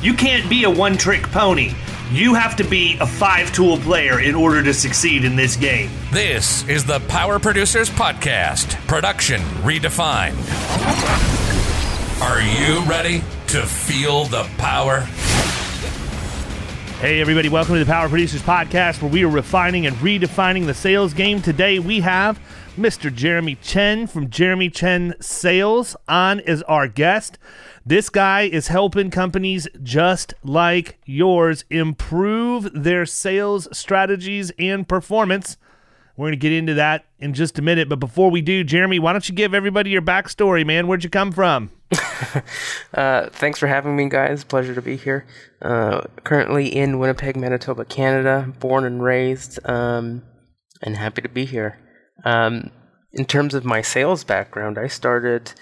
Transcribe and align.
You 0.00 0.14
can't 0.14 0.48
be 0.48 0.62
a 0.62 0.70
one 0.70 0.96
trick 0.96 1.24
pony. 1.24 1.72
You 2.12 2.32
have 2.34 2.54
to 2.56 2.64
be 2.64 2.96
a 3.00 3.06
five 3.06 3.52
tool 3.52 3.78
player 3.78 4.20
in 4.20 4.36
order 4.36 4.62
to 4.62 4.72
succeed 4.72 5.24
in 5.24 5.34
this 5.34 5.56
game. 5.56 5.90
This 6.12 6.66
is 6.68 6.84
the 6.84 7.00
Power 7.08 7.40
Producers 7.40 7.90
Podcast, 7.90 8.74
production 8.86 9.40
redefined. 9.64 10.36
Are 12.22 12.40
you 12.40 12.88
ready 12.88 13.24
to 13.48 13.66
feel 13.66 14.26
the 14.26 14.44
power? 14.56 15.00
Hey, 17.00 17.20
everybody, 17.20 17.48
welcome 17.48 17.74
to 17.74 17.80
the 17.80 17.90
Power 17.90 18.08
Producers 18.08 18.42
Podcast, 18.42 19.02
where 19.02 19.10
we 19.10 19.24
are 19.24 19.28
refining 19.28 19.84
and 19.86 19.96
redefining 19.96 20.66
the 20.66 20.74
sales 20.74 21.12
game. 21.12 21.42
Today, 21.42 21.80
we 21.80 22.00
have 22.00 22.38
Mr. 22.76 23.12
Jeremy 23.12 23.56
Chen 23.56 24.06
from 24.06 24.30
Jeremy 24.30 24.70
Chen 24.70 25.14
Sales 25.20 25.96
on 26.06 26.38
as 26.40 26.62
our 26.62 26.86
guest. 26.86 27.36
This 27.88 28.10
guy 28.10 28.42
is 28.42 28.68
helping 28.68 29.10
companies 29.10 29.66
just 29.82 30.34
like 30.44 30.98
yours 31.06 31.64
improve 31.70 32.70
their 32.74 33.06
sales 33.06 33.66
strategies 33.72 34.52
and 34.58 34.86
performance. 34.86 35.56
We're 36.14 36.26
going 36.26 36.32
to 36.32 36.36
get 36.36 36.52
into 36.52 36.74
that 36.74 37.06
in 37.18 37.32
just 37.32 37.58
a 37.58 37.62
minute. 37.62 37.88
But 37.88 37.98
before 37.98 38.30
we 38.30 38.42
do, 38.42 38.62
Jeremy, 38.62 38.98
why 38.98 39.12
don't 39.12 39.26
you 39.26 39.34
give 39.34 39.54
everybody 39.54 39.88
your 39.88 40.02
backstory, 40.02 40.66
man? 40.66 40.86
Where'd 40.86 41.02
you 41.02 41.08
come 41.08 41.32
from? 41.32 41.70
uh, 42.92 43.30
thanks 43.30 43.58
for 43.58 43.66
having 43.66 43.96
me, 43.96 44.10
guys. 44.10 44.44
Pleasure 44.44 44.74
to 44.74 44.82
be 44.82 44.98
here. 44.98 45.26
Uh, 45.62 46.02
currently 46.24 46.68
in 46.68 46.98
Winnipeg, 46.98 47.38
Manitoba, 47.38 47.86
Canada. 47.86 48.52
Born 48.60 48.84
and 48.84 49.02
raised, 49.02 49.66
um, 49.66 50.22
and 50.82 50.94
happy 50.94 51.22
to 51.22 51.28
be 51.30 51.46
here. 51.46 51.78
Um, 52.26 52.70
in 53.14 53.24
terms 53.24 53.54
of 53.54 53.64
my 53.64 53.80
sales 53.80 54.24
background, 54.24 54.76
I 54.76 54.88
started. 54.88 55.54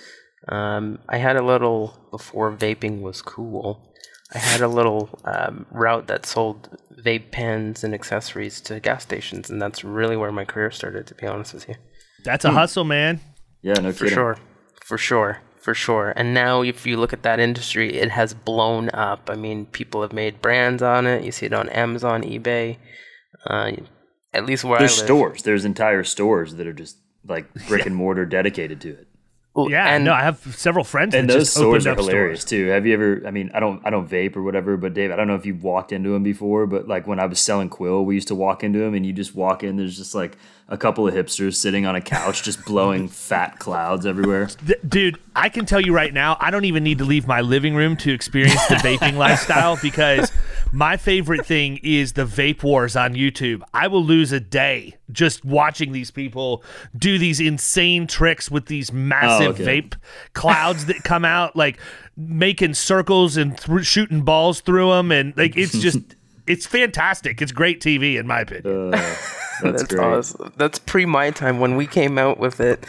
Um, 0.48 0.98
I 1.08 1.18
had 1.18 1.36
a 1.36 1.42
little 1.42 1.98
before 2.10 2.52
vaping 2.52 3.00
was 3.00 3.20
cool. 3.22 3.92
I 4.34 4.38
had 4.38 4.60
a 4.60 4.68
little 4.68 5.18
um, 5.24 5.66
route 5.70 6.06
that 6.08 6.26
sold 6.26 6.76
vape 7.00 7.30
pens 7.30 7.84
and 7.84 7.94
accessories 7.94 8.60
to 8.62 8.80
gas 8.80 9.02
stations, 9.04 9.50
and 9.50 9.60
that's 9.62 9.84
really 9.84 10.16
where 10.16 10.32
my 10.32 10.44
career 10.44 10.70
started. 10.70 11.06
To 11.08 11.14
be 11.14 11.26
honest 11.26 11.54
with 11.54 11.68
you, 11.68 11.74
that's 12.24 12.44
a 12.44 12.50
hustle, 12.50 12.84
man. 12.84 13.20
Yeah, 13.62 13.74
no 13.74 13.92
for 13.92 14.04
kidding. 14.04 14.14
sure, 14.14 14.38
for 14.84 14.98
sure, 14.98 15.38
for 15.60 15.74
sure. 15.74 16.12
And 16.16 16.34
now, 16.34 16.62
if 16.62 16.86
you 16.86 16.96
look 16.96 17.12
at 17.12 17.22
that 17.22 17.38
industry, 17.40 17.94
it 17.94 18.10
has 18.10 18.34
blown 18.34 18.90
up. 18.90 19.30
I 19.30 19.36
mean, 19.36 19.66
people 19.66 20.02
have 20.02 20.12
made 20.12 20.42
brands 20.42 20.82
on 20.82 21.06
it. 21.06 21.24
You 21.24 21.30
see 21.32 21.46
it 21.46 21.52
on 21.52 21.68
Amazon, 21.68 22.22
eBay. 22.22 22.78
Uh, 23.46 23.72
at 24.34 24.44
least 24.44 24.64
where 24.64 24.78
There's 24.78 24.98
I 24.98 25.02
live. 25.02 25.06
stores. 25.06 25.42
There's 25.44 25.64
entire 25.64 26.04
stores 26.04 26.56
that 26.56 26.66
are 26.66 26.72
just 26.72 26.98
like 27.24 27.46
brick 27.68 27.86
and 27.86 27.94
mortar 27.96 28.26
dedicated 28.26 28.80
to 28.82 28.90
it. 28.90 29.05
Yeah, 29.56 29.94
and 29.94 30.04
no, 30.04 30.12
I 30.12 30.22
have 30.22 30.38
several 30.56 30.84
friends 30.84 31.14
And 31.14 31.28
those 31.30 31.44
just 31.44 31.54
stores 31.54 31.86
opened 31.86 31.86
are 31.86 31.90
up 31.92 31.98
hilarious 32.06 32.40
stores. 32.42 32.50
too. 32.50 32.66
Have 32.68 32.86
you 32.86 32.94
ever? 32.94 33.22
I 33.26 33.30
mean, 33.30 33.50
I 33.54 33.60
don't, 33.60 33.80
I 33.86 33.90
don't 33.90 34.08
vape 34.08 34.36
or 34.36 34.42
whatever, 34.42 34.76
but 34.76 34.92
Dave, 34.94 35.10
I 35.10 35.16
don't 35.16 35.26
know 35.28 35.34
if 35.34 35.46
you've 35.46 35.62
walked 35.62 35.92
into 35.92 36.10
them 36.10 36.22
before, 36.22 36.66
but 36.66 36.86
like 36.86 37.06
when 37.06 37.18
I 37.18 37.26
was 37.26 37.40
selling 37.40 37.68
Quill, 37.70 38.04
we 38.04 38.14
used 38.14 38.28
to 38.28 38.34
walk 38.34 38.62
into 38.62 38.78
them, 38.78 38.94
and 38.94 39.06
you 39.06 39.12
just 39.12 39.34
walk 39.34 39.62
in. 39.64 39.76
There's 39.76 39.96
just 39.96 40.14
like 40.14 40.36
a 40.68 40.76
couple 40.76 41.06
of 41.06 41.14
hipsters 41.14 41.54
sitting 41.54 41.86
on 41.86 41.94
a 41.94 42.00
couch, 42.00 42.42
just 42.42 42.64
blowing 42.64 43.06
fat 43.08 43.58
clouds 43.58 44.04
everywhere. 44.04 44.48
Dude, 44.86 45.18
I 45.34 45.48
can 45.48 45.64
tell 45.64 45.80
you 45.80 45.94
right 45.94 46.12
now, 46.12 46.36
I 46.40 46.50
don't 46.50 46.64
even 46.64 46.82
need 46.82 46.98
to 46.98 47.04
leave 47.04 47.26
my 47.26 47.40
living 47.40 47.76
room 47.76 47.96
to 47.98 48.12
experience 48.12 48.66
the 48.66 48.74
vaping 48.76 49.14
lifestyle 49.16 49.78
because 49.80 50.32
my 50.72 50.96
favorite 50.96 51.46
thing 51.46 51.78
is 51.84 52.14
the 52.14 52.24
vape 52.24 52.64
wars 52.64 52.96
on 52.96 53.14
YouTube. 53.14 53.62
I 53.72 53.86
will 53.86 54.04
lose 54.04 54.32
a 54.32 54.40
day 54.40 54.96
just 55.12 55.44
watching 55.44 55.92
these 55.92 56.10
people 56.10 56.64
do 56.98 57.16
these 57.16 57.38
insane 57.38 58.08
tricks 58.08 58.50
with 58.50 58.66
these 58.66 58.92
massive 58.92 59.60
oh, 59.60 59.62
okay. 59.62 59.82
vape 59.82 59.94
clouds 60.32 60.86
that 60.86 61.04
come 61.04 61.24
out, 61.24 61.54
like 61.54 61.78
making 62.16 62.74
circles 62.74 63.36
and 63.36 63.58
thr 63.58 63.82
shooting 63.82 64.22
balls 64.22 64.60
through 64.60 64.90
them, 64.90 65.12
and 65.12 65.36
like 65.36 65.56
it's 65.56 65.78
just. 65.78 65.98
It's 66.46 66.66
fantastic. 66.66 67.42
It's 67.42 67.52
great 67.52 67.80
TV, 67.80 68.18
in 68.18 68.26
my 68.26 68.40
opinion. 68.40 68.94
Uh, 68.94 68.96
that's, 68.96 69.62
that's 69.62 69.82
great. 69.84 70.04
awesome. 70.04 70.52
That's 70.56 70.78
pre 70.78 71.06
my 71.06 71.30
time 71.30 71.60
when 71.60 71.76
we 71.76 71.86
came 71.86 72.18
out 72.18 72.38
with 72.38 72.60
it. 72.60 72.84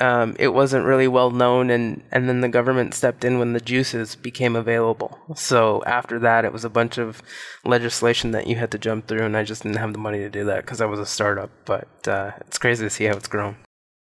Um, 0.00 0.36
it 0.38 0.48
wasn't 0.48 0.86
really 0.86 1.08
well 1.08 1.30
known, 1.30 1.70
and 1.70 2.02
and 2.10 2.28
then 2.28 2.40
the 2.40 2.48
government 2.48 2.94
stepped 2.94 3.24
in 3.24 3.38
when 3.38 3.52
the 3.52 3.60
juices 3.60 4.14
became 4.14 4.56
available. 4.56 5.18
So 5.36 5.82
after 5.86 6.18
that, 6.20 6.44
it 6.44 6.52
was 6.52 6.64
a 6.64 6.70
bunch 6.70 6.98
of 6.98 7.22
legislation 7.64 8.30
that 8.32 8.46
you 8.46 8.56
had 8.56 8.70
to 8.72 8.78
jump 8.78 9.06
through, 9.06 9.24
and 9.24 9.36
I 9.36 9.44
just 9.44 9.62
didn't 9.62 9.78
have 9.78 9.92
the 9.92 9.98
money 9.98 10.18
to 10.18 10.30
do 10.30 10.44
that 10.44 10.64
because 10.64 10.80
I 10.80 10.86
was 10.86 10.98
a 10.98 11.06
startup. 11.06 11.50
But 11.64 12.08
uh, 12.08 12.32
it's 12.40 12.58
crazy 12.58 12.84
to 12.84 12.90
see 12.90 13.04
how 13.04 13.16
it's 13.16 13.28
grown. 13.28 13.56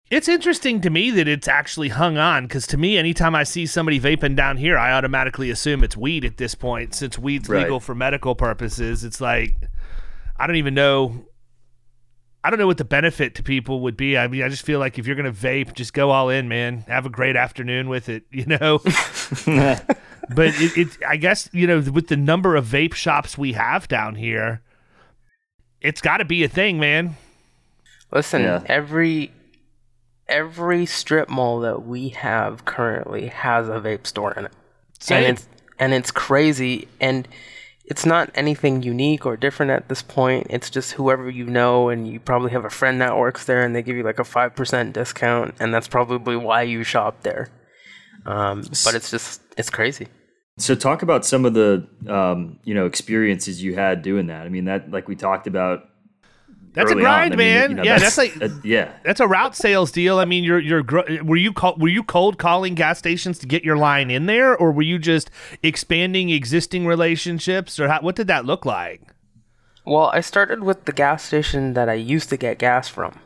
It's 0.09 0.29
interesting 0.29 0.79
to 0.81 0.89
me 0.89 1.11
that 1.11 1.27
it's 1.27 1.49
actually 1.49 1.89
hung 1.89 2.17
on 2.17 2.45
because 2.47 2.65
to 2.67 2.77
me, 2.77 2.97
anytime 2.97 3.35
I 3.35 3.43
see 3.43 3.65
somebody 3.65 3.99
vaping 3.99 4.37
down 4.37 4.55
here, 4.55 4.77
I 4.77 4.93
automatically 4.93 5.49
assume 5.49 5.83
it's 5.83 5.97
weed 5.97 6.23
at 6.23 6.37
this 6.37 6.55
point. 6.55 6.95
Since 6.95 7.19
weed's 7.19 7.49
Right. 7.49 7.63
legal 7.63 7.81
for 7.81 7.93
medical 7.93 8.33
purposes, 8.33 9.03
it's 9.03 9.19
like 9.19 9.55
I 10.39 10.47
don't 10.47 10.55
even 10.55 10.73
know. 10.73 11.25
I 12.43 12.49
don't 12.49 12.59
know 12.59 12.67
what 12.67 12.77
the 12.77 12.85
benefit 12.85 13.35
to 13.35 13.43
people 13.43 13.81
would 13.81 13.97
be. 13.97 14.17
I 14.17 14.27
mean, 14.29 14.43
I 14.43 14.47
just 14.47 14.63
feel 14.63 14.79
like 14.79 14.97
if 14.97 15.05
you're 15.07 15.17
gonna 15.17 15.33
vape, 15.33 15.73
just 15.73 15.93
go 15.93 16.11
all 16.11 16.29
in, 16.29 16.47
man. 16.47 16.85
Have 16.87 17.05
a 17.05 17.09
great 17.09 17.35
afternoon 17.35 17.89
with 17.89 18.07
it, 18.07 18.23
you 18.31 18.45
know. 18.45 18.77
but 19.45 20.53
it, 20.61 20.77
it, 20.77 20.87
I 21.05 21.17
guess 21.17 21.49
you 21.51 21.67
know, 21.67 21.79
with 21.81 22.07
the 22.07 22.15
number 22.15 22.55
of 22.55 22.65
vape 22.65 22.93
shops 22.93 23.37
we 23.37 23.53
have 23.53 23.89
down 23.89 24.15
here, 24.15 24.61
it's 25.81 25.99
got 25.99 26.17
to 26.17 26.25
be 26.25 26.45
a 26.45 26.47
thing, 26.47 26.79
man. 26.79 27.17
Listen, 28.13 28.43
Yeah. 28.43 28.63
every 28.67 29.31
every 30.29 30.85
strip 30.85 31.29
mall 31.29 31.59
that 31.61 31.85
we 31.85 32.09
have 32.09 32.65
currently 32.65 33.27
has 33.27 33.67
a 33.69 33.79
vape 33.79 34.05
store 34.05 34.33
in 34.33 34.45
it. 34.45 34.51
Same. 34.99 35.23
and 35.23 35.37
it's 35.37 35.47
and 35.79 35.93
it's 35.93 36.11
crazy 36.11 36.87
and 36.99 37.27
it's 37.85 38.05
not 38.05 38.29
anything 38.35 38.83
unique 38.83 39.25
or 39.25 39.37
different 39.37 39.71
at 39.71 39.87
this 39.89 40.01
point 40.01 40.47
it's 40.49 40.69
just 40.69 40.93
whoever 40.93 41.29
you 41.29 41.45
know 41.45 41.89
and 41.89 42.07
you 42.07 42.19
probably 42.19 42.51
have 42.51 42.65
a 42.65 42.69
friend 42.69 42.99
that 42.99 43.15
works 43.15 43.45
there 43.45 43.61
and 43.63 43.75
they 43.75 43.81
give 43.83 43.95
you 43.95 44.03
like 44.03 44.19
a 44.19 44.23
5% 44.23 44.93
discount 44.93 45.53
and 45.59 45.73
that's 45.73 45.87
probably 45.87 46.35
why 46.35 46.63
you 46.63 46.83
shop 46.83 47.21
there 47.21 47.49
um, 48.25 48.63
but 48.83 48.95
it's 48.95 49.11
just 49.11 49.41
it's 49.55 49.69
crazy 49.69 50.07
So 50.57 50.73
talk 50.73 51.03
about 51.03 51.25
some 51.25 51.45
of 51.45 51.53
the 51.53 51.87
um, 52.09 52.59
you 52.63 52.73
know 52.73 52.87
experiences 52.87 53.61
you 53.61 53.75
had 53.75 54.01
doing 54.01 54.27
that. 54.27 54.47
I 54.47 54.49
mean 54.49 54.65
that 54.65 54.89
like 54.89 55.07
we 55.07 55.15
talked 55.15 55.45
about. 55.45 55.83
That's 56.77 56.91
a 56.91 56.93
early 56.93 57.05
on. 57.05 57.29
grind, 57.29 57.33
I 57.33 57.37
mean, 57.37 57.53
man. 57.53 57.69
you 57.69 57.75
know, 57.75 57.83
yeah, 57.83 57.99
that's, 57.99 58.17
like 58.17 58.41
uh, 58.41 58.49
yeah. 58.63 58.93
That's 59.03 59.19
a 59.19 59.27
route 59.27 59.55
sales 59.55 59.91
deal. 59.91 60.19
I 60.19 60.25
mean, 60.25 60.43
you're 60.43 60.59
you're 60.59 60.83
were 61.23 61.35
you 61.35 61.51
call, 61.51 61.75
were 61.77 61.87
you 61.87 62.03
cold 62.03 62.37
calling 62.37 62.75
gas 62.75 62.99
stations 62.99 63.39
to 63.39 63.47
get 63.47 63.63
your 63.63 63.77
line 63.77 64.09
in 64.09 64.27
there, 64.27 64.55
or 64.55 64.71
were 64.71 64.83
you 64.83 64.99
just 64.99 65.29
expanding 65.63 66.29
existing 66.29 66.85
relationships, 66.85 67.79
or 67.79 67.89
how, 67.89 68.01
what 68.01 68.15
did 68.15 68.27
that 68.27 68.45
look 68.45 68.65
like? 68.65 69.01
Well, 69.85 70.11
I 70.13 70.21
started 70.21 70.63
with 70.63 70.85
the 70.85 70.91
gas 70.91 71.23
station 71.23 71.73
that 71.73 71.89
I 71.89 71.93
used 71.93 72.29
to 72.29 72.37
get 72.37 72.59
gas 72.59 72.87
from. 72.87 73.19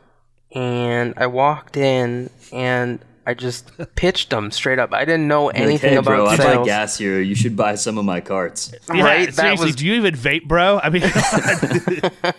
And 0.54 1.14
I 1.16 1.26
walked 1.26 1.76
in 1.76 2.30
and 2.52 3.00
I 3.24 3.34
just 3.34 3.70
pitched 3.94 4.30
them 4.30 4.50
straight 4.50 4.80
up. 4.80 4.92
I 4.92 5.04
didn't 5.04 5.28
know 5.28 5.46
Like, 5.46 5.60
anything 5.60 5.90
hey, 5.90 5.96
about 5.96 6.10
bro, 6.10 6.26
I 6.26 6.36
buy 6.36 6.42
sales. 6.44 6.66
gas 6.66 6.98
here. 6.98 7.20
You 7.20 7.36
should 7.36 7.56
buy 7.56 7.76
some 7.76 7.96
of 7.96 8.04
my 8.04 8.20
carts. 8.20 8.74
Yeah, 8.92 9.04
right? 9.04 9.26
That 9.28 9.34
seriously, 9.34 9.66
was 9.66 9.76
do 9.76 9.86
you 9.86 9.94
even 9.94 10.14
vape, 10.14 10.48
bro? 10.48 10.80
I 10.82 10.90
mean, 10.90 11.02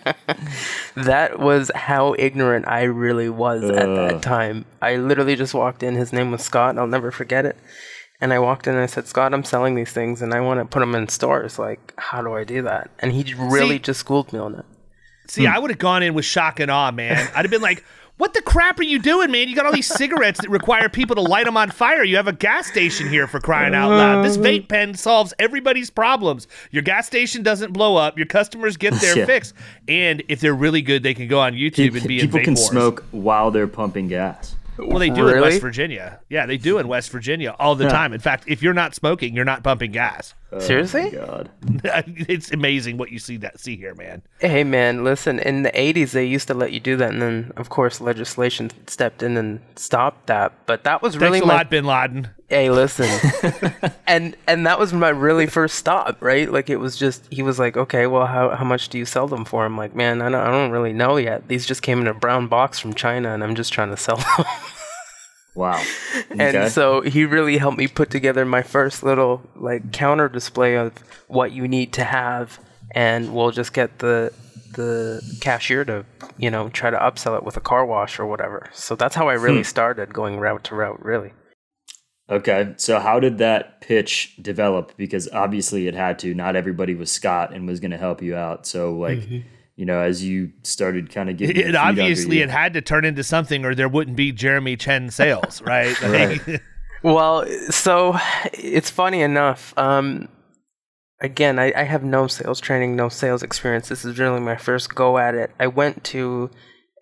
that 0.95 1.39
was 1.39 1.71
how 1.75 2.15
ignorant 2.19 2.67
I 2.67 2.83
really 2.83 3.29
was 3.29 3.63
at 3.63 3.95
that 3.95 4.21
time. 4.21 4.65
I 4.81 4.97
literally 4.97 5.35
just 5.35 5.53
walked 5.53 5.83
in. 5.83 5.95
His 5.95 6.13
name 6.13 6.31
was 6.31 6.41
Scott. 6.41 6.71
and 6.71 6.79
I'll 6.79 6.87
never 6.87 7.11
forget 7.11 7.45
it. 7.45 7.57
And 8.21 8.31
I 8.31 8.39
walked 8.39 8.67
in 8.67 8.73
and 8.73 8.83
I 8.83 8.85
said, 8.85 9.07
Scott, 9.07 9.33
I'm 9.33 9.43
selling 9.43 9.75
these 9.75 9.91
things 9.91 10.21
and 10.21 10.33
I 10.33 10.39
want 10.39 10.59
to 10.59 10.65
put 10.65 10.79
them 10.79 10.95
in 10.95 11.07
stores. 11.09 11.59
Like, 11.59 11.93
how 11.97 12.21
do 12.21 12.33
I 12.33 12.43
do 12.43 12.61
that? 12.63 12.89
And 12.99 13.11
he 13.11 13.33
really 13.33 13.75
See- 13.75 13.79
just 13.79 13.99
schooled 14.01 14.31
me 14.31 14.39
on 14.39 14.55
it. 14.55 14.65
see, 15.27 15.45
hmm. 15.45 15.51
I 15.53 15.59
would 15.59 15.71
have 15.71 15.79
gone 15.79 16.03
in 16.03 16.13
with 16.13 16.25
shock 16.25 16.59
and 16.59 16.71
awe, 16.71 16.91
man. 16.91 17.17
I'd 17.35 17.43
have 17.45 17.51
been 17.51 17.61
like, 17.61 17.83
"What 18.17 18.33
the 18.33 18.41
crap 18.41 18.79
are 18.79 18.83
you 18.83 18.99
doing, 18.99 19.31
man? 19.31 19.47
You 19.49 19.55
got 19.55 19.65
all 19.65 19.71
these 19.73 19.87
cigarettes 19.93 20.41
that 20.41 20.49
require 20.49 20.89
people 20.89 21.15
to 21.15 21.21
light 21.21 21.45
them 21.45 21.57
on 21.57 21.71
fire. 21.71 22.03
You 22.03 22.15
have 22.17 22.27
a 22.27 22.33
gas 22.33 22.67
station 22.67 23.09
here 23.09 23.27
for 23.27 23.39
crying 23.39 23.73
out 23.73 23.89
loud. 23.89 24.23
This 24.23 24.37
um, 24.37 24.43
vape 24.43 24.67
pen 24.67 24.93
solves 24.95 25.33
everybody's 25.39 25.89
problems. 25.89 26.47
Your 26.71 26.83
gas 26.83 27.07
station 27.07 27.43
doesn't 27.43 27.73
blow 27.73 27.95
up. 27.95 28.17
Your 28.17 28.27
customers 28.27 28.77
get 28.77 28.93
their 28.95 29.17
Yeah. 29.23 29.25
fix, 29.25 29.53
and 29.87 30.23
if 30.29 30.39
they're 30.39 30.53
really 30.55 30.81
good, 30.81 31.03
they 31.03 31.13
can 31.13 31.27
go 31.27 31.39
on 31.39 31.53
YouTube 31.53 31.97
and 31.97 32.07
be 32.07 32.19
in 32.19 32.27
People 32.27 32.39
vape 32.39 32.43
can 32.45 32.53
wars. 32.55 32.67
smoke 32.69 33.03
while 33.11 33.51
they're 33.51 33.67
pumping 33.67 34.07
gas. 34.07 34.55
Well, 34.77 34.97
they 34.97 35.11
do 35.11 35.27
in 35.27 35.39
West 35.39 35.61
Virginia. 35.61 36.19
Yeah, 36.29 36.47
they 36.47 36.57
do 36.57 36.79
in 36.79 36.87
West 36.87 37.11
Virginia 37.11 37.55
all 37.59 37.75
the 37.75 37.87
time. 37.87 38.11
In 38.11 38.19
fact, 38.19 38.45
if 38.47 38.63
you're 38.63 38.73
not 38.73 38.95
smoking, 38.95 39.35
you're 39.35 39.45
not 39.45 39.63
pumping 39.63 39.91
gas. 39.91 40.33
Oh, 40.55 40.59
Seriously? 40.59 41.09
God. 41.09 41.49
it's 41.83 42.51
amazing 42.51 42.97
what 42.97 43.11
you 43.11 43.19
see 43.19 43.37
that 43.37 43.59
see 43.59 43.75
here, 43.75 43.95
man. 43.95 44.21
Hey 44.39 44.63
man, 44.63 45.03
listen, 45.03 45.39
in 45.39 45.63
the 45.63 45.71
80s 45.71 46.11
they 46.11 46.25
used 46.25 46.47
to 46.47 46.53
let 46.53 46.71
you 46.71 46.79
do 46.79 46.95
that 46.97 47.11
and 47.11 47.21
then 47.21 47.51
of 47.57 47.69
course 47.69 47.99
legislation 47.99 48.69
stepped 48.87 49.23
in 49.23 49.35
and 49.37 49.61
stopped 49.75 50.27
that. 50.27 50.53
But 50.65 50.83
that 50.83 51.01
was 51.01 51.17
really 51.17 51.39
Thanks 51.39 51.45
a 51.45 51.47
my 51.47 51.55
lot, 51.55 51.69
Bin 51.69 51.85
Laden. 51.85 52.29
Hey, 52.49 52.69
listen. 52.69 53.09
and 54.07 54.37
and 54.47 54.67
that 54.67 54.77
was 54.77 54.93
my 54.93 55.09
really 55.09 55.47
first 55.47 55.75
stop, 55.75 56.17
right? 56.21 56.51
Like 56.51 56.69
it 56.69 56.77
was 56.77 56.95
just 56.97 57.25
he 57.31 57.41
was 57.41 57.57
like, 57.57 57.75
"Okay, 57.75 58.05
well 58.05 58.27
how 58.27 58.49
how 58.51 58.63
much 58.65 58.89
do 58.89 58.99
you 58.99 59.05
sell 59.05 59.27
them 59.27 59.43
for?" 59.43 59.65
I'm 59.65 59.75
like, 59.75 59.95
"Man, 59.95 60.21
I 60.21 60.29
don't, 60.29 60.41
I 60.41 60.51
don't 60.51 60.69
really 60.71 60.93
know 60.93 61.17
yet. 61.17 61.47
These 61.47 61.65
just 61.65 61.81
came 61.81 61.99
in 61.99 62.07
a 62.07 62.13
brown 62.13 62.47
box 62.47 62.77
from 62.77 62.93
China 62.93 63.33
and 63.33 63.43
I'm 63.43 63.55
just 63.55 63.73
trying 63.73 63.89
to 63.89 63.97
sell 63.97 64.17
them." 64.17 64.45
Wow. 65.55 65.83
and 66.31 66.71
so 66.71 67.01
he 67.01 67.25
really 67.25 67.57
helped 67.57 67.77
me 67.77 67.87
put 67.87 68.09
together 68.09 68.45
my 68.45 68.61
first 68.63 69.03
little 69.03 69.41
like 69.55 69.91
counter 69.91 70.27
display 70.29 70.75
of 70.75 70.93
what 71.27 71.51
you 71.51 71.67
need 71.67 71.93
to 71.93 72.03
have 72.03 72.59
and 72.95 73.33
we'll 73.33 73.51
just 73.51 73.73
get 73.73 73.99
the 73.99 74.31
the 74.73 75.21
cashier 75.39 75.85
to, 75.85 76.03
you 76.37 76.49
know, 76.49 76.69
try 76.69 76.89
to 76.89 76.97
upsell 76.97 77.37
it 77.37 77.43
with 77.43 77.55
a 77.55 77.61
car 77.61 77.85
wash 77.85 78.17
or 78.19 78.25
whatever. 78.25 78.69
So 78.73 78.95
that's 78.95 79.13
how 79.13 79.29
I 79.29 79.33
really 79.33 79.57
Hmm. 79.59 79.63
started 79.63 80.13
going 80.13 80.39
route 80.39 80.63
to 80.65 80.75
route, 80.75 81.03
really. 81.05 81.31
Okay, 82.29 82.73
so 82.77 82.99
how 82.99 83.19
did 83.19 83.37
that 83.37 83.81
pitch 83.81 84.37
develop? 84.41 84.93
Because 84.97 85.27
obviously 85.31 85.87
it 85.87 85.93
had 85.93 86.17
to. 86.19 86.33
Not 86.33 86.55
everybody 86.55 86.95
was 86.95 87.11
Scott 87.11 87.53
and 87.53 87.67
was 87.67 87.79
going 87.79 87.91
to 87.91 87.97
help 87.97 88.21
you 88.21 88.35
out. 88.35 88.65
So, 88.65 88.93
like, 88.95 89.19
you 89.75 89.85
know, 89.85 89.99
as 89.99 90.23
you 90.23 90.51
started 90.61 91.11
kind 91.11 91.29
of 91.29 91.37
getting, 91.37 91.57
It 91.57 91.75
obviously 91.75 92.41
it 92.41 92.49
had 92.49 92.73
to 92.73 92.81
turn 92.81 93.05
into 93.05 93.23
something, 93.23 93.65
or 93.65 93.73
there 93.73 93.89
wouldn't 93.89 94.15
be 94.15 94.31
Jeremy 94.31 94.77
Chen 94.77 95.09
sales, 95.09 95.61
right? 95.65 95.99
Like, 96.01 96.61
Well, 97.03 97.45
so 97.69 98.17
it's 98.53 98.89
funny 98.89 99.21
enough. 99.21 99.73
Um, 99.77 100.29
again, 101.19 101.59
I, 101.59 101.73
I 101.75 101.83
have 101.83 102.03
no 102.03 102.27
sales 102.27 102.61
training, 102.61 102.95
no 102.95 103.09
sales 103.09 103.43
experience. 103.43 103.89
This 103.89 104.05
is 104.05 104.19
really 104.19 104.39
my 104.39 104.55
first 104.55 104.93
go 104.93 105.17
at 105.17 105.35
it. 105.35 105.51
I 105.59 105.67
went 105.67 106.03
to 106.05 106.49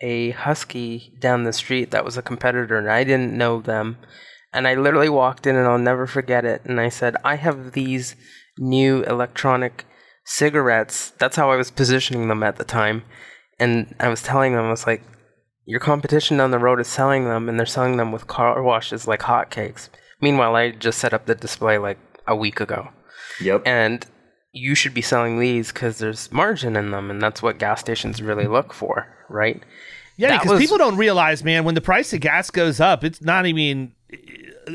a 0.01 0.31
Husky 0.31 1.13
down 1.19 1.43
the 1.43 1.53
street 1.53 1.91
that 1.91 2.05
was 2.05 2.17
a 2.17 2.23
competitor, 2.23 2.77
and 2.77 2.89
I 2.89 3.03
didn't 3.03 3.37
know 3.37 3.61
them. 3.61 3.97
And 4.53 4.67
I 4.67 4.75
literally 4.75 5.09
walked 5.09 5.45
in, 5.45 5.55
and 5.55 5.67
I'll 5.67 5.77
never 5.77 6.07
forget 6.07 6.45
it. 6.45 6.61
And 6.65 6.79
I 6.79 6.89
said, 6.89 7.15
I 7.23 7.35
have 7.35 7.73
these 7.73 8.15
new 8.57 9.03
electronic 9.03 9.85
cigarettes. 10.23 11.11
That's 11.19 11.35
how 11.35 11.51
I 11.51 11.55
was 11.55 11.71
positioning 11.71 12.27
them 12.27 12.43
at 12.43 12.57
the 12.57 12.63
time. 12.63 13.03
And 13.59 13.95
I 13.99 14.07
was 14.07 14.23
telling 14.23 14.53
them, 14.53 14.65
I 14.65 14.71
was 14.71 14.87
like, 14.87 15.03
your 15.65 15.79
competition 15.79 16.37
down 16.37 16.51
the 16.51 16.59
road 16.59 16.79
is 16.79 16.87
selling 16.87 17.25
them 17.25 17.47
and 17.47 17.59
they're 17.59 17.65
selling 17.65 17.97
them 17.97 18.11
with 18.11 18.27
car 18.27 18.61
washes 18.63 19.07
like 19.07 19.21
hotcakes. 19.21 19.89
Meanwhile, 20.19 20.55
I 20.55 20.71
just 20.71 20.99
set 20.99 21.13
up 21.13 21.25
the 21.25 21.35
display 21.35 21.77
like 21.77 21.99
a 22.27 22.35
week 22.35 22.59
ago. 22.59 22.89
Yep. 23.39 23.63
And 23.65 24.05
you 24.51 24.75
should 24.75 24.93
be 24.93 25.01
selling 25.01 25.39
these 25.39 25.71
because 25.71 25.99
there's 25.99 26.31
margin 26.31 26.75
in 26.75 26.91
them, 26.91 27.09
and 27.09 27.21
that's 27.21 27.41
what 27.41 27.57
gas 27.57 27.79
stations 27.79 28.21
really 28.21 28.47
look 28.47 28.73
for, 28.73 29.07
right? 29.29 29.61
yeah, 30.17 30.37
because 30.37 30.51
was- 30.51 30.59
people 30.59 30.77
don't 30.77 30.97
realize, 30.97 31.43
man, 31.43 31.63
when 31.63 31.75
the 31.75 31.81
price 31.81 32.13
of 32.13 32.19
gas 32.19 32.51
goes 32.51 32.79
up, 32.79 33.03
it's 33.03 33.21
not 33.21 33.45
even 33.45 33.93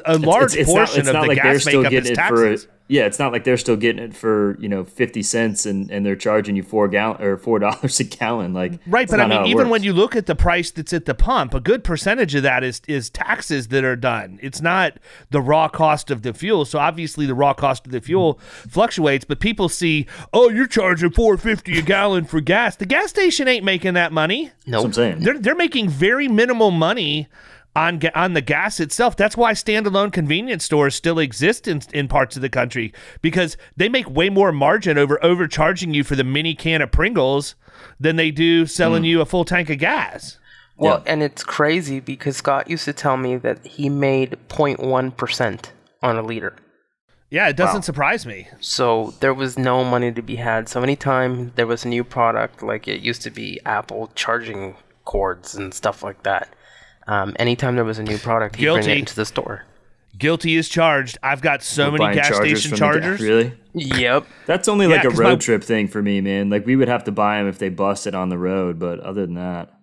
a 0.05 0.19
large 0.19 0.55
it's, 0.55 0.55
it's 0.55 0.69
not, 0.69 0.87
portion 0.87 1.01
it's 1.01 1.09
of 1.09 1.15
not 1.15 1.23
the 1.23 1.29
like 1.29 1.43
they're 1.43 1.53
gas 1.53 1.63
still 1.63 1.83
makeup 1.83 1.91
getting 1.91 2.13
is 2.13 2.19
it 2.19 2.23
for 2.23 2.47
taxes. 2.47 2.69
Yeah 2.89 3.05
it's 3.05 3.19
not 3.19 3.33
like 3.33 3.45
they're 3.45 3.57
still 3.57 3.77
getting 3.77 4.03
it 4.03 4.15
for 4.15 4.57
you 4.61 4.69
know 4.69 4.85
50 4.85 5.23
cents 5.23 5.67
and, 5.67 5.91
and 5.91 6.05
they're 6.07 6.17
charging 6.17 6.57
you 6.57 6.63
four 6.63 6.89
gallon 6.89 7.21
or 7.23 7.37
four 7.37 7.59
dollars 7.67 8.01
a 8.01 8.05
gallon 8.05 8.53
like 8.53 8.81
Right, 8.87 9.09
but 9.09 9.21
I 9.21 9.27
mean, 9.27 9.47
even 9.47 9.65
works. 9.65 9.71
when 9.71 9.83
you 9.83 9.93
look 9.93 10.15
at 10.15 10.27
the 10.27 10.35
price 10.35 10.71
that's 10.71 10.93
at 10.93 11.07
the 11.07 11.15
pump, 11.15 11.55
a 11.55 11.61
good 11.61 11.83
percentage 11.83 12.35
of 12.35 12.43
that 12.45 12.63
is 12.63 12.81
is 12.87 13.11
taxes 13.11 13.69
that 13.69 13.85
are 13.85 13.97
done. 13.97 14.39
It's 14.43 14.61
not 14.61 14.99
the 15.31 15.41
raw 15.41 15.69
cost 15.69 16.11
of 16.11 16.23
the 16.23 16.33
fuel. 16.33 16.65
So 16.65 16.79
obviously, 16.79 17.27
the 17.27 17.35
raw 17.35 17.53
cost 17.53 17.87
of 17.87 17.93
the 17.93 18.01
fuel 18.01 18.39
fluctuates. 18.69 19.25
But 19.25 19.41
people 19.41 19.69
see, 19.69 20.07
oh, 20.33 20.51
you're 20.51 20.67
charging 20.67 21.11
four 21.11 21.37
fifty 21.37 21.79
a 21.79 21.83
gallon 21.83 22.25
for 22.25 22.41
gas. 22.41 22.77
The 22.77 22.87
gas 22.87 23.11
station 23.11 23.49
ain't 23.49 23.65
making 23.65 23.95
that 23.95 24.13
money. 24.13 24.53
No, 24.67 24.79
what 24.79 24.87
I'm 24.87 24.93
saying 24.93 25.21
They're 25.21 25.39
they're 25.39 25.55
making 25.55 25.89
very 25.89 26.29
minimal 26.29 26.71
money 26.71 27.29
on 27.77 27.99
ga- 27.99 28.11
on 28.15 28.33
the 28.33 28.41
gas 28.41 28.81
itself. 28.81 29.15
That's 29.17 29.37
why 29.37 29.53
standalone 29.53 30.13
convenience 30.13 30.65
stores 30.65 30.95
still 30.97 31.19
exist 31.21 31.69
in 31.69 31.83
in 31.93 32.09
parts 32.09 32.35
of 32.35 32.43
the 32.43 32.49
country 32.49 32.93
because 33.23 33.57
they 33.77 33.89
make 33.89 34.11
way 34.11 34.29
more 34.31 34.51
margin 34.51 34.99
over 34.99 35.23
overcharging 35.25 35.95
you 35.95 36.03
for 36.03 36.17
the 36.17 36.25
mini 36.25 36.55
can 36.55 36.83
of 36.83 36.91
Pringles 36.91 37.55
than 38.01 38.17
they 38.17 38.31
do 38.33 38.67
selling 38.67 39.03
Hmm. 39.03 39.07
you 39.07 39.21
a 39.21 39.27
full 39.27 39.45
tank 39.45 39.71
of 39.71 39.79
gas. 39.79 40.39
Well, 40.79 41.03
and 41.07 41.23
it's 41.23 41.43
crazy 41.45 42.01
because 42.01 42.37
Scott 42.37 42.69
used 42.69 42.85
to 42.87 42.93
tell 42.93 43.17
me 43.17 43.37
that 43.37 43.65
he 43.67 43.89
made 43.89 44.37
0.1% 44.49 45.71
on 46.03 46.17
a 46.17 46.23
liter. 46.23 46.55
Yeah, 47.31 47.49
it 47.49 47.57
doesn't 47.57 47.83
surprise 47.83 48.25
me. 48.27 48.49
So 48.61 49.15
there 49.21 49.35
was 49.35 49.59
no 49.59 49.83
money 49.85 50.13
to 50.13 50.23
be 50.23 50.37
had. 50.37 50.69
So 50.69 50.83
anytime 50.83 51.53
there 51.57 51.67
was 51.67 51.85
a 51.85 51.89
new 51.89 52.05
product, 52.05 52.63
like 52.63 52.87
it 52.87 53.01
used 53.01 53.23
to 53.23 53.31
be 53.31 53.59
Apple 53.67 54.11
charging 54.15 54.77
cords 55.05 55.55
and 55.55 55.75
stuff 55.75 56.03
like 56.03 56.23
that, 56.23 56.49
um, 57.07 57.35
anytime 57.39 57.75
there 57.77 57.85
was 57.85 57.99
a 57.99 58.03
new 58.03 58.19
product, 58.19 58.57
he'd 58.57 58.65
bring 58.65 58.77
Guilty. 58.77 58.93
it 58.93 58.99
into 58.99 59.15
the 59.17 59.25
store. 59.25 59.65
Guilty 60.19 60.57
is 60.57 60.69
charged. 60.69 61.19
I've 61.23 61.43
got 61.43 61.63
so 61.63 61.91
many 61.91 61.99
Buying 62.05 62.15
gas 62.17 62.29
chargers 62.29 62.61
station 62.61 62.71
from 62.71 62.77
the 62.77 63.01
chargers. 63.01 63.21
really 63.21 63.53
Yep. 63.75 64.27
that's 64.47 64.67
only 64.69 64.87
Yeah, 64.87 64.93
like 64.97 65.05
a 65.05 65.09
'cause 65.11 65.19
road 65.19 65.29
my- 65.29 65.37
trip 65.37 65.63
thing 65.63 65.89
for 65.89 66.01
me 66.01 66.23
man 66.23 66.49
like 66.49 66.65
we 66.65 66.75
would 66.77 66.89
have 66.89 67.05
to 67.05 67.13
buy 67.13 67.37
them 67.37 67.47
if 67.49 67.59
they 67.59 67.69
busted 67.69 68.15
on 68.15 68.31
the 68.31 68.39
road 68.39 68.79
but 68.79 68.99
other 69.01 69.27
than 69.27 69.35
that 69.35 69.75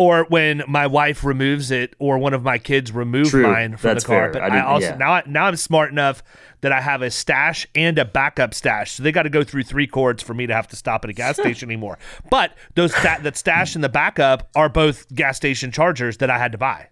or 0.00 0.24
when 0.30 0.62
my 0.66 0.86
wife 0.86 1.22
removes 1.24 1.70
it 1.70 1.94
or 1.98 2.18
one 2.18 2.32
of 2.32 2.42
my 2.42 2.56
kids 2.56 2.90
remove 2.90 3.28
True. 3.28 3.42
mine 3.42 3.76
from 3.76 3.88
That's 3.88 4.04
the 4.04 4.08
car 4.08 4.32
fair. 4.32 4.32
but 4.32 4.42
I 4.42 4.58
I, 4.58 4.64
also 4.64 4.86
yeah. 4.88 4.96
now 4.96 5.12
I, 5.12 5.22
now 5.26 5.44
I'm 5.44 5.56
smart 5.56 5.90
enough 5.90 6.22
that 6.62 6.72
I 6.72 6.80
have 6.80 7.02
a 7.02 7.10
stash 7.10 7.66
and 7.74 7.98
a 7.98 8.06
backup 8.06 8.54
stash 8.54 8.92
so 8.92 9.02
they 9.02 9.12
got 9.12 9.24
to 9.24 9.30
go 9.30 9.44
through 9.44 9.64
three 9.64 9.86
cords 9.86 10.22
for 10.22 10.32
me 10.32 10.46
to 10.46 10.54
have 10.54 10.66
to 10.68 10.76
stop 10.76 11.04
at 11.04 11.10
a 11.10 11.12
gas 11.12 11.36
station 11.36 11.68
anymore 11.68 11.98
but 12.30 12.54
those 12.76 12.94
sta- 12.94 13.18
that 13.22 13.36
stash 13.36 13.74
and 13.74 13.84
the 13.84 13.90
backup 13.90 14.48
are 14.54 14.70
both 14.70 15.06
gas 15.14 15.36
station 15.36 15.70
chargers 15.70 16.16
that 16.16 16.30
I 16.30 16.38
had 16.38 16.52
to 16.52 16.58
buy 16.58 16.88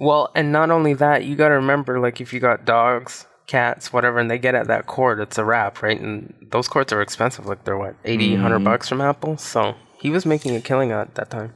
Well, 0.00 0.30
and 0.34 0.50
not 0.50 0.70
only 0.70 0.94
that, 0.94 1.24
you 1.24 1.36
got 1.36 1.48
to 1.48 1.54
remember, 1.54 1.98
like, 2.00 2.20
if 2.20 2.32
you 2.32 2.38
got 2.40 2.64
dogs, 2.64 3.26
cats, 3.48 3.92
whatever, 3.92 4.18
and 4.18 4.30
they 4.30 4.38
get 4.38 4.54
at 4.54 4.66
that 4.68 4.86
cord, 4.86 5.18
it's 5.20 5.38
a 5.38 5.44
wrap, 5.44 5.82
right? 5.82 6.00
And 6.00 6.32
those 6.50 6.68
cords 6.68 6.92
are 6.92 7.02
expensive. 7.02 7.46
Like, 7.46 7.64
they're 7.64 7.76
what, 7.76 7.96
80, 8.04 8.32
100 8.32 8.54
mm-hmm. 8.54 8.64
bucks 8.64 8.88
from 8.88 9.00
Apple? 9.00 9.36
So 9.38 9.74
he 10.00 10.10
was 10.10 10.24
making 10.24 10.54
a 10.54 10.60
killing 10.60 10.92
at 10.92 11.14
that 11.16 11.30
time. 11.30 11.52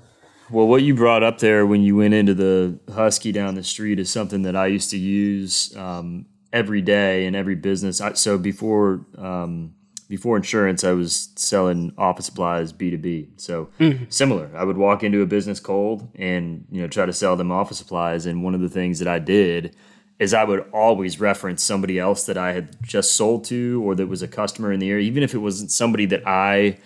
Well, 0.53 0.69
what 0.69 0.83
you 0.83 0.95
brought 0.95 1.23
up 1.23 1.39
there 1.39 1.67
when 1.67 1.81
you 1.81 1.97
went 1.97 2.13
into 2.13 2.35
the 2.35 2.79
Husky 2.93 3.33
down 3.33 3.55
the 3.55 3.65
street 3.65 3.99
is 3.99 4.11
something 4.11 4.43
that 4.43 4.55
I 4.55 4.67
used 4.67 4.91
to 4.91 4.99
use 4.99 5.75
um, 5.77 6.27
every 6.53 6.83
day 6.83 7.25
in 7.25 7.35
every 7.35 7.55
business. 7.55 8.03
I, 8.03 8.13
so 8.13 8.37
before 8.37 9.07
um, 9.17 9.73
before 10.11 10.37
insurance, 10.37 10.85
I 10.85 10.93
was 10.93 11.31
selling 11.37 11.95
office 11.97 12.27
supplies 12.27 12.71
B 12.71 12.91
two 12.91 12.99
B. 12.99 13.31
So 13.39 13.71
similar, 14.11 14.51
I 14.55 14.65
would 14.65 14.77
walk 14.77 15.03
into 15.03 15.23
a 15.23 15.27
business 15.27 15.59
cold 15.59 16.07
and 16.17 16.67
you 16.71 16.83
know 16.83 16.89
try 16.89 17.07
to 17.07 17.15
sell 17.15 17.35
them 17.35 17.51
office 17.51 17.79
supplies. 17.79 18.27
And 18.27 18.45
one 18.45 18.55
of 18.55 18.61
the 18.61 18.69
things 18.69 18.99
that 18.99 19.09
I 19.09 19.21
did 19.21 19.75
is 20.19 20.35
I 20.35 20.45
would 20.45 20.69
always 20.71 21.19
reference 21.19 21.65
somebody 21.65 21.99
else 21.99 22.27
that 22.27 22.37
I 22.37 22.53
had 22.53 22.77
just 22.83 23.17
sold 23.17 23.45
to 23.47 23.83
or 23.83 23.95
that 23.95 24.07
was 24.07 24.21
a 24.21 24.29
customer 24.29 24.71
in 24.71 24.81
the 24.81 24.91
area, 24.91 25.07
even 25.07 25.23
if 25.23 25.33
it 25.33 25.39
wasn't 25.39 25.71
somebody 25.71 26.05
that 26.07 26.29
I 26.29 26.77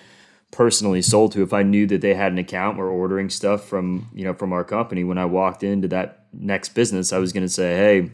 personally 0.50 1.03
sold 1.03 1.33
to 1.33 1.43
if 1.43 1.53
I 1.53 1.62
knew 1.62 1.87
that 1.87 2.00
they 2.00 2.15
had 2.15 2.33
an 2.33 2.38
account 2.38 2.79
or 2.79 2.88
ordering 2.88 3.31
stuff 3.31 3.65
from 3.65 4.09
you 4.15 4.25
know 4.25 4.35
from 4.35 4.53
our 4.53 4.65
company 4.65 5.05
when 5.05 5.19
I 5.19 5.25
walked 5.25 5.62
into 5.62 5.88
that 5.88 6.26
next 6.33 6.71
business 6.71 7.12
I 7.12 7.19
was 7.19 7.33
going 7.33 7.45
to 7.45 7.53
say 7.53 7.76
hey 7.76 8.11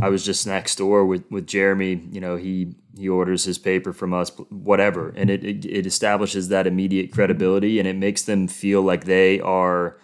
I 0.00 0.08
was 0.08 0.24
just 0.24 0.46
next 0.46 0.76
door 0.76 1.04
with 1.04 1.30
with 1.30 1.46
Jeremy 1.46 2.02
you 2.10 2.20
know 2.20 2.36
he 2.36 2.74
he 2.96 3.08
orders 3.08 3.44
his 3.44 3.58
paper 3.58 3.92
from 3.92 4.14
us 4.14 4.30
whatever 4.48 5.10
and 5.16 5.30
it 5.30 5.44
it, 5.44 5.64
it 5.64 5.86
establishes 5.86 6.48
that 6.48 6.66
immediate 6.66 7.12
credibility 7.12 7.78
and 7.78 7.86
it 7.86 7.96
makes 7.96 8.22
them 8.22 8.48
feel 8.48 8.82
like 8.82 9.04
they 9.04 9.38
are 9.40 9.98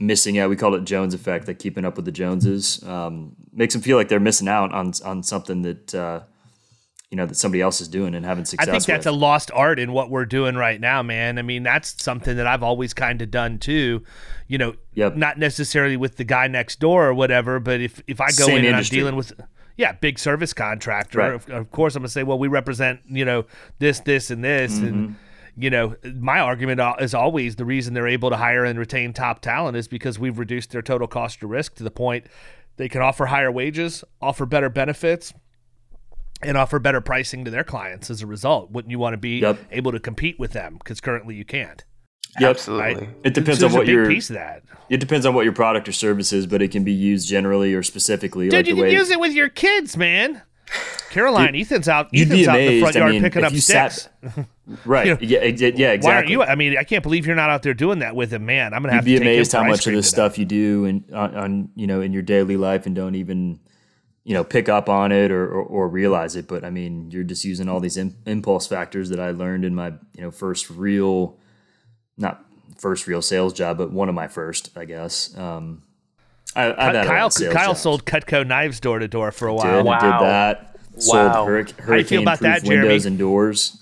missing 0.00 0.38
out. 0.38 0.50
We 0.50 0.56
call 0.56 0.74
it 0.74 0.84
Jones 0.84 1.14
effect, 1.14 1.46
like 1.46 1.58
keeping 1.58 1.84
up 1.84 1.96
with 1.96 2.06
the 2.06 2.12
Joneses. 2.12 2.82
Um, 2.82 3.36
makes 3.52 3.74
them 3.74 3.82
feel 3.82 3.96
like 3.96 4.08
they're 4.08 4.18
missing 4.18 4.48
out 4.48 4.72
on 4.72 4.92
on 5.04 5.22
something 5.22 5.62
that 5.62 5.94
uh, 5.94 6.20
you 7.10 7.16
know 7.16 7.26
that 7.26 7.34
somebody 7.34 7.60
else 7.60 7.80
is 7.80 7.88
doing 7.88 8.14
and 8.14 8.24
having 8.24 8.44
success. 8.44 8.68
I 8.68 8.70
think 8.70 8.84
that's 8.84 9.04
with. 9.06 9.14
a 9.14 9.16
lost 9.16 9.50
art 9.52 9.80
in 9.80 9.92
what 9.92 10.10
we're 10.10 10.24
doing 10.24 10.54
right 10.54 10.80
now, 10.80 11.02
man. 11.02 11.38
I 11.38 11.42
mean, 11.42 11.64
that's 11.64 12.00
something 12.02 12.36
that 12.36 12.46
I've 12.46 12.62
always 12.62 12.94
kind 12.94 13.20
of 13.20 13.30
done 13.32 13.58
too. 13.58 14.04
You 14.46 14.58
know, 14.58 14.74
Yep. 14.94 15.16
not 15.16 15.38
necessarily 15.38 15.96
with 15.96 16.16
the 16.16 16.24
guy 16.24 16.46
next 16.46 16.78
door 16.78 17.08
or 17.08 17.14
whatever, 17.14 17.58
but 17.58 17.80
if 17.80 18.00
if 18.06 18.20
I 18.20 18.26
go 18.26 18.46
Same 18.46 18.58
in 18.58 18.64
and. 18.66 18.76
I'm 18.76 18.82
dealing 18.84 19.16
with 19.16 19.32
yeah, 19.76 19.92
big 19.92 20.18
service 20.18 20.52
contractor, 20.52 21.18
Right. 21.18 21.32
of, 21.34 21.48
of 21.50 21.70
course 21.72 21.96
I'm 21.96 22.02
gonna 22.02 22.08
say, 22.10 22.22
well, 22.22 22.38
we 22.38 22.46
represent 22.48 23.00
you 23.08 23.24
know 23.24 23.44
this, 23.80 24.00
this, 24.00 24.30
and 24.30 24.44
this, 24.44 24.76
Mm-hmm. 24.76 24.86
and 24.86 25.16
you 25.56 25.68
know, 25.68 25.96
my 26.14 26.38
argument 26.38 26.80
is 27.00 27.12
always 27.12 27.56
the 27.56 27.64
reason 27.64 27.92
they're 27.92 28.06
able 28.06 28.30
to 28.30 28.36
hire 28.36 28.64
and 28.64 28.78
retain 28.78 29.12
top 29.12 29.40
talent 29.40 29.76
is 29.76 29.88
because 29.88 30.16
we've 30.16 30.38
reduced 30.38 30.70
their 30.70 30.80
total 30.80 31.08
cost 31.08 31.42
of 31.42 31.50
risk 31.50 31.74
to 31.74 31.82
the 31.82 31.90
point 31.90 32.26
they 32.76 32.88
can 32.88 33.02
offer 33.02 33.26
higher 33.26 33.50
wages, 33.50 34.04
offer 34.22 34.46
better 34.46 34.70
benefits, 34.70 35.34
and 36.42 36.56
offer 36.56 36.78
better 36.78 37.00
pricing 37.00 37.44
to 37.44 37.50
their 37.50 37.64
clients 37.64 38.10
as 38.10 38.22
a 38.22 38.26
result. 38.26 38.70
Wouldn't 38.70 38.90
you 38.90 38.98
want 38.98 39.14
to 39.14 39.18
be 39.18 39.38
Yep. 39.40 39.58
able 39.72 39.92
to 39.92 40.00
compete 40.00 40.38
with 40.38 40.52
them? 40.52 40.76
Because 40.78 41.00
currently 41.00 41.34
you 41.34 41.44
can't. 41.44 41.84
Yep. 42.38 42.50
Absolutely. 42.50 43.08
It 43.24 43.34
depends 43.34 43.60
So 43.60 43.66
on 43.66 43.72
what 43.72 43.86
your 43.86 44.06
piece 44.06 44.30
of 44.30 44.34
that. 44.36 44.62
it 44.88 44.98
depends 45.00 45.26
on 45.26 45.34
what 45.34 45.44
your 45.44 45.52
product 45.52 45.88
or 45.88 45.92
service 45.92 46.32
is, 46.32 46.46
but 46.46 46.62
it 46.62 46.70
can 46.70 46.84
be 46.84 46.92
used 46.92 47.28
generally 47.28 47.74
or 47.74 47.82
specifically. 47.82 48.48
Dude, 48.48 48.58
like 48.58 48.66
you 48.66 48.74
the 48.74 48.80
can 48.82 48.88
way 48.88 48.94
use 48.94 49.10
it 49.10 49.18
with 49.20 49.32
your 49.32 49.48
kids, 49.48 49.96
man. 49.96 50.42
Caroline, 51.10 51.56
Ethan's 51.56 51.88
out. 51.88 52.08
you'd 52.12 52.28
Ethan's 52.28 52.40
be 52.42 52.48
out 52.48 52.60
in 52.60 52.66
the 52.66 52.68
amazed. 52.78 52.82
front 52.94 52.96
I 53.08 53.10
mean, 53.10 53.22
picking 53.22 53.40
if 53.40 53.46
up 53.48 53.52
you 53.52 53.60
sticks. 53.60 54.08
sat- 54.24 54.46
right? 54.84 55.06
You 55.06 55.14
know, 55.14 55.18
yeah, 55.20 55.38
yeah, 55.42 55.90
exactly. 55.90 55.98
Why 56.08 56.14
aren't 56.14 56.28
you? 56.28 56.42
I 56.44 56.54
mean, 56.54 56.78
I 56.78 56.84
can't 56.84 57.02
believe 57.02 57.26
you're 57.26 57.34
not 57.34 57.50
out 57.50 57.64
there 57.64 57.74
doing 57.74 57.98
that 57.98 58.14
with 58.14 58.32
him, 58.32 58.46
man. 58.46 58.72
I'm 58.72 58.82
gonna 58.82 58.92
have 58.94 59.08
You'd 59.08 59.14
be 59.14 59.18
to 59.18 59.24
take 59.24 59.34
amazed 59.38 59.52
how 59.52 59.64
much 59.64 59.78
of 59.80 59.84
cream 59.84 59.96
the 59.96 60.02
stuff 60.04 60.38
you 60.38 60.44
do 60.44 60.84
and 60.84 61.02
on, 61.12 61.34
on 61.34 61.68
you 61.74 61.88
know 61.88 62.00
in 62.00 62.12
your 62.12 62.22
daily 62.22 62.56
life 62.56 62.86
and 62.86 62.94
don't 62.94 63.16
even 63.16 63.58
you 64.30 64.34
know 64.34 64.44
pick 64.44 64.68
up 64.68 64.88
on 64.88 65.10
it 65.10 65.32
or, 65.32 65.44
or, 65.48 65.62
or 65.64 65.88
realize 65.88 66.36
it. 66.36 66.46
But 66.46 66.62
I 66.64 66.70
mean, 66.70 67.10
you're 67.10 67.24
just 67.24 67.44
using 67.44 67.68
all 67.68 67.80
these 67.80 67.96
im- 67.96 68.14
impulse 68.26 68.68
factors 68.68 69.08
that 69.08 69.18
I 69.18 69.32
learned 69.32 69.64
in 69.64 69.74
my 69.74 69.88
you 70.14 70.22
know 70.22 70.30
first 70.30 70.70
real, 70.70 71.36
not 72.16 72.44
first 72.78 73.08
real 73.08 73.22
sales 73.22 73.52
job, 73.52 73.76
but 73.76 73.90
one 73.90 74.08
of 74.08 74.14
my 74.14 74.28
first, 74.28 74.70
I 74.76 74.84
guess. 74.84 75.36
Um, 75.36 75.82
I, 76.54 76.70
I've 76.70 76.76
had 76.78 76.96
a 76.96 77.04
Kyle, 77.06 77.26
of 77.26 77.32
sales 77.32 77.54
Kyle 77.54 77.66
jobs. 77.70 77.80
sold 77.80 78.04
Cutco 78.04 78.46
knives 78.46 78.78
door 78.78 79.00
to 79.00 79.08
door 79.08 79.32
for 79.32 79.48
a 79.48 79.56
Did, 79.56 79.56
while. 79.64 79.84
Wow. 79.84 79.98
did 80.00 80.26
that. 80.28 80.76
Sold 80.98 81.26
Wow. 81.26 81.46
hurric- 81.46 81.80
How 81.80 81.94
you 81.96 82.04
feel 82.04 82.22
about 82.22 82.38
that, 82.40 82.62
hurricane-proof 82.62 82.68
windows 82.68 83.02
Jeremy? 83.02 83.06
and 83.14 83.18
doors. 83.18 83.79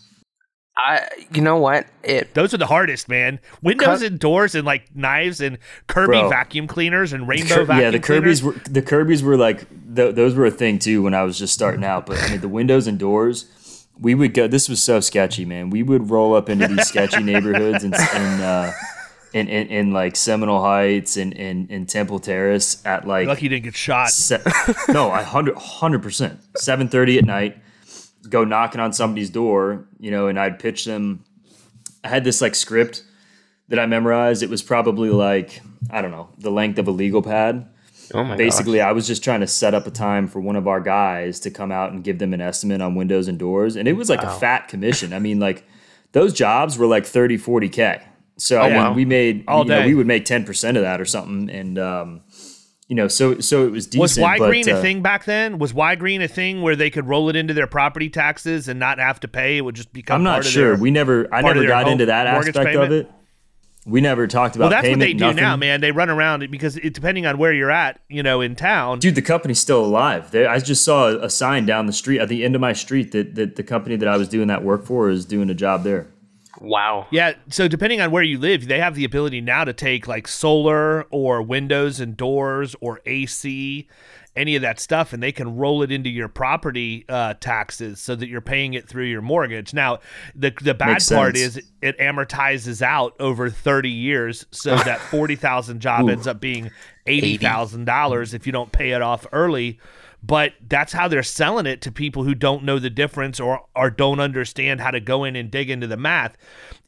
I, 0.80 1.08
you 1.34 1.42
know 1.42 1.56
what? 1.56 1.86
It 2.04 2.34
Those 2.34 2.54
are 2.54 2.56
the 2.56 2.66
hardest, 2.66 3.08
man. 3.08 3.40
Windows 3.62 3.98
Cut- 4.00 4.02
and 4.02 4.18
doors 4.18 4.54
and 4.54 4.64
like 4.64 4.94
knives 4.94 5.40
and 5.40 5.58
Kirby 5.88 6.12
Bro. 6.20 6.28
vacuum 6.30 6.66
cleaners 6.68 7.12
and 7.12 7.26
rainbow 7.28 7.56
Cur- 7.56 7.64
vacuum 7.64 7.84
yeah, 7.84 7.90
the 7.90 7.98
cleaners. 8.00 8.40
Kirby's 8.40 8.42
were 8.42 8.72
the 8.72 8.82
Kirby's 8.82 9.22
were 9.22 9.36
like 9.36 9.68
th- 9.94 10.14
those 10.14 10.34
were 10.34 10.46
a 10.46 10.50
thing 10.50 10.78
too 10.78 11.02
when 11.02 11.14
I 11.14 11.24
was 11.24 11.38
just 11.38 11.52
starting 11.52 11.84
out. 11.84 12.06
But 12.06 12.22
I 12.22 12.30
mean, 12.30 12.40
the 12.40 12.48
windows 12.48 12.86
and 12.86 12.98
doors, 12.98 13.86
we 14.00 14.14
would 14.14 14.32
go. 14.34 14.46
This 14.46 14.68
was 14.68 14.80
so 14.82 15.00
sketchy, 15.00 15.44
man. 15.44 15.70
We 15.70 15.82
would 15.82 16.10
roll 16.10 16.34
up 16.34 16.48
into 16.48 16.68
these 16.68 16.86
sketchy 16.86 17.22
neighborhoods 17.24 17.82
and 17.82 17.94
in, 17.94 18.00
uh, 18.40 18.72
in, 19.34 19.48
in 19.48 19.66
in 19.66 19.92
like 19.92 20.14
Seminole 20.16 20.62
Heights 20.62 21.16
and 21.16 21.32
in, 21.32 21.66
in 21.68 21.86
Temple 21.86 22.20
Terrace 22.20 22.80
at 22.86 23.06
like 23.06 23.26
Lucky 23.26 23.42
you 23.42 23.48
didn't 23.48 23.64
get 23.64 23.74
shot. 23.76 24.10
se- 24.10 24.42
no, 24.88 25.10
I 25.10 25.22
hundred 25.22 26.02
percent. 26.02 26.38
Seven 26.56 26.88
thirty 26.88 27.18
at 27.18 27.24
night, 27.24 27.58
go 28.28 28.44
knocking 28.44 28.80
on 28.80 28.92
somebody's 28.92 29.30
door, 29.30 29.86
you 29.98 30.10
know, 30.10 30.28
and 30.28 30.38
I'd 30.38 30.58
pitch 30.58 30.84
them. 30.84 31.24
I 32.04 32.08
had 32.08 32.24
this 32.24 32.40
like 32.40 32.54
script 32.54 33.02
that 33.68 33.78
I 33.78 33.86
memorized. 33.86 34.42
It 34.42 34.50
was 34.50 34.62
probably 34.62 35.10
like 35.10 35.60
I 35.90 36.02
don't 36.02 36.10
know 36.10 36.28
the 36.38 36.50
length 36.50 36.78
of 36.78 36.88
a 36.88 36.90
legal 36.90 37.22
pad. 37.22 37.68
oh 38.14 38.24
my 38.24 38.36
Basically, 38.36 38.80
I 38.80 38.92
was 38.92 39.06
just 39.06 39.22
trying 39.24 39.40
to 39.40 39.46
set 39.46 39.74
up 39.74 39.86
a 39.86 39.90
time 39.90 40.28
for 40.28 40.40
one 40.40 40.56
of 40.56 40.66
our 40.66 40.80
guys 40.80 41.40
to 41.40 41.50
come 41.50 41.72
out 41.72 41.92
and 41.92 42.04
give 42.04 42.18
them 42.18 42.34
an 42.34 42.40
estimate 42.40 42.80
on 42.80 42.94
windows 42.94 43.28
and 43.28 43.38
doors, 43.38 43.76
and 43.76 43.88
it 43.88 43.94
was 43.94 44.08
like 44.08 44.22
a 44.22 44.38
fat 44.38 44.68
commission. 44.68 45.12
I 45.12 45.18
mean, 45.18 45.40
like 45.40 45.64
those 46.12 46.32
jobs 46.32 46.78
were 46.78 46.86
like 46.86 47.06
30, 47.06 47.36
40 47.36 47.68
k. 47.68 48.02
So 48.38 48.60
I 48.60 48.68
mean, 48.68 48.76
wow. 48.76 48.92
we 48.92 49.04
made 49.04 49.44
All 49.48 49.64
you 49.64 49.70
know, 49.70 49.80
day. 49.80 49.86
we 49.86 49.94
would 49.94 50.06
make 50.06 50.24
ten 50.24 50.44
percent 50.44 50.76
of 50.76 50.84
that 50.84 51.00
or 51.00 51.04
something, 51.04 51.50
and 51.50 51.76
um, 51.78 52.20
you 52.88 52.96
know, 52.96 53.06
so 53.06 53.38
so 53.40 53.66
it 53.66 53.70
was 53.70 53.86
decent. 53.86 54.00
Was 54.00 54.18
Y 54.18 54.38
but, 54.38 54.48
Green 54.48 54.68
a 54.68 54.78
uh, 54.78 54.82
thing 54.82 55.02
back 55.02 55.26
then? 55.26 55.58
Was 55.58 55.74
Ygrene 55.74 56.22
a 56.24 56.28
thing 56.28 56.62
where 56.62 56.74
they 56.74 56.88
could 56.88 57.06
roll 57.06 57.28
it 57.28 57.36
into 57.36 57.52
their 57.52 57.66
property 57.66 58.08
taxes 58.08 58.66
and 58.66 58.80
not 58.80 58.98
have 58.98 59.20
to 59.20 59.28
pay? 59.28 59.58
It 59.58 59.60
would 59.60 59.74
just 59.74 59.92
become 59.92 60.16
I'm 60.16 60.22
not 60.24 60.44
sure. 60.44 60.72
their- 60.72 60.82
we 60.82 60.90
never, 60.90 61.32
I 61.32 61.42
never 61.42 61.66
got 61.66 61.86
into 61.86 62.06
that 62.06 62.26
aspect 62.26 62.74
of 62.74 62.90
it. 62.90 63.10
We 63.86 64.02
never 64.02 64.26
talked 64.26 64.54
about 64.54 64.64
Well, 64.64 64.70
that's 64.70 64.82
payment. 64.82 65.00
what 65.00 65.06
they 65.06 65.12
do 65.14 65.24
nothing. 65.26 65.36
now, 65.36 65.56
man. 65.56 65.80
They 65.80 65.92
run 65.92 66.10
around 66.10 66.42
it 66.42 66.50
because 66.50 66.76
it, 66.76 66.92
depending 66.92 67.24
on 67.24 67.38
where 67.38 67.54
you're 67.54 67.70
at, 67.70 68.00
you 68.08 68.22
know, 68.22 68.42
in 68.42 68.54
town. 68.54 68.98
Dude, 68.98 69.14
the 69.14 69.22
company's 69.22 69.60
still 69.60 69.82
alive. 69.82 70.30
They, 70.30 70.44
I 70.44 70.58
just 70.58 70.84
saw 70.84 71.08
a, 71.08 71.24
a 71.24 71.30
sign 71.30 71.64
down 71.64 71.86
the 71.86 71.92
street 71.94 72.20
at 72.20 72.28
the 72.28 72.44
end 72.44 72.54
of 72.54 72.60
my 72.60 72.74
street 72.74 73.12
that, 73.12 73.34
that 73.36 73.56
the 73.56 73.62
company 73.62 73.96
that 73.96 74.06
I 74.08 74.18
was 74.18 74.28
doing 74.28 74.48
that 74.48 74.62
work 74.62 74.84
for 74.84 75.08
is 75.08 75.24
doing 75.24 75.48
a 75.48 75.54
job 75.54 75.84
there. 75.84 76.06
Wow. 76.60 77.06
Yeah, 77.10 77.34
so 77.48 77.68
depending 77.68 78.00
on 78.00 78.10
where 78.10 78.22
you 78.22 78.38
live, 78.38 78.68
they 78.68 78.80
have 78.80 78.94
the 78.94 79.04
ability 79.04 79.40
now 79.40 79.64
to 79.64 79.72
take 79.72 80.08
like 80.08 80.26
solar 80.26 81.04
or 81.04 81.42
windows 81.42 82.00
and 82.00 82.16
doors 82.16 82.74
or 82.80 83.00
AC, 83.06 83.86
any 84.36 84.56
of 84.56 84.62
that 84.62 84.78
stuff, 84.80 85.12
and 85.12 85.22
they 85.22 85.32
can 85.32 85.56
roll 85.56 85.82
it 85.82 85.90
into 85.90 86.08
your 86.10 86.28
property 86.28 87.04
uh, 87.08 87.34
taxes 87.34 88.00
so 88.00 88.14
that 88.14 88.28
you're 88.28 88.40
paying 88.40 88.74
it 88.74 88.88
through 88.88 89.04
your 89.06 89.22
mortgage. 89.22 89.74
Now, 89.74 89.98
the 90.34 90.52
the 90.60 90.74
bad 90.74 90.92
Makes 90.94 91.08
part 91.10 91.36
sense. 91.36 91.56
is 91.56 91.70
it 91.82 91.98
amortizes 91.98 92.82
out 92.82 93.14
over 93.20 93.50
30 93.50 93.90
years, 93.90 94.46
so 94.50 94.76
that 94.76 95.00
40,000 95.00 95.80
job 95.80 96.08
ends 96.08 96.26
up 96.26 96.40
being 96.40 96.70
$80,000 97.06 98.34
if 98.34 98.46
you 98.46 98.52
don't 98.52 98.72
pay 98.72 98.90
it 98.90 99.02
off 99.02 99.26
early. 99.32 99.78
But 100.20 100.54
that's 100.68 100.92
how 100.92 101.06
they're 101.06 101.22
selling 101.22 101.66
it 101.66 101.80
to 101.82 101.92
people 101.92 102.24
who 102.24 102.34
don't 102.34 102.64
know 102.64 102.78
the 102.80 102.90
difference 102.90 103.38
or 103.38 103.62
or 103.76 103.88
don't 103.88 104.18
understand 104.18 104.80
how 104.80 104.90
to 104.90 104.98
go 105.00 105.22
in 105.24 105.36
and 105.36 105.48
dig 105.50 105.70
into 105.70 105.86
the 105.86 105.96
math. 105.96 106.36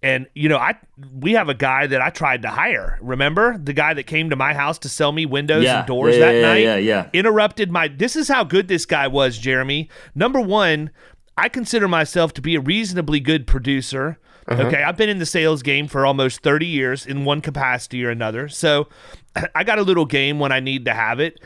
And 0.02 0.26
you 0.34 0.48
know, 0.48 0.56
I 0.56 0.74
we 1.12 1.32
have 1.34 1.48
a 1.48 1.54
guy 1.54 1.86
that 1.86 2.02
I 2.02 2.10
tried 2.10 2.42
to 2.42 2.48
hire. 2.48 2.98
Remember 3.00 3.56
the 3.56 3.72
guy 3.72 3.94
that 3.94 4.04
came 4.08 4.30
to 4.30 4.36
my 4.36 4.52
house 4.52 4.78
to 4.80 4.88
sell 4.88 5.12
me 5.12 5.26
windows 5.26 5.62
Yeah, 5.62 5.78
and 5.78 5.86
doors 5.86 6.16
yeah, 6.16 6.26
that 6.26 6.32
yeah, 6.34 6.42
night? 6.42 6.62
yeah, 6.64 6.76
yeah. 6.76 7.10
Interrupted 7.12 7.70
my. 7.70 7.86
This 7.86 8.16
is 8.16 8.26
how 8.26 8.42
good 8.42 8.66
this 8.66 8.84
guy 8.84 9.06
was, 9.06 9.38
Jeremy. 9.38 9.88
Number 10.14 10.40
one, 10.40 10.90
I 11.38 11.48
consider 11.48 11.86
myself 11.86 12.34
to 12.34 12.42
be 12.42 12.56
a 12.56 12.60
reasonably 12.60 13.20
good 13.20 13.46
producer. 13.46 14.18
Uh-huh. 14.48 14.64
Okay, 14.64 14.82
I've 14.82 14.96
been 14.96 15.08
in 15.08 15.18
the 15.18 15.26
sales 15.26 15.62
game 15.62 15.86
for 15.86 16.04
almost 16.04 16.42
30 16.42 16.66
years 16.66 17.06
in 17.06 17.24
one 17.24 17.40
capacity 17.40 18.04
or 18.04 18.10
another. 18.10 18.48
So 18.48 18.88
I 19.54 19.62
got 19.62 19.78
a 19.78 19.82
little 19.82 20.06
game 20.06 20.40
when 20.40 20.50
I 20.50 20.58
need 20.58 20.84
to 20.86 20.94
have 20.94 21.20
it. 21.20 21.40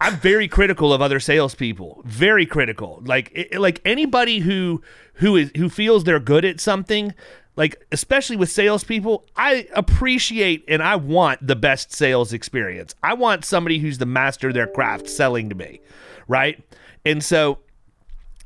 I'm 0.00 0.16
very 0.16 0.48
critical 0.48 0.92
of 0.92 1.02
other 1.02 1.20
salespeople. 1.20 2.02
Very 2.06 2.46
critical. 2.46 3.02
Like 3.04 3.30
it, 3.34 3.60
like 3.60 3.80
anybody 3.84 4.38
who 4.38 4.82
who 5.14 5.36
is 5.36 5.52
who 5.56 5.68
feels 5.68 6.04
they're 6.04 6.18
good 6.18 6.44
at 6.44 6.58
something, 6.58 7.14
like 7.56 7.84
especially 7.92 8.36
with 8.36 8.50
salespeople, 8.50 9.26
I 9.36 9.68
appreciate 9.74 10.64
and 10.68 10.82
I 10.82 10.96
want 10.96 11.46
the 11.46 11.56
best 11.56 11.92
sales 11.92 12.32
experience. 12.32 12.94
I 13.02 13.14
want 13.14 13.44
somebody 13.44 13.78
who's 13.78 13.98
the 13.98 14.06
master 14.06 14.48
of 14.48 14.54
their 14.54 14.66
craft 14.66 15.08
selling 15.08 15.50
to 15.50 15.54
me, 15.54 15.80
right? 16.26 16.62
And 17.04 17.22
so 17.22 17.58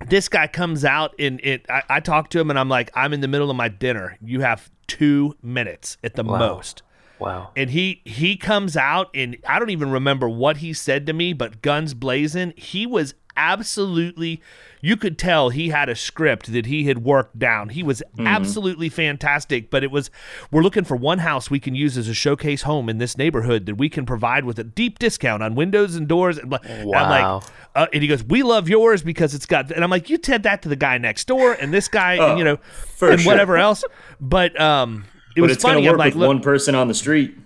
this 0.09 0.29
guy 0.29 0.49
comes 0.49 0.85
out 0.85 1.15
and 1.21 1.41
it 1.45 1.67
I, 1.71 1.83
I 1.89 2.01
talk 2.01 2.31
to 2.31 2.41
him 2.41 2.51
and 2.51 2.59
I'm 2.59 2.69
like, 2.69 2.91
I'm 2.95 3.13
in 3.13 3.21
the 3.21 3.29
middle 3.29 3.51
of 3.51 3.57
my 3.57 3.69
dinner. 3.69 4.19
You 4.21 4.41
have 4.41 4.71
two 4.89 5.37
minutes 5.41 5.99
at 6.03 6.15
the 6.15 6.25
most 6.25 6.83
Wow. 7.25 7.51
and 7.57 7.71
he 7.71 8.03
he 8.05 8.37
comes 8.37 8.77
out 8.77 9.09
and 9.15 9.37
I 9.49 9.59
don't 9.59 9.71
even 9.71 9.91
remember 9.91 10.29
what 10.29 10.59
he 10.59 10.73
said 10.73 11.07
to 11.07 11.13
me, 11.13 11.33
but 11.33 11.63
guns 11.63 11.95
blazing, 11.95 12.53
he 12.57 12.87
was 12.87 13.15
absolutely 13.37 14.41
you 14.81 14.97
could 14.97 15.19
tell 15.19 15.49
he 15.49 15.71
had 15.71 15.89
a 15.89 15.97
script 15.97 16.53
that 16.53 16.67
he 16.67 16.85
had 16.85 16.99
worked 17.03 17.39
down. 17.39 17.71
He 17.71 17.83
was 17.83 18.03
absolutely 18.19 18.89
fantastic, 18.91 19.71
but 19.71 19.83
it 19.83 19.91
was 19.91 20.11
we're 20.51 20.63
looking 20.63 20.85
for 20.85 20.95
one 20.97 21.19
house 21.21 21.51
we 21.51 21.59
can 21.59 21.75
use 21.75 21.97
as 21.97 22.07
a 22.07 22.15
showcase 22.15 22.63
home 22.63 22.89
in 22.91 22.99
this 22.99 23.17
neighborhood 23.17 23.65
that 23.67 23.77
we 23.77 23.89
can 23.89 24.05
provide 24.05 24.45
with 24.45 24.59
a 24.59 24.65
deep 24.65 24.99
discount 24.99 25.43
on 25.43 25.55
windows 25.55 25.97
and 25.97 26.07
doors. 26.07 26.37
And, 26.37 26.51
blah- 26.51 26.59
and 26.65 26.83
I'm 26.83 26.87
Wow. 26.89 27.35
like, 27.39 27.45
uh, 27.75 27.87
and 27.95 28.03
he 28.03 28.09
goes, 28.09 28.23
"We 28.23 28.43
love 28.43 28.69
yours 28.69 29.03
because 29.03 29.35
it's 29.35 29.47
got." 29.47 29.71
And 29.73 29.83
I'm 29.83 29.91
like, 29.91 30.11
"You 30.11 30.19
said 30.23 30.43
that 30.43 30.61
to 30.63 30.69
the 30.69 30.77
guy 30.77 30.99
next 30.99 31.27
door 31.27 31.55
and 31.55 31.73
this 31.73 31.89
guy, 31.89 32.15
and, 32.15 32.39
you 32.39 32.45
know, 32.45 32.59
and 33.01 33.21
sure. 33.21 33.33
whatever 33.33 33.57
else." 33.57 33.83
But 34.21 34.61
um, 34.61 35.07
it 35.37 35.41
But 35.41 35.43
was 35.43 35.53
it's 35.53 35.63
going 35.65 35.75
funny. 35.75 35.83
to 35.85 35.89
I'm 35.89 35.93
work 35.95 35.99
like, 35.99 36.15
with 36.15 36.21
"Look, 36.21 36.29
one 36.29 36.41
person 36.41 36.75
on 36.75 36.89
the 36.89 36.95
street. 36.95 37.37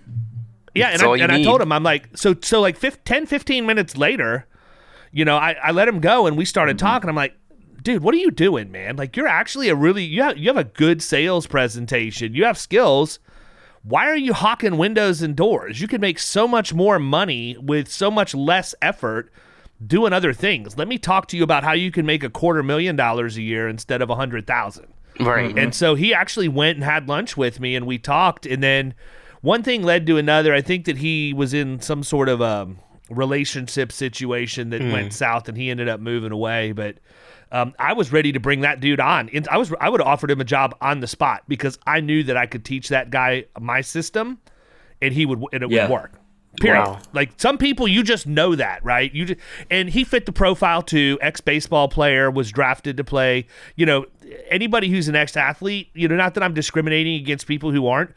yeah, 0.75 0.85
and, 0.87 0.93
That's 0.93 1.03
all 1.03 1.13
I, 1.13 1.17
you 1.17 1.23
and 1.23 1.31
I 1.31 1.43
told 1.43 1.61
him, 1.61 1.71
I'm 1.71 1.83
like, 1.83 2.15
so 2.17 2.35
so 2.41 2.61
like 2.61 2.77
fif- 2.77 3.03
10, 3.03 3.25
15 3.25 3.65
minutes 3.65 3.97
later, 3.97 4.45
you 5.11 5.25
know, 5.25 5.37
I, 5.37 5.55
I 5.63 5.71
let 5.71 5.87
him 5.87 5.99
go 5.99 6.27
and 6.27 6.37
we 6.37 6.45
started 6.45 6.77
Mm-hmm. 6.77 6.85
talking. 6.85 7.09
I'm 7.09 7.15
like, 7.15 7.35
dude, 7.81 8.03
what 8.03 8.13
are 8.13 8.17
you 8.19 8.31
doing, 8.31 8.71
man? 8.71 8.95
Like, 8.95 9.15
you're 9.17 9.27
actually 9.27 9.69
a 9.69 9.75
really 9.75 10.03
you 10.03 10.21
have 10.23 10.37
you 10.37 10.47
have 10.49 10.57
a 10.57 10.63
good 10.65 11.01
sales 11.01 11.47
presentation. 11.47 12.33
You 12.33 12.45
have 12.45 12.57
skills. 12.57 13.19
Why 13.81 14.07
are 14.07 14.17
you 14.17 14.33
hawking 14.33 14.77
windows 14.77 15.21
and 15.21 15.35
doors? 15.35 15.79
You 15.79 15.87
could 15.87 16.01
make 16.01 16.19
so 16.19 16.47
much 16.49 16.73
more 16.73 16.99
money 16.99 17.55
with 17.57 17.89
so 17.89 18.11
much 18.11 18.35
less 18.35 18.75
effort 18.81 19.31
doing 19.87 20.11
other 20.11 20.33
things. 20.33 20.77
Let 20.77 20.89
me 20.89 20.97
talk 20.97 21.27
to 21.29 21.37
you 21.37 21.43
about 21.43 21.63
how 21.63 21.71
you 21.71 21.89
can 21.89 22.05
make 22.05 22.21
a 22.21 22.29
quarter 22.29 22.61
million 22.61 22.97
dollars 22.97 23.37
a 23.37 23.41
year 23.41 23.69
instead 23.69 24.01
of 24.01 24.09
a 24.09 24.15
hundred 24.15 24.45
thousand. 24.45 24.87
Right. 25.19 25.57
And 25.57 25.73
so 25.75 25.95
he 25.95 26.13
actually 26.13 26.47
went 26.47 26.77
and 26.77 26.83
had 26.83 27.07
lunch 27.09 27.35
with 27.35 27.59
me 27.59 27.75
and 27.75 27.85
we 27.85 27.97
talked 27.97 28.45
and 28.45 28.63
then 28.63 28.93
one 29.41 29.63
thing 29.63 29.83
led 29.83 30.05
to 30.07 30.17
another. 30.17 30.53
I 30.53 30.61
think 30.61 30.85
that 30.85 30.97
he 30.97 31.33
was 31.33 31.53
in 31.53 31.79
some 31.81 32.03
sort 32.03 32.27
of 32.29 32.41
a 32.41 32.67
relationship 33.09 33.91
situation 33.91 34.69
that 34.69 34.81
went 34.81 35.13
south, 35.13 35.47
and 35.49 35.57
he 35.57 35.69
ended 35.69 35.87
up 35.89 35.99
moving 35.99 36.31
away. 36.31 36.73
But 36.73 36.97
um, 37.51 37.73
I 37.79 37.93
was 37.93 38.11
ready 38.11 38.31
to 38.33 38.39
bring 38.39 38.61
that 38.61 38.79
dude 38.79 38.99
on. 38.99 39.29
I 39.49 39.57
was 39.57 39.73
I 39.79 39.89
would 39.89 40.01
have 40.01 40.07
offered 40.07 40.29
him 40.29 40.41
a 40.41 40.45
job 40.45 40.75
on 40.81 40.99
the 40.99 41.07
spot 41.07 41.43
because 41.47 41.79
I 41.87 42.01
knew 42.01 42.21
that 42.23 42.37
I 42.37 42.45
could 42.45 42.65
teach 42.65 42.89
that 42.89 43.09
guy 43.11 43.45
my 43.59 43.81
system, 43.81 44.39
and 45.01 45.13
he 45.13 45.25
would 45.25 45.41
and 45.53 45.63
it 45.63 45.71
Yeah. 45.71 45.83
would 45.87 45.93
work. 45.93 46.18
Period. 46.59 46.83
Wow. 46.83 46.99
Like 47.13 47.31
some 47.37 47.57
people, 47.57 47.87
you 47.87 48.03
just 48.03 48.27
know 48.27 48.55
that, 48.55 48.83
right? 48.83 49.13
You 49.13 49.25
just, 49.25 49.39
and 49.69 49.89
he 49.89 50.03
fit 50.03 50.25
the 50.25 50.31
profile 50.31 50.81
to 50.83 51.17
ex 51.21 51.41
baseball 51.41 51.87
player, 51.87 52.29
was 52.29 52.51
drafted 52.51 52.97
to 52.97 53.03
play. 53.03 53.47
You 53.75 53.85
know, 53.85 54.05
anybody 54.49 54.89
who's 54.89 55.07
an 55.07 55.15
ex 55.15 55.37
athlete. 55.37 55.89
You 55.93 56.07
know, 56.07 56.15
not 56.15 56.33
that 56.33 56.43
I'm 56.43 56.53
discriminating 56.53 57.15
against 57.21 57.47
people 57.47 57.71
who 57.71 57.87
aren't, 57.87 58.11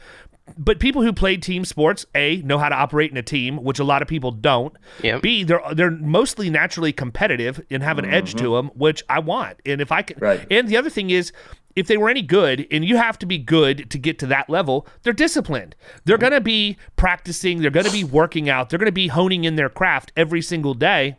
but 0.59 0.81
people 0.81 1.03
who 1.03 1.12
played 1.12 1.43
team 1.43 1.65
sports, 1.65 2.05
a 2.15 2.39
know 2.43 2.59
how 2.59 2.69
to 2.69 2.75
operate 2.75 3.11
in 3.11 3.17
a 3.17 3.23
team, 3.23 3.62
which 3.62 3.79
a 3.79 3.85
lot 3.85 4.03
of 4.03 4.09
people 4.09 4.33
don't. 4.33 4.75
Yep. 5.03 5.23
B 5.23 5.45
they're 5.45 5.62
they're 5.75 5.91
mostly 5.91 6.51
naturally 6.51 6.93
competitive 6.93 7.65
and 7.71 7.83
have 7.83 7.99
an 7.99 8.05
edge 8.05 8.35
to 8.35 8.45
mm-hmm. 8.45 8.69
them, 8.69 8.71
which 8.75 9.03
I 9.09 9.21
want. 9.21 9.59
And 9.65 9.81
if 9.81 9.93
I 9.93 10.03
can, 10.03 10.19
Right. 10.19 10.45
and 10.51 10.69
the 10.69 10.77
other 10.77 10.91
thing 10.91 11.11
is, 11.11 11.33
if 11.75 11.87
they 11.87 11.97
were 11.97 12.09
any 12.09 12.23
good, 12.23 12.67
and 12.71 12.85
you 12.85 12.97
have 12.97 13.19
to 13.21 13.26
be 13.26 13.38
good 13.38 13.91
to 13.91 13.99
get 13.99 14.19
to 14.21 14.26
that 14.26 14.50
level, 14.50 14.87
they're 15.02 15.12
disciplined. 15.12 15.75
They're 16.05 16.19
going 16.19 16.33
to 16.33 16.41
be 16.41 16.76
practicing, 16.97 17.61
they're 17.62 17.71
going 17.71 17.87
to 17.87 17.93
be 17.93 18.05
working 18.05 18.49
out, 18.49 18.71
they're 18.71 18.79
going 18.79 18.87
to 18.87 18.93
be 18.93 19.09
honing 19.09 19.45
in 19.45 19.57
their 19.57 19.69
craft 19.69 20.12
every 20.17 20.43
single 20.43 20.75
day. 20.75 21.17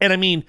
And 0.00 0.12
I 0.12 0.16
mean, 0.16 0.44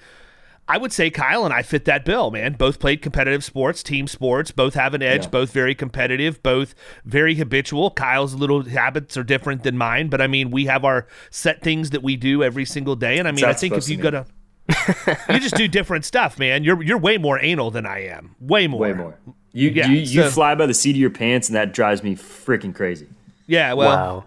I 0.70 0.76
would 0.76 0.92
say 0.92 1.08
Kyle 1.08 1.46
and 1.46 1.54
I 1.54 1.62
fit 1.62 1.86
that 1.86 2.04
bill, 2.04 2.30
man. 2.30 2.52
Both 2.52 2.78
played 2.78 3.00
competitive 3.00 3.42
sports, 3.42 3.82
team 3.82 4.06
sports, 4.06 4.50
both 4.50 4.74
have 4.74 4.92
an 4.92 5.02
edge, 5.02 5.22
Yeah. 5.24 5.30
both 5.30 5.50
very 5.50 5.74
competitive, 5.74 6.42
both 6.42 6.74
very 7.06 7.36
habitual. 7.36 7.90
Kyle's 7.90 8.34
little 8.34 8.64
habits 8.64 9.16
are 9.16 9.24
different 9.24 9.62
than 9.62 9.78
mine, 9.78 10.08
but 10.08 10.20
I 10.20 10.26
mean, 10.26 10.50
we 10.50 10.66
have 10.66 10.84
our 10.84 11.06
set 11.30 11.62
things 11.62 11.88
that 11.90 12.02
we 12.02 12.16
do 12.16 12.42
every 12.42 12.66
single 12.66 12.96
day. 12.96 13.18
And 13.18 13.26
I 13.26 13.32
mean, 13.32 13.46
I 13.46 13.54
think 13.54 13.74
if 13.74 13.88
you 13.88 13.96
go 13.96 14.10
to 14.10 14.26
you 15.28 15.40
just 15.40 15.54
do 15.56 15.66
different 15.68 16.04
stuff, 16.04 16.38
man. 16.38 16.64
You're 16.64 16.82
you're 16.82 16.98
way 16.98 17.18
more 17.18 17.38
anal 17.40 17.70
than 17.70 17.86
I 17.86 18.04
am. 18.06 18.34
Way 18.40 18.66
more. 18.66 18.80
Way 18.80 18.92
more. 18.92 19.18
You 19.52 19.70
Yeah, 19.70 19.88
you, 19.88 19.98
you 20.00 20.22
so- 20.24 20.30
fly 20.30 20.54
by 20.54 20.66
the 20.66 20.74
seat 20.74 20.90
of 20.90 20.96
your 20.96 21.10
pants, 21.10 21.48
and 21.48 21.56
that 21.56 21.72
drives 21.72 22.02
me 22.02 22.14
freaking 22.16 22.74
crazy. 22.74 23.06
Yeah, 23.46 23.72
well, 23.72 23.88
wow. 23.88 24.24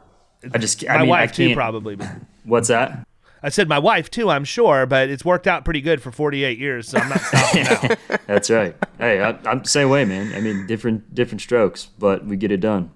I 0.54 0.58
just 0.58 0.86
my 0.88 1.00
mean, 1.00 1.10
wife 1.10 1.30
I 1.30 1.34
too, 1.34 1.46
can't, 1.48 1.56
probably. 1.56 1.98
What's 2.44 2.70
that? 2.70 3.06
I 3.44 3.50
said 3.50 3.68
my 3.70 3.78
wife 3.80 4.10
too, 4.10 4.30
I'm 4.30 4.44
sure, 4.44 4.86
but 4.88 5.10
it's 5.10 5.24
worked 5.26 5.48
out 5.48 5.64
pretty 5.66 5.82
good 5.82 6.02
for 6.02 6.12
48 6.12 6.58
years, 6.60 6.90
so 6.90 6.98
I'm 7.00 7.10
not 7.10 7.22
stopping 7.22 7.64
now. 7.64 8.18
That's 8.28 8.50
right. 8.50 8.76
Hey, 8.98 9.22
I, 9.22 9.30
I'm 9.46 9.62
the 9.62 9.68
same 9.70 9.90
way, 9.90 10.06
man. 10.06 10.34
I 10.36 10.40
mean, 10.42 10.66
different 10.68 11.14
different 11.14 11.42
strokes, 11.42 11.90
but 12.00 12.26
we 12.26 12.36
get 12.36 12.52
it 12.52 12.60
done. 12.60 12.92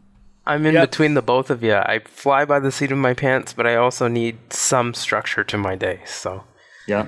I'm 0.47 0.65
in 0.65 0.75
Yep. 0.75 0.91
between 0.91 1.13
the 1.15 1.23
both 1.23 1.49
of 1.49 1.63
you. 1.63 1.73
I 1.75 1.99
fly 2.05 2.45
by 2.45 2.59
the 2.59 2.71
seat 2.71 2.91
of 2.91 2.97
my 2.99 3.13
pants, 3.15 3.53
but 3.53 3.65
I 3.65 3.75
also 3.75 4.07
need 4.07 4.37
some 4.51 4.93
structure 4.93 5.43
to 5.43 5.57
my 5.57 5.75
day. 5.75 6.01
So, 6.05 6.43
Yeah. 6.87 7.07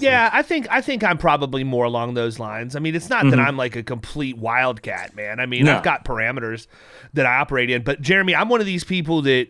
Yeah, 0.00 0.30
I 0.32 0.42
think 0.42 0.66
I 0.70 0.80
think 0.80 1.04
I'm 1.04 1.18
probably 1.18 1.64
more 1.64 1.84
along 1.84 2.14
those 2.14 2.38
lines. 2.38 2.76
I 2.76 2.78
mean, 2.78 2.94
it's 2.94 3.10
not 3.10 3.24
that 3.24 3.32
mm-hmm. 3.32 3.40
I'm 3.40 3.56
like 3.56 3.76
a 3.76 3.82
complete 3.82 4.38
wildcat, 4.38 5.14
man. 5.14 5.40
I 5.40 5.46
mean, 5.46 5.64
No. 5.64 5.76
I've 5.76 5.82
got 5.82 6.04
parameters 6.04 6.66
that 7.14 7.26
I 7.26 7.38
operate 7.38 7.70
in, 7.70 7.82
but 7.82 8.00
Jeremy, 8.00 8.34
I'm 8.34 8.48
one 8.48 8.60
of 8.60 8.66
these 8.66 8.84
people 8.84 9.22
that 9.22 9.48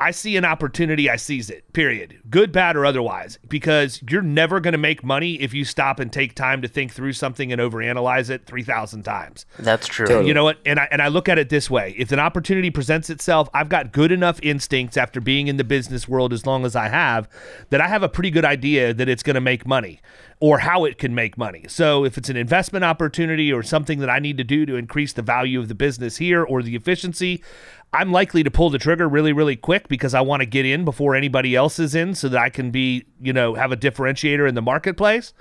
I 0.00 0.12
see 0.12 0.36
an 0.38 0.46
opportunity, 0.46 1.10
I 1.10 1.16
seize 1.16 1.50
it. 1.50 1.70
Period. 1.74 2.18
Good, 2.30 2.52
bad, 2.52 2.74
or 2.74 2.86
otherwise, 2.86 3.38
because 3.46 4.02
you're 4.08 4.22
never 4.22 4.58
going 4.58 4.72
to 4.72 4.78
make 4.78 5.04
money 5.04 5.34
if 5.34 5.52
you 5.52 5.66
stop 5.66 6.00
and 6.00 6.10
take 6.10 6.34
time 6.34 6.62
to 6.62 6.68
think 6.68 6.92
through 6.92 7.12
something 7.12 7.52
and 7.52 7.60
overanalyze 7.60 8.30
it 8.30 8.46
3,000 8.46 9.02
times. 9.02 9.44
that's 9.58 9.86
true. 9.86 10.06
Totally. 10.06 10.28
You 10.28 10.34
know 10.34 10.44
what? 10.44 10.58
And 10.64 10.80
I 10.80 10.88
and 10.90 11.02
I 11.02 11.08
look 11.08 11.28
at 11.28 11.38
it 11.38 11.50
this 11.50 11.68
way: 11.68 11.94
if 11.98 12.12
an 12.12 12.18
opportunity 12.18 12.70
presents 12.70 13.10
itself, 13.10 13.50
I've 13.52 13.68
got 13.68 13.92
good 13.92 14.10
enough 14.10 14.40
instincts 14.42 14.96
after 14.96 15.20
being 15.20 15.48
in 15.48 15.58
the 15.58 15.64
business 15.64 16.08
world 16.08 16.32
as 16.32 16.46
long 16.46 16.64
as 16.64 16.74
I 16.74 16.88
have 16.88 17.28
that 17.68 17.82
I 17.82 17.88
have 17.88 18.02
a 18.02 18.08
pretty 18.08 18.30
good 18.30 18.44
idea 18.44 18.94
that 18.94 19.08
it's 19.08 19.22
going 19.22 19.34
to 19.34 19.40
make 19.40 19.66
money 19.66 20.00
or 20.40 20.60
how 20.60 20.86
it 20.86 20.96
can 20.96 21.14
make 21.14 21.36
money. 21.36 21.66
So 21.68 22.04
if 22.04 22.16
it's 22.16 22.30
an 22.30 22.36
investment 22.36 22.82
opportunity 22.82 23.52
or 23.52 23.62
something 23.62 23.98
that 23.98 24.08
I 24.08 24.18
need 24.18 24.38
to 24.38 24.44
do 24.44 24.64
to 24.64 24.76
increase 24.76 25.12
the 25.12 25.22
value 25.22 25.60
of 25.60 25.68
the 25.68 25.74
business 25.74 26.16
here 26.16 26.42
or 26.42 26.62
the 26.62 26.74
efficiency, 26.74 27.44
I'm 27.92 28.12
likely 28.12 28.44
to 28.44 28.50
pull 28.50 28.70
the 28.70 28.78
trigger 28.78 29.08
really, 29.08 29.32
really 29.32 29.56
quick 29.56 29.88
because 29.88 30.14
I 30.14 30.20
want 30.20 30.40
to 30.40 30.46
get 30.46 30.64
in 30.64 30.84
before 30.84 31.16
anybody 31.16 31.56
else 31.56 31.80
is 31.80 31.94
in 31.94 32.14
so 32.14 32.28
that 32.28 32.40
I 32.40 32.48
can 32.48 32.70
be, 32.70 33.04
you 33.20 33.32
know, 33.32 33.54
have 33.54 33.72
a 33.72 33.76
differentiator 33.76 34.48
in 34.48 34.54
the 34.54 34.62
marketplace. 34.62 35.32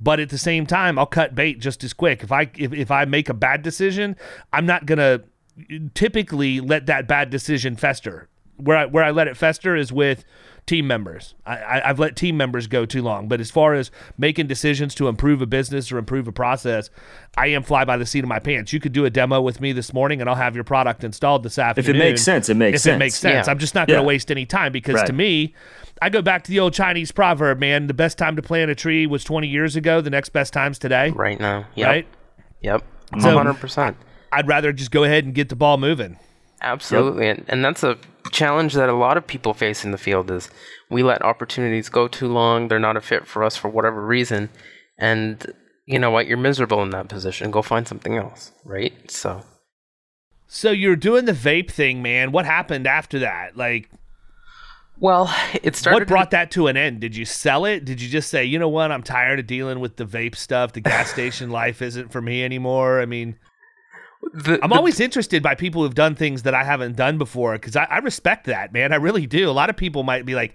But 0.00 0.18
at 0.18 0.30
the 0.30 0.38
same 0.38 0.64
time, 0.64 0.98
I'll 0.98 1.06
cut 1.06 1.34
bait 1.34 1.58
just 1.58 1.84
as 1.84 1.92
quick. 1.92 2.22
If 2.22 2.32
I 2.32 2.50
if, 2.56 2.72
if 2.72 2.90
I 2.90 3.04
make 3.04 3.28
a 3.28 3.34
bad 3.34 3.62
decision, 3.62 4.16
I'm 4.52 4.64
not 4.64 4.86
gonna 4.86 5.20
typically 5.94 6.60
let 6.60 6.86
that 6.86 7.06
bad 7.06 7.28
decision 7.28 7.76
fester. 7.76 8.28
Where 8.56 8.76
I 8.76 8.86
where 8.86 9.04
I 9.04 9.10
let 9.10 9.28
it 9.28 9.36
fester 9.36 9.76
is 9.76 9.92
with 9.92 10.24
team 10.68 10.86
members. 10.86 11.34
I, 11.44 11.56
I, 11.56 11.90
I've 11.90 11.98
let 11.98 12.14
team 12.14 12.36
members 12.36 12.68
go 12.68 12.86
too 12.86 13.02
long. 13.02 13.26
But 13.26 13.40
as 13.40 13.50
far 13.50 13.74
as 13.74 13.90
making 14.16 14.46
decisions 14.46 14.94
to 14.96 15.08
improve 15.08 15.42
a 15.42 15.46
business 15.46 15.90
or 15.90 15.98
improve 15.98 16.28
a 16.28 16.32
process, 16.32 16.90
I 17.36 17.48
am 17.48 17.64
fly 17.64 17.84
by 17.84 17.96
the 17.96 18.06
seat 18.06 18.20
of 18.22 18.28
my 18.28 18.38
pants. 18.38 18.72
You 18.72 18.78
could 18.78 18.92
do 18.92 19.04
a 19.04 19.10
demo 19.10 19.40
with 19.40 19.60
me 19.60 19.72
this 19.72 19.92
morning, 19.92 20.20
and 20.20 20.30
I'll 20.30 20.36
have 20.36 20.54
your 20.54 20.62
product 20.64 21.02
installed 21.02 21.42
this 21.42 21.58
afternoon. 21.58 21.96
If 21.96 21.96
it 21.96 21.98
makes 21.98 22.22
sense, 22.22 22.48
it 22.48 22.54
makes 22.56 22.86
if 22.86 22.94
it 22.94 22.98
makes 22.98 23.14
sense. 23.16 23.32
sense. 23.32 23.46
Yeah. 23.46 23.50
I'm 23.50 23.58
just 23.58 23.74
not 23.74 23.88
going 23.88 23.96
to 23.98 24.02
Yeah. 24.02 24.06
waste 24.06 24.30
any 24.30 24.46
time 24.46 24.70
because 24.70 25.02
to 25.02 25.12
me, 25.12 25.54
I 26.00 26.10
go 26.10 26.22
back 26.22 26.44
to 26.44 26.50
the 26.50 26.60
old 26.60 26.74
Chinese 26.74 27.10
proverb, 27.10 27.58
man. 27.58 27.88
The 27.88 27.94
best 27.94 28.18
time 28.18 28.36
to 28.36 28.42
plant 28.42 28.70
a 28.70 28.74
tree 28.76 29.06
was 29.06 29.24
20 29.24 29.48
years 29.48 29.74
ago. 29.74 30.00
The 30.00 30.10
next 30.10 30.28
best 30.28 30.52
time's 30.52 30.78
today. 30.78 31.10
right 31.10 31.40
now. 31.40 31.66
Yep. 31.74 31.86
Right? 31.88 32.06
Yep. 32.62 32.84
So- 33.20 33.36
100%. 33.36 33.96
I'd 34.30 34.46
rather 34.46 34.72
just 34.74 34.90
go 34.90 35.04
ahead 35.04 35.24
and 35.24 35.34
get 35.34 35.48
the 35.48 35.56
ball 35.56 35.78
moving. 35.78 36.18
Absolutely. 36.60 37.28
And, 37.28 37.44
and 37.48 37.64
that's 37.64 37.82
a 37.82 37.98
challenge 38.30 38.74
that 38.74 38.88
a 38.88 38.94
lot 38.94 39.16
of 39.16 39.26
people 39.26 39.54
face 39.54 39.84
in 39.84 39.90
the 39.90 39.98
field 39.98 40.30
is 40.30 40.50
we 40.90 41.02
let 41.02 41.22
opportunities 41.22 41.88
go 41.88 42.08
too 42.08 42.28
long. 42.28 42.68
They're 42.68 42.78
not 42.78 42.96
a 42.96 43.00
fit 43.00 43.26
for 43.26 43.44
us 43.44 43.56
for 43.56 43.68
whatever 43.68 44.04
reason. 44.04 44.50
And 44.98 45.52
you 45.86 45.98
know 45.98 46.10
what? 46.10 46.26
You're 46.26 46.36
miserable 46.36 46.82
in 46.82 46.90
that 46.90 47.08
position. 47.08 47.50
Go 47.50 47.62
find 47.62 47.86
something 47.86 48.16
else. 48.16 48.52
Right. 48.64 49.10
So 49.10 49.42
So 50.46 50.70
you're 50.70 50.96
doing 50.96 51.24
the 51.24 51.32
vape 51.32 51.70
thing, 51.70 52.02
man. 52.02 52.32
What 52.32 52.44
happened 52.44 52.86
after 52.86 53.20
that? 53.20 53.56
Like, 53.56 53.90
well, 55.00 55.32
it 55.62 55.76
started 55.76 56.00
what 56.00 56.08
brought 56.08 56.30
that 56.32 56.50
to 56.52 56.66
an 56.66 56.76
end? 56.76 57.00
Did 57.00 57.14
you 57.14 57.24
sell 57.24 57.64
it? 57.64 57.84
Did 57.84 58.02
you 58.02 58.08
just 58.08 58.30
say, 58.30 58.44
you 58.44 58.58
know 58.58 58.68
what, 58.68 58.90
I'm 58.90 59.04
tired 59.04 59.38
of 59.38 59.46
dealing 59.46 59.78
with 59.78 59.96
the 59.96 60.04
vape 60.04 60.34
stuff. 60.34 60.72
The 60.72 60.80
gas 60.80 61.10
station 61.12 61.50
life 61.50 61.80
isn't 61.80 62.10
for 62.10 62.20
me 62.20 62.42
anymore. 62.42 63.00
I 63.00 63.06
mean, 63.06 63.38
the, 64.32 64.58
I'm 64.62 64.70
the- 64.70 64.76
always 64.76 65.00
interested 65.00 65.42
by 65.42 65.54
people 65.54 65.82
who've 65.82 65.94
done 65.94 66.14
things 66.14 66.42
that 66.42 66.54
I 66.54 66.64
haven't 66.64 66.96
done 66.96 67.18
before 67.18 67.52
because 67.54 67.76
I, 67.76 67.84
I 67.84 67.98
respect 67.98 68.46
that, 68.46 68.72
man. 68.72 68.92
I 68.92 68.96
really 68.96 69.26
do. 69.26 69.48
A 69.48 69.52
lot 69.52 69.70
of 69.70 69.76
people 69.76 70.02
might 70.02 70.24
be 70.26 70.34
like, 70.34 70.54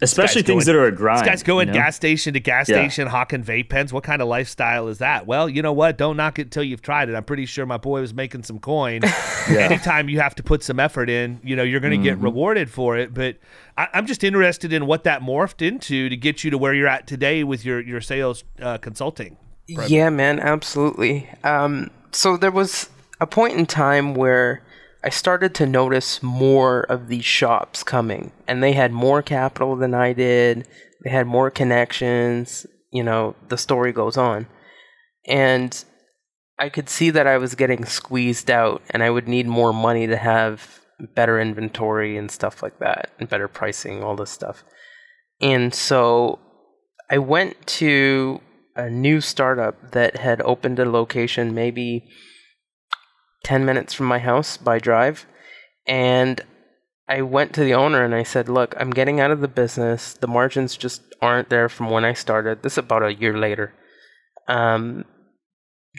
Especially 0.00 0.42
things 0.42 0.64
going- 0.64 0.76
that 0.76 0.82
are 0.82 0.86
a 0.86 0.92
grind. 0.92 1.20
This 1.20 1.26
guy's 1.28 1.42
going 1.44 1.68
you 1.68 1.74
know? 1.74 1.78
gas 1.80 1.94
station 1.94 2.34
to 2.34 2.40
gas 2.40 2.68
Yeah. 2.68 2.76
station, 2.76 3.06
hawking 3.06 3.44
vape 3.44 3.68
pens. 3.68 3.92
What 3.92 4.02
kind 4.02 4.20
of 4.20 4.26
lifestyle 4.26 4.88
is 4.88 4.98
that? 4.98 5.26
Well, 5.28 5.48
you 5.48 5.62
know 5.62 5.72
what? 5.72 5.96
Don't 5.96 6.16
knock 6.16 6.40
it 6.40 6.50
till 6.50 6.64
you've 6.64 6.82
tried 6.82 7.08
it. 7.08 7.14
I'm 7.14 7.22
pretty 7.22 7.46
sure 7.46 7.66
my 7.66 7.76
boy 7.76 8.00
was 8.00 8.12
making 8.12 8.42
some 8.42 8.58
coin. 8.58 9.02
Anytime 9.48 10.08
you 10.08 10.18
have 10.18 10.34
to 10.36 10.42
put 10.42 10.64
some 10.64 10.80
effort 10.80 11.08
in, 11.08 11.38
you 11.44 11.54
know, 11.54 11.62
you're 11.62 11.78
going 11.80 11.96
to 11.96 12.02
get 12.02 12.14
Mm-hmm. 12.16 12.24
rewarded 12.24 12.68
for 12.70 12.96
it. 12.96 13.14
But 13.14 13.36
I, 13.78 13.88
I'm 13.94 14.06
just 14.06 14.24
interested 14.24 14.72
in 14.72 14.86
what 14.86 15.04
that 15.04 15.20
morphed 15.22 15.64
into 15.64 16.08
to 16.08 16.16
get 16.16 16.42
you 16.42 16.50
to 16.50 16.58
where 16.58 16.74
you're 16.74 16.88
at 16.88 17.06
today 17.06 17.44
with 17.44 17.64
your 17.64 17.80
your 17.80 18.00
sales 18.00 18.42
uh, 18.60 18.78
consulting. 18.78 19.36
Yeah, 19.68 20.10
man, 20.10 20.40
absolutely. 20.40 21.28
Um, 21.44 21.90
so 22.12 22.36
there 22.36 22.50
was 22.50 22.90
a 23.20 23.26
point 23.26 23.56
in 23.56 23.66
time 23.66 24.14
where 24.14 24.62
I 25.04 25.10
started 25.10 25.54
to 25.56 25.66
notice 25.66 26.22
more 26.22 26.82
of 26.82 27.08
these 27.08 27.24
shops 27.24 27.82
coming, 27.82 28.32
and 28.46 28.62
they 28.62 28.72
had 28.72 28.92
more 28.92 29.22
capital 29.22 29.74
than 29.76 29.94
I 29.94 30.12
did. 30.12 30.68
They 31.02 31.10
had 31.10 31.26
more 31.26 31.50
connections. 31.50 32.66
You 32.92 33.02
know, 33.02 33.34
the 33.48 33.58
story 33.58 33.92
goes 33.92 34.16
on. 34.16 34.46
And 35.26 35.84
I 36.58 36.68
could 36.68 36.88
see 36.88 37.10
that 37.10 37.26
I 37.26 37.38
was 37.38 37.54
getting 37.54 37.84
squeezed 37.84 38.50
out, 38.50 38.82
and 38.90 39.02
I 39.02 39.10
would 39.10 39.26
need 39.26 39.46
more 39.46 39.72
money 39.72 40.06
to 40.06 40.16
have 40.16 40.80
better 41.14 41.40
inventory 41.40 42.16
and 42.16 42.30
stuff 42.30 42.62
like 42.62 42.78
that, 42.78 43.10
and 43.18 43.28
better 43.28 43.48
pricing, 43.48 44.02
all 44.02 44.14
this 44.14 44.30
stuff. 44.30 44.62
And 45.40 45.74
so 45.74 46.38
I 47.10 47.18
went 47.18 47.66
to 47.66 48.40
a 48.76 48.88
new 48.88 49.20
startup 49.20 49.92
that 49.92 50.16
had 50.16 50.40
opened 50.42 50.78
a 50.78 50.88
location 50.88 51.54
maybe 51.54 52.08
10 53.44 53.64
minutes 53.64 53.92
from 53.92 54.06
my 54.06 54.18
house 54.18 54.56
by 54.56 54.78
drive. 54.78 55.26
And 55.86 56.40
I 57.08 57.22
went 57.22 57.52
to 57.54 57.64
the 57.64 57.74
owner 57.74 58.04
and 58.04 58.14
I 58.14 58.22
said, 58.22 58.48
Look, 58.48 58.74
I'm 58.78 58.90
getting 58.90 59.20
out 59.20 59.30
of 59.30 59.40
the 59.40 59.48
business. 59.48 60.14
The 60.14 60.28
margins 60.28 60.76
just 60.76 61.02
aren't 61.20 61.50
there 61.50 61.68
from 61.68 61.90
when 61.90 62.04
I 62.04 62.12
started. 62.12 62.62
This 62.62 62.74
is 62.74 62.78
about 62.78 63.02
a 63.02 63.14
year 63.14 63.36
later. 63.36 63.74
Um, 64.48 65.04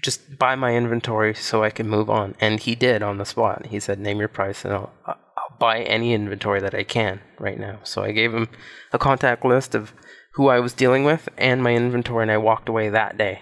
just 0.02 0.40
buy 0.40 0.56
my 0.56 0.76
inventory 0.76 1.34
so 1.36 1.64
I 1.64 1.70
can 1.70 1.88
move 1.88 2.10
on. 2.10 2.36
And 2.40 2.60
he 2.60 2.76
did 2.76 3.04
on 3.04 3.18
the 3.18 3.26
spot. 3.26 3.68
He 3.68 3.80
said, 3.80 4.00
Name 4.00 4.20
your 4.20 4.28
price 4.30 4.64
and 4.66 4.74
I'll, 4.74 4.94
I'll 5.06 5.58
buy 5.60 5.82
any 5.84 6.14
inventory 6.14 6.62
that 6.62 6.74
I 6.74 6.84
can 6.84 7.22
right 7.38 7.60
now. 7.60 7.80
So 7.84 8.04
I 8.04 8.12
gave 8.12 8.34
him 8.34 8.48
a 8.92 8.98
contact 8.98 9.46
list 9.46 9.76
of 9.76 9.94
who 10.34 10.48
I 10.50 10.60
was 10.60 10.74
dealing 10.74 11.04
with 11.04 11.30
and 11.38 11.62
my 11.64 11.74
inventory, 11.74 12.24
and 12.24 12.32
I 12.32 12.38
walked 12.38 12.70
away 12.70 12.90
that 12.90 13.18
day. 13.18 13.40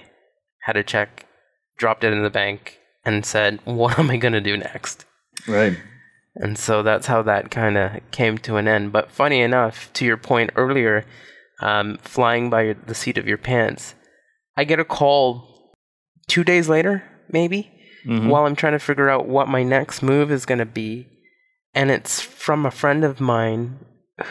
Had 0.64 0.78
a 0.78 0.84
check, 0.84 1.26
dropped 1.78 2.04
it 2.04 2.14
in 2.14 2.24
the 2.24 2.30
bank, 2.30 2.80
and 3.06 3.26
said, 3.26 3.60
What 3.66 3.98
am 4.00 4.10
I 4.10 4.18
going 4.18 4.34
to 4.34 4.42
do 4.42 4.58
next? 4.58 5.06
Right. 5.48 5.78
And 6.36 6.58
so 6.58 6.82
that's 6.84 7.08
how 7.08 7.22
that 7.24 7.52
kind 7.52 7.78
of 7.78 7.92
came 8.12 8.38
to 8.40 8.56
an 8.56 8.68
end. 8.68 8.92
But 8.92 9.12
funny 9.12 9.42
enough, 9.42 9.92
to 9.94 10.06
your 10.06 10.18
point 10.18 10.52
earlier, 10.56 11.06
um, 11.62 11.98
flying 12.02 12.50
by 12.50 12.74
the 12.86 12.96
seat 12.96 13.18
of 13.18 13.28
your 13.28 13.38
pants, 13.38 13.96
I 14.56 14.64
get 14.64 14.80
a 14.80 14.86
call 14.86 15.74
two 16.28 16.44
days 16.44 16.70
later, 16.70 17.04
maybe, 17.30 17.70
Mm-hmm. 18.04 18.30
while 18.30 18.48
I'm 18.48 18.56
trying 18.56 18.74
to 18.74 18.80
figure 18.80 19.12
out 19.12 19.28
what 19.28 19.48
my 19.48 19.62
next 19.62 20.02
move 20.02 20.32
is 20.32 20.48
going 20.48 20.58
to 20.58 20.66
be. 20.66 21.06
And 21.76 21.92
it's 21.92 22.20
from 22.20 22.66
a 22.66 22.72
friend 22.72 23.04
of 23.04 23.22
mine 23.22 23.78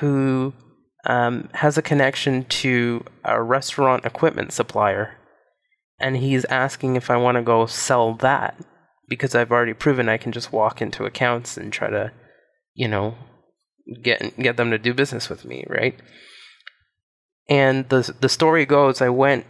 who 0.01 0.55
um, 1.07 1.49
has 1.55 1.79
a 1.79 1.83
connection 1.83 2.45
to 2.45 3.05
a 3.25 3.43
restaurant 3.43 4.05
equipment 4.05 4.53
supplier. 4.53 5.17
And 5.99 6.17
he's 6.17 6.45
asking 6.47 6.97
if 6.97 7.11
I 7.11 7.17
want 7.17 7.37
to 7.37 7.43
go 7.43 7.67
sell 7.67 8.15
that 8.15 8.57
because 9.09 9.35
I've 9.35 9.51
already 9.51 9.75
proven 9.75 10.09
I 10.09 10.17
can 10.17 10.33
just 10.33 10.53
walk 10.53 10.81
into 10.81 11.05
accounts 11.05 11.57
and 11.57 11.73
try 11.73 11.91
to, 11.91 12.13
you 12.75 12.89
know, 12.89 13.17
get 14.03 14.39
get 14.39 14.57
them 14.57 14.71
to 14.71 14.79
do 14.79 14.95
business 14.95 15.29
with 15.29 15.45
me, 15.45 15.65
right? 15.69 15.99
And 17.49 17.89
the 17.89 18.15
the 18.21 18.29
story 18.29 18.65
goes, 18.65 19.03
I 19.03 19.09
went 19.09 19.45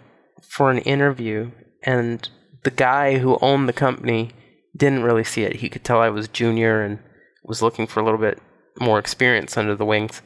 for 0.49 0.71
an 0.71 0.79
interview, 0.79 1.53
and 1.85 2.29
the 2.65 2.71
guy 2.71 3.19
who 3.19 3.39
owned 3.41 3.69
the 3.69 3.75
company 3.75 4.33
didn't 4.77 5.03
really 5.03 5.25
see 5.25 5.43
it. 5.43 5.57
He 5.57 5.69
could 5.69 5.85
tell 5.85 6.01
I 6.01 6.09
was 6.09 6.27
junior 6.29 6.83
and 6.83 6.99
was 7.45 7.63
looking 7.63 7.87
for 7.87 8.01
a 8.01 8.05
little 8.05 8.19
bit 8.19 8.41
more 8.81 8.99
experience 8.99 9.57
under 9.57 9.77
the 9.77 9.85
wings. 9.85 10.23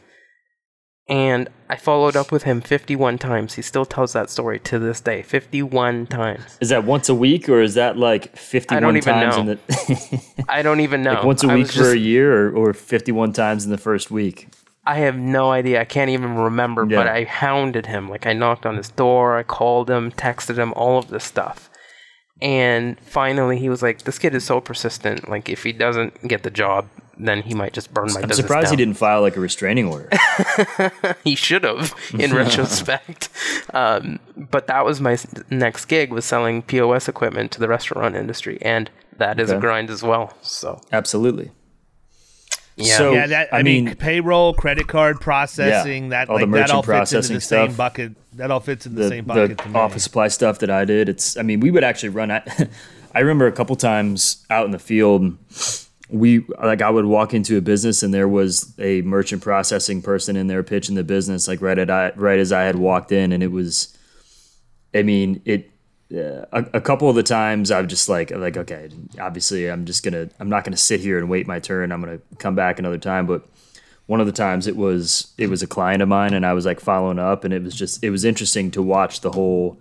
And 1.07 1.51
I 1.69 1.77
followed 1.77 2.17
up 2.17 2.33
with 2.33 2.45
him 2.45 2.63
51 2.63 3.19
times. 3.19 3.55
He 3.55 3.63
still 3.63 3.85
tells 3.85 4.15
that 4.15 4.31
story 4.31 4.59
to 4.61 4.79
this 4.79 5.01
day. 5.01 5.21
51 5.23 6.07
times. 6.07 6.57
Is 6.61 6.71
that 6.71 6.85
once 6.85 7.11
a 7.11 7.15
week 7.15 7.49
or 7.49 7.61
is 7.61 7.75
that 7.75 7.99
like 7.99 8.35
51 8.37 8.77
I 8.77 8.81
don't 8.81 8.97
even 8.97 9.15
times 9.15 9.37
know. 9.37 9.55
the 9.55 10.45
I 10.49 10.63
don't 10.63 10.81
even 10.81 11.03
know. 11.03 11.15
like 11.15 11.25
once 11.25 11.45
a 11.45 11.49
week 11.49 11.71
for 11.71 11.93
a 11.93 11.97
year 11.97 12.49
or, 12.49 12.69
or 12.71 12.73
51 12.73 13.33
times 13.35 13.67
in 13.67 13.71
the 13.71 13.79
first 13.79 14.11
week? 14.11 14.49
I 14.87 14.97
have 14.97 15.17
no 15.17 15.51
idea. 15.51 15.81
I 15.81 15.85
can't 15.85 16.11
even 16.11 16.35
remember, 16.37 16.85
but 16.85 17.07
I 17.09 17.25
hounded 17.25 17.87
him. 17.87 18.09
Like 18.09 18.27
I 18.27 18.33
knocked 18.35 18.67
on 18.67 18.77
his 18.77 18.91
door, 18.91 19.37
I 19.37 19.43
called 19.43 19.91
him, 19.91 20.11
texted 20.13 20.59
him, 20.59 20.73
all 20.75 20.99
of 20.99 21.09
this 21.09 21.25
stuff. 21.25 21.71
And 22.43 22.99
finally 23.01 23.59
he 23.59 23.69
was 23.69 23.83
like, 23.83 24.03
This 24.03 24.19
kid 24.19 24.35
is 24.35 24.45
so 24.45 24.61
persistent. 24.61 25.29
Like 25.29 25.49
if 25.49 25.63
he 25.63 25.73
doesn't 25.73 26.29
get 26.29 26.43
the 26.43 26.51
job, 26.51 26.89
then 27.19 27.43
he 27.43 27.55
might 27.55 27.73
just 27.73 27.93
burn 27.95 28.07
my 28.13 28.21
I'm 28.21 28.29
business 28.29 28.37
surprised 28.39 28.71
he 28.71 28.77
didn't 28.77 28.95
file 28.97 29.21
like 29.21 29.37
a 29.37 29.41
restraining 29.41 29.87
order. 29.87 30.09
he 31.25 31.35
should 31.35 31.65
have 31.65 31.95
in 32.19 32.35
retrospect 32.35 33.29
um, 33.73 34.19
but 34.37 34.67
that 34.67 34.85
was 34.85 35.01
my 35.01 35.17
next 35.51 35.85
gig 35.87 36.13
was 36.13 36.25
selling 36.25 36.63
pos 36.63 37.09
equipment 37.09 37.53
to 37.53 37.61
the 37.61 37.69
restaurant 37.69 38.17
industry 38.17 38.59
and 38.63 38.91
that 39.19 39.39
is 39.39 39.51
a 39.51 39.59
grind 39.59 39.91
as 39.91 40.03
well 40.03 40.35
so 40.43 40.81
Absolutely. 40.93 41.51
yeah 42.77 42.97
So- 42.97 43.13
yeah, 43.13 43.27
that 43.29 43.49
I, 43.55 43.59
I 43.59 43.63
mean, 43.63 43.85
mean- 43.87 43.95
payroll, 43.97 44.55
credit 44.55 44.89
card 44.89 45.21
processing, 45.21 46.05
Yeah, 46.05 46.11
that 46.11 46.29
all 46.31 46.39
the 46.39 46.47
like 46.47 46.55
that 46.69 46.71
all 46.71 46.83
merchant 46.83 46.87
fits 46.87 47.13
into 47.13 47.35
the 47.35 47.39
processing 47.39 47.41
same 47.41 47.75
bucket. 47.77 48.13
That 48.37 48.51
all 48.51 48.61
fits 48.61 48.85
in 48.87 48.97
the, 48.97 49.03
the, 49.05 49.09
same 49.09 49.25
bucket 49.27 49.59
to 49.59 49.65
the 49.65 49.71
me. 49.71 49.79
office 49.79 50.03
supply 50.03 50.27
stuff 50.29 50.59
that 50.59 50.71
I 50.71 50.85
did. 50.85 51.09
It's 51.09 51.37
I 51.37 51.43
mean 51.43 51.61
we 51.61 51.71
would 51.71 51.85
actually 51.85 52.09
run 52.09 52.31
at. 52.33 52.69
I 53.15 53.21
remember 53.21 53.47
a 53.47 53.53
couple 53.53 53.77
times 53.77 54.45
out 54.51 54.65
in 54.67 54.73
the 54.73 54.79
field, 54.81 55.39
we 56.15 56.47
like 56.63 56.81
I 56.81 56.91
would 56.91 57.07
walk 57.07 57.35
into 57.35 57.59
a 57.59 57.61
business 57.61 58.03
and 58.03 58.15
there 58.15 58.29
was 58.29 58.73
a 58.79 59.03
merchant 59.03 59.43
processing 59.43 60.01
person 60.01 60.37
in 60.37 60.47
there 60.47 60.63
pitching 60.63 60.95
the 60.95 61.05
business 61.05 61.49
like 61.49 61.61
right 61.61 61.79
at 61.79 61.91
I, 61.91 62.13
right 62.15 62.39
as 62.39 62.53
I 62.53 62.63
had 62.63 62.77
walked 62.77 63.11
in, 63.11 63.33
and 63.33 63.43
it 63.43 63.51
was, 63.51 63.97
I 64.95 65.03
mean 65.03 65.43
it. 65.45 65.71
Uh, 66.15 66.45
a, 66.53 66.65
a 66.75 66.81
couple 66.83 67.09
of 67.09 67.17
the 67.17 67.23
times 67.23 67.73
I've 67.73 67.89
just 67.89 68.09
like 68.09 68.31
like 68.31 68.57
okay, 68.57 68.91
obviously 69.19 69.69
I'm 69.69 69.85
just 69.85 70.05
gonna 70.05 70.29
I'm 70.39 70.49
not 70.49 70.63
gonna 70.63 70.77
sit 70.77 71.01
here 71.01 71.19
and 71.19 71.29
wait 71.29 71.47
my 71.47 71.59
turn. 71.59 71.91
I'm 71.91 72.01
gonna 72.01 72.21
come 72.39 72.55
back 72.55 72.79
another 72.79 72.99
time, 72.99 73.27
but 73.27 73.49
one 74.07 74.21
of 74.21 74.27
the 74.27 74.33
times 74.33 74.67
it 74.67 74.77
was 74.77 75.33
it 75.39 75.49
was 75.49 75.63
a 75.63 75.67
client 75.67 76.03
of 76.03 76.09
mine 76.09 76.35
and 76.35 76.45
I 76.47 76.53
was 76.53 76.67
like 76.67 76.79
following 76.79 77.19
up 77.19 77.43
and 77.43 77.55
it 77.55 77.63
was 77.63 77.75
just 77.75 78.05
it 78.05 78.11
was 78.11 78.25
interesting 78.25 78.71
to 78.73 78.83
watch 78.83 79.23
the 79.23 79.33
whole 79.33 79.79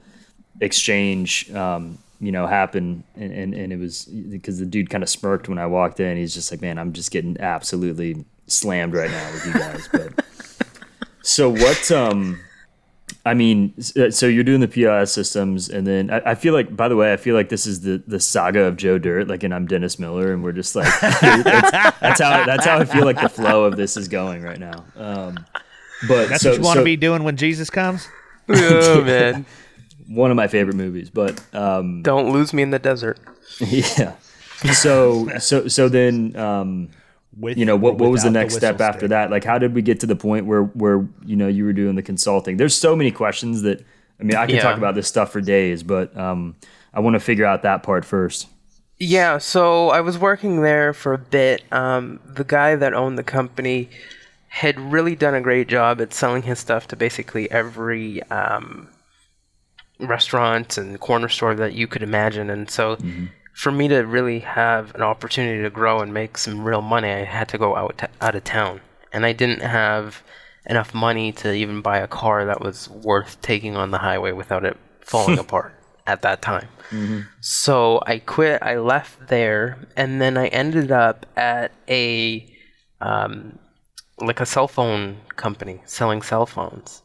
exchange 0.61 1.51
um, 1.51 1.97
you 2.23 2.31
know 2.31 2.47
happen 2.47 3.03
and, 3.15 3.31
and, 3.31 3.53
and 3.53 3.73
it 3.73 3.77
was 3.77 4.05
because 4.05 4.59
the 4.59 4.65
dude 4.65 4.89
kind 4.89 5.03
of 5.03 5.09
smirked 5.09 5.49
when 5.49 5.57
I 5.57 5.65
walked 5.65 5.99
in 5.99 6.17
he's 6.17 6.33
just 6.33 6.51
like 6.51 6.61
man 6.61 6.77
I'm 6.77 6.93
just 6.93 7.11
getting 7.11 7.39
absolutely 7.39 8.25
slammed 8.47 8.93
right 8.93 9.11
now 9.11 9.31
with 9.31 9.45
you 9.45 9.53
guys 9.53 9.89
but 9.91 10.25
so 11.21 11.49
what 11.49 11.91
um 11.91 12.39
I 13.25 13.33
mean, 13.35 13.73
so 13.81 14.27
you're 14.27 14.43
doing 14.43 14.59
the 14.59 14.67
POS 14.67 15.11
systems, 15.11 15.69
and 15.69 15.87
then 15.87 16.09
I, 16.09 16.31
I 16.31 16.35
feel 16.35 16.53
like, 16.53 16.75
by 16.75 16.89
the 16.89 16.97
way, 16.97 17.13
I 17.13 17.17
feel 17.17 17.35
like 17.35 17.47
this 17.47 17.65
is 17.65 17.81
the, 17.81 18.03
the 18.05 18.19
saga 18.19 18.63
of 18.63 18.75
Joe 18.75 18.97
Dirt, 18.97 19.27
like, 19.27 19.43
and 19.43 19.53
I'm 19.53 19.65
Dennis 19.65 19.97
Miller, 19.97 20.33
and 20.33 20.43
we're 20.43 20.51
just 20.51 20.75
like, 20.75 20.87
that's, 21.01 21.71
that's 21.99 22.19
how 22.19 22.45
that's 22.45 22.65
how 22.65 22.79
I 22.79 22.85
feel 22.85 23.05
like 23.05 23.21
the 23.21 23.29
flow 23.29 23.63
of 23.63 23.77
this 23.77 23.95
is 23.95 24.09
going 24.09 24.41
right 24.41 24.59
now. 24.59 24.83
Um, 24.97 25.45
but 26.07 26.29
That's 26.29 26.43
so, 26.43 26.49
what 26.49 26.57
you 26.57 26.63
want 26.63 26.77
to 26.77 26.81
so 26.81 26.85
be 26.85 26.95
doing 26.97 27.23
when 27.23 27.37
Jesus 27.37 27.69
comes. 27.69 28.09
oh 28.49 29.01
man 29.03 29.45
one 30.07 30.31
of 30.31 30.37
my 30.37 30.47
favorite 30.47 30.75
movies, 30.75 31.09
but 31.09 31.41
um, 31.55 32.01
don't 32.03 32.31
lose 32.31 32.53
me 32.53 32.61
in 32.63 32.71
the 32.71 32.79
desert 32.79 33.19
yeah. 33.59 34.15
So 34.73 35.27
so 35.39 35.67
so 35.67 35.89
then 35.89 36.35
um, 36.35 36.89
With 37.37 37.57
you 37.57 37.65
know 37.65 37.75
what 37.75 37.97
what 37.97 38.11
was 38.11 38.23
the 38.23 38.29
without 38.29 38.39
next 38.41 38.55
step 38.55 38.75
whistle 38.75 38.87
after 38.87 38.99
stick. 39.01 39.09
that? 39.09 39.31
Like 39.31 39.43
how 39.43 39.57
did 39.57 39.73
we 39.75 39.81
get 39.81 39.99
to 40.01 40.05
the 40.07 40.15
point 40.15 40.45
where 40.45 40.63
where 40.63 41.07
you 41.25 41.35
know 41.35 41.47
you 41.47 41.65
were 41.65 41.73
doing 41.73 41.95
the 41.95 42.01
consulting? 42.03 42.57
There's 42.57 42.75
so 42.75 42.95
many 42.95 43.11
questions 43.11 43.61
that 43.63 43.83
I 44.19 44.23
mean 44.23 44.37
I 44.37 44.45
can 44.45 44.55
Yeah. 44.55 44.61
talk 44.61 44.77
about 44.77 44.95
this 44.95 45.07
stuff 45.07 45.31
for 45.31 45.41
days, 45.41 45.83
but 45.83 46.15
um, 46.17 46.55
I 46.93 46.99
want 47.01 47.15
to 47.15 47.19
figure 47.19 47.45
out 47.45 47.63
that 47.63 47.83
part 47.83 48.05
first. 48.05 48.47
Yeah, 48.99 49.39
so 49.39 49.89
I 49.89 49.99
was 50.01 50.17
working 50.17 50.61
there 50.61 50.93
for 50.93 51.13
a 51.13 51.17
bit. 51.17 51.63
Um, 51.73 52.19
the 52.25 52.43
guy 52.45 52.75
that 52.75 52.93
owned 52.93 53.17
the 53.17 53.23
company 53.23 53.89
had 54.47 54.79
really 54.79 55.15
done 55.15 55.33
a 55.33 55.41
great 55.41 55.67
job 55.67 55.99
at 55.99 56.13
selling 56.13 56.43
his 56.43 56.59
stuff 56.59 56.87
to 56.89 56.95
basically 56.95 57.49
every 57.51 58.21
um, 58.29 58.87
restaurant 60.07 60.77
and 60.77 60.99
corner 60.99 61.29
store 61.29 61.55
that 61.55 61.73
you 61.73 61.87
could 61.87 62.03
imagine. 62.03 62.49
And 62.49 62.69
so, 62.69 62.97
for 63.53 63.71
me 63.71 63.87
to 63.87 63.99
really 63.99 64.39
have 64.39 64.95
an 64.95 65.01
opportunity 65.01 65.61
to 65.61 65.69
grow 65.69 65.99
and 65.99 66.13
make 66.13 66.37
some 66.37 66.63
real 66.63 66.81
money, 66.81 67.09
I 67.09 67.23
had 67.23 67.47
to 67.49 67.57
go 67.57 67.75
out 67.75 68.01
out 68.21 68.35
of 68.35 68.43
town, 68.43 68.81
and 69.11 69.25
I 69.25 69.33
didn't 69.33 69.61
have 69.61 70.23
enough 70.65 70.93
money 70.93 71.31
to 71.33 71.53
even 71.53 71.81
buy 71.81 71.99
a 71.99 72.07
car 72.07 72.45
that 72.45 72.61
was 72.61 72.89
worth 72.89 73.41
taking 73.41 73.75
on 73.75 73.91
the 73.91 73.97
highway 73.99 74.31
without 74.31 74.63
it 74.65 74.77
falling 75.01 75.37
apart 75.45 75.73
at 76.07 76.21
that 76.23 76.41
time. 76.41 76.67
So 77.41 78.01
I 78.05 78.19
quit. 78.19 78.61
I 78.63 78.77
left 78.77 79.27
there, 79.27 79.77
and 79.95 80.19
then 80.21 80.35
I 80.37 80.47
ended 80.47 80.91
up 80.91 81.25
at 81.37 81.71
a 81.87 82.49
um, 83.01 83.59
like 84.19 84.39
a 84.39 84.45
cell 84.45 84.67
phone 84.67 85.17
company 85.35 85.81
selling 85.85 86.21
cell 86.23 86.45
phones, 86.45 87.02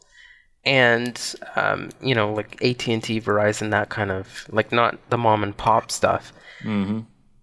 and 0.64 1.34
um, 1.56 1.90
you 2.00 2.14
know 2.14 2.32
like 2.32 2.62
AT 2.62 2.86
and 2.88 3.02
T, 3.02 3.20
Verizon, 3.20 3.70
that 3.70 3.88
kind 3.88 4.10
of 4.10 4.46
like 4.50 4.72
not 4.72 4.98
the 5.10 5.18
mom 5.18 5.42
and 5.42 5.56
pop 5.56 5.90
stuff. 5.90 6.32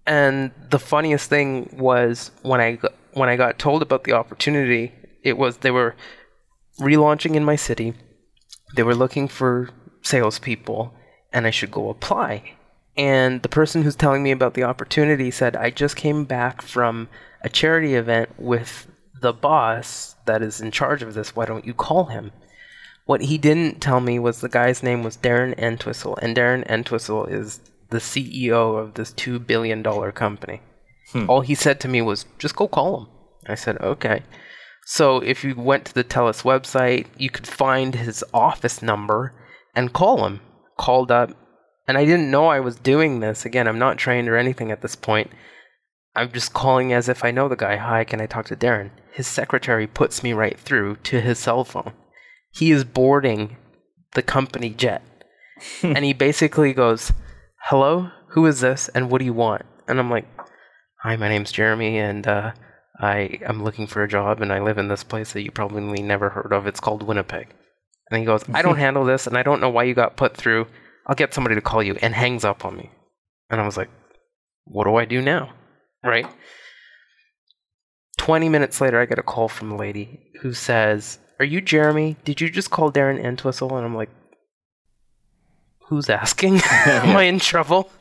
And 0.07 0.51
the 0.69 0.79
funniest 0.79 1.29
thing 1.29 1.69
was 1.77 2.29
when 2.43 2.61
I 2.61 2.73
got, 2.73 2.93
when 3.13 3.29
I 3.29 3.35
got 3.37 3.57
told 3.57 3.81
about 3.81 4.03
the 4.03 4.11
opportunity, 4.13 4.93
it 5.23 5.37
was 5.37 5.57
they 5.57 5.71
were 5.71 5.95
relaunching 6.79 7.35
in 7.35 7.43
my 7.43 7.55
city. 7.55 7.93
They 8.75 8.83
were 8.83 8.95
looking 8.95 9.27
for 9.27 9.69
salespeople, 10.03 10.93
and 11.33 11.47
I 11.47 11.51
should 11.51 11.71
go 11.71 11.89
apply. 11.89 12.55
And 12.97 13.41
the 13.41 13.49
person 13.49 13.81
who's 13.83 13.95
telling 13.95 14.23
me 14.23 14.31
about 14.31 14.53
the 14.53 14.63
opportunity 14.63 15.31
said, 15.31 15.55
I 15.55 15.69
just 15.69 15.95
came 15.95 16.23
back 16.25 16.61
from 16.61 17.09
a 17.41 17.49
charity 17.49 17.95
event 17.95 18.29
with 18.37 18.87
the 19.21 19.33
boss 19.33 20.15
that 20.25 20.41
is 20.41 20.61
in 20.61 20.71
charge 20.71 21.01
of 21.01 21.13
this. 21.13 21.35
Why 21.35 21.45
don't 21.45 21.65
you 21.65 21.73
call 21.73 22.05
him? 22.05 22.31
What 23.05 23.21
he 23.21 23.37
didn't 23.37 23.81
tell 23.81 23.99
me 23.99 24.17
was 24.17 24.41
the 24.41 24.49
guy's 24.49 24.81
name 24.81 25.03
was 25.03 25.17
Darren 25.17 25.57
Entwistle, 25.59 26.17
and 26.21 26.35
Darren 26.35 26.65
Entwistle 26.67 27.25
is 27.25 27.59
the 27.91 27.99
CEO 27.99 28.79
of 28.79 28.95
this 28.95 29.13
$2 29.13 29.45
billion 29.45 29.83
company. 30.11 30.61
Hmm. 31.11 31.29
All 31.29 31.41
he 31.41 31.53
said 31.53 31.79
to 31.81 31.87
me 31.87 32.01
was, 32.01 32.25
just 32.39 32.55
go 32.55 32.67
call 32.67 33.01
him. 33.01 33.07
I 33.47 33.53
said, 33.53 33.77
okay. 33.79 34.23
So 34.85 35.19
if 35.19 35.43
you 35.43 35.53
went 35.55 35.85
to 35.85 35.93
the 35.93 36.03
TELUS 36.03 36.41
website, 36.41 37.05
you 37.15 37.29
could 37.29 37.47
find 37.47 37.93
his 37.93 38.23
office 38.33 38.81
number 38.81 39.33
and 39.75 39.93
call 39.93 40.25
him. 40.25 40.41
Called 40.77 41.11
up, 41.11 41.31
and 41.87 41.97
I 41.97 42.05
didn't 42.05 42.31
know 42.31 42.47
I 42.47 42.59
was 42.59 42.75
doing 42.75 43.19
this. 43.19 43.45
Again, 43.45 43.67
I'm 43.67 43.79
not 43.79 43.97
trained 43.97 44.27
or 44.27 44.35
anything 44.35 44.71
at 44.71 44.81
this 44.81 44.95
point. 44.95 45.31
I'm 46.15 46.31
just 46.31 46.53
calling 46.53 46.91
as 46.91 47.07
if 47.07 47.23
I 47.23 47.31
know 47.31 47.47
the 47.47 47.55
guy. 47.55 47.77
Hi, 47.77 48.03
can 48.03 48.19
I 48.19 48.25
talk 48.25 48.45
to 48.47 48.55
Darren? 48.55 48.91
His 49.11 49.27
secretary 49.27 49.87
puts 49.87 50.23
me 50.23 50.33
right 50.33 50.59
through 50.59 50.97
to 51.03 51.21
his 51.21 51.39
cell 51.39 51.63
phone. 51.63 51.93
He 52.55 52.71
is 52.71 52.85
boarding 52.85 53.57
the 54.13 54.21
company 54.21 54.69
jet. 54.69 55.01
and 55.83 56.03
he 56.05 56.13
basically 56.13 56.73
goes, 56.73 57.11
Hello, 57.63 58.09
who 58.29 58.45
is 58.45 58.61
this 58.61 58.89
and 58.89 59.09
what 59.09 59.19
do 59.19 59.25
you 59.25 59.33
want? 59.33 59.63
And 59.87 59.99
I'm 59.99 60.09
like, 60.09 60.25
Hi, 61.01 61.15
my 61.17 61.27
name's 61.27 61.51
Jeremy 61.51 61.97
and 61.97 62.25
uh, 62.25 62.53
I 62.99 63.39
am 63.41 63.63
looking 63.63 63.87
for 63.87 64.03
a 64.03 64.07
job 64.07 64.41
and 64.41 64.53
I 64.53 64.59
live 64.59 64.77
in 64.77 64.87
this 64.87 65.03
place 65.03 65.33
that 65.33 65.43
you 65.43 65.51
probably 65.51 66.01
never 66.01 66.29
heard 66.29 66.53
of. 66.53 66.65
It's 66.65 66.79
called 66.79 67.03
Winnipeg. 67.03 67.47
And 68.09 68.19
he 68.19 68.25
goes, 68.25 68.43
I 68.53 68.61
don't 68.61 68.77
handle 68.85 69.03
this 69.03 69.27
and 69.27 69.37
I 69.37 69.43
don't 69.43 69.61
know 69.61 69.69
why 69.69 69.83
you 69.83 69.93
got 69.93 70.17
put 70.17 70.37
through. 70.37 70.67
I'll 71.07 71.15
get 71.15 71.33
somebody 71.33 71.55
to 71.55 71.61
call 71.61 71.83
you 71.83 71.95
and 72.01 72.15
hangs 72.15 72.45
up 72.45 72.65
on 72.65 72.77
me. 72.77 72.89
And 73.49 73.59
I 73.59 73.65
was 73.65 73.77
like, 73.77 73.89
What 74.63 74.85
do 74.85 74.95
I 74.95 75.05
do 75.05 75.21
now? 75.21 75.53
Right? 76.03 76.25
20 78.17 78.47
minutes 78.49 78.79
later, 78.79 78.99
I 78.99 79.05
get 79.05 79.19
a 79.19 79.23
call 79.23 79.49
from 79.49 79.71
a 79.71 79.77
lady 79.77 80.31
who 80.41 80.53
says, 80.53 81.19
Are 81.39 81.45
you 81.45 81.61
Jeremy? 81.61 82.15
Did 82.23 82.39
you 82.41 82.49
just 82.49 82.69
call 82.71 82.91
Darren 82.91 83.23
Entwistle? 83.23 83.75
And 83.75 83.85
I'm 83.85 83.95
like, 83.95 84.09
Who's 85.89 86.09
asking? 86.09 86.61
Am 86.85 87.15
I 87.15 87.23
in 87.23 87.39
trouble? 87.39 87.91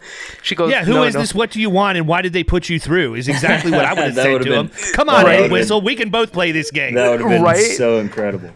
She 0.42 0.54
goes, 0.54 0.70
Yeah, 0.70 0.84
who 0.84 0.94
"No, 0.94 1.02
is 1.02 1.14
no." 1.14 1.20
this? 1.20 1.34
What 1.34 1.50
do 1.50 1.60
you 1.60 1.68
want? 1.68 1.98
And 1.98 2.08
why 2.08 2.22
did 2.22 2.32
they 2.32 2.42
put 2.44 2.68
you 2.70 2.80
through? 2.80 3.14
Is 3.14 3.28
exactly 3.28 3.70
what 3.70 3.84
I 3.84 3.92
would 3.92 4.04
have 4.04 4.14
That 4.14 4.22
said 4.22 4.32
would've 4.32 4.46
to 4.46 4.54
him. 4.54 4.70
Come 4.94 5.08
on, 5.10 5.24
would've 5.24 5.52
Ed 5.52 5.68
been- 5.68 5.84
We 5.84 5.94
can 5.94 6.08
both 6.10 6.32
play 6.32 6.50
this 6.52 6.70
game. 6.70 6.94
That 6.94 7.10
would 7.10 7.20
have 7.20 7.28
been 7.28 7.42
Right? 7.42 7.58
so 7.76 7.98
incredible. 7.98 8.50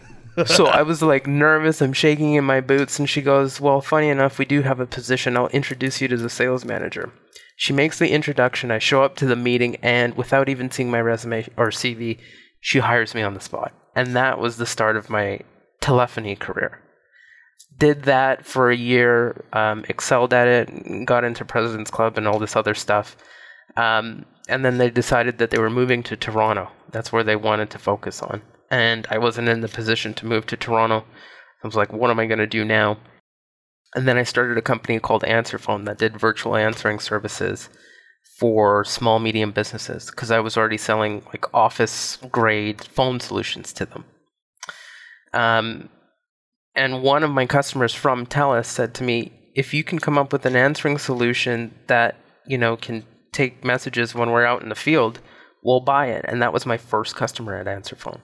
so 0.45 0.65
I 0.65 0.81
was 0.81 1.01
like 1.03 1.27
nervous. 1.27 1.81
I'm 1.81 1.93
shaking 1.93 2.33
in 2.35 2.43
my 2.45 2.61
boots, 2.61 2.97
and 2.97 3.07
she 3.09 3.21
goes, 3.21 3.59
"Well, 3.61 3.81
funny 3.81 4.07
enough, 4.09 4.39
we 4.39 4.45
do 4.45 4.61
have 4.63 4.79
a 4.79 4.85
position. 4.87 5.35
I'll 5.37 5.47
introduce 5.49 5.99
you 6.01 6.07
to 6.07 6.17
the 6.17 6.29
sales 6.29 6.63
manager." 6.65 7.11
She 7.57 7.73
makes 7.73 7.99
the 7.99 8.09
introduction. 8.09 8.71
I 8.71 8.79
show 8.79 9.03
up 9.03 9.15
to 9.17 9.25
the 9.25 9.35
meeting, 9.35 9.75
and 9.83 10.15
without 10.15 10.47
even 10.47 10.71
seeing 10.71 10.89
my 10.89 11.01
resume 11.01 11.45
or 11.57 11.71
CV, 11.71 12.19
she 12.61 12.79
hires 12.79 13.13
me 13.13 13.21
on 13.21 13.33
the 13.33 13.41
spot, 13.41 13.73
and 13.99 14.15
that 14.15 14.39
was 14.39 14.55
the 14.55 14.65
start 14.65 14.95
of 14.95 15.09
my 15.09 15.41
telephony 15.81 16.33
career. 16.33 16.79
Did 17.77 18.03
that 18.03 18.45
for 18.45 18.71
a 18.71 18.75
year, 18.75 19.43
um, 19.51 19.83
excelled 19.89 20.33
at 20.33 20.47
it, 20.47 21.05
got 21.05 21.25
into 21.25 21.43
President's 21.43 21.91
Club 21.91 22.17
and 22.17 22.25
all 22.25 22.39
this 22.39 22.55
other 22.55 22.73
stuff. 22.73 23.17
Um, 23.75 24.25
and 24.47 24.63
then 24.63 24.77
they 24.77 24.89
decided 24.89 25.37
that 25.37 25.51
they 25.51 25.59
were 25.59 25.69
moving 25.69 26.01
to 26.03 26.15
Toronto. 26.15 26.69
That's 26.91 27.11
where 27.11 27.25
they 27.25 27.35
wanted 27.35 27.71
to 27.71 27.77
focus 27.77 28.21
on. 28.21 28.41
And 28.71 29.05
I 29.11 29.17
wasn't 29.17 29.49
in 29.49 29.59
the 29.59 29.67
position 29.67 30.13
to 30.13 30.25
move 30.25 30.45
to 30.45 30.55
Toronto. 30.55 31.03
I 31.61 31.67
was 31.67 31.75
like, 31.75 31.91
what 31.91 32.09
am 32.09 32.19
I 32.19 32.25
going 32.25 32.39
to 32.39 32.47
do 32.47 32.63
now? 32.63 32.99
And 33.95 34.07
then 34.07 34.17
I 34.17 34.23
started 34.23 34.57
a 34.57 34.61
company 34.61 34.97
called 34.99 35.23
Answerphone 35.23 35.83
that 35.85 35.97
did 35.97 36.17
virtual 36.17 36.55
answering 36.55 36.99
services 36.99 37.67
for 38.39 38.85
small, 38.85 39.19
medium 39.19 39.51
businesses 39.51 40.09
because 40.09 40.31
I 40.31 40.39
was 40.39 40.55
already 40.55 40.77
selling 40.77 41.23
like 41.27 41.53
office 41.53 42.17
grade 42.31 42.81
phone 42.81 43.19
solutions 43.19 43.73
to 43.73 43.85
them. 43.85 44.05
Um, 45.33 45.89
and 46.75 47.03
one 47.03 47.23
of 47.23 47.31
my 47.31 47.45
customers 47.45 47.93
from 47.93 48.25
TELUS 48.25 48.65
said 48.65 48.93
to 48.95 49.03
me, 49.03 49.33
if 49.55 49.73
you 49.73 49.83
can 49.83 49.99
come 49.99 50.17
up 50.17 50.31
with 50.31 50.45
an 50.45 50.55
answering 50.55 50.97
solution 50.97 51.75
that, 51.87 52.15
you 52.47 52.57
know, 52.57 52.77
can 52.77 53.03
take 53.33 53.63
messages 53.63 54.15
when 54.15 54.31
we're 54.31 54.45
out 54.45 54.63
in 54.63 54.69
the 54.69 54.75
field, 54.75 55.19
we'll 55.63 55.81
buy 55.81 56.07
it. 56.07 56.23
And 56.27 56.41
that 56.41 56.53
was 56.53 56.65
my 56.65 56.77
first 56.77 57.15
customer 57.15 57.55
at 57.55 57.65
Answerphone. 57.65 58.21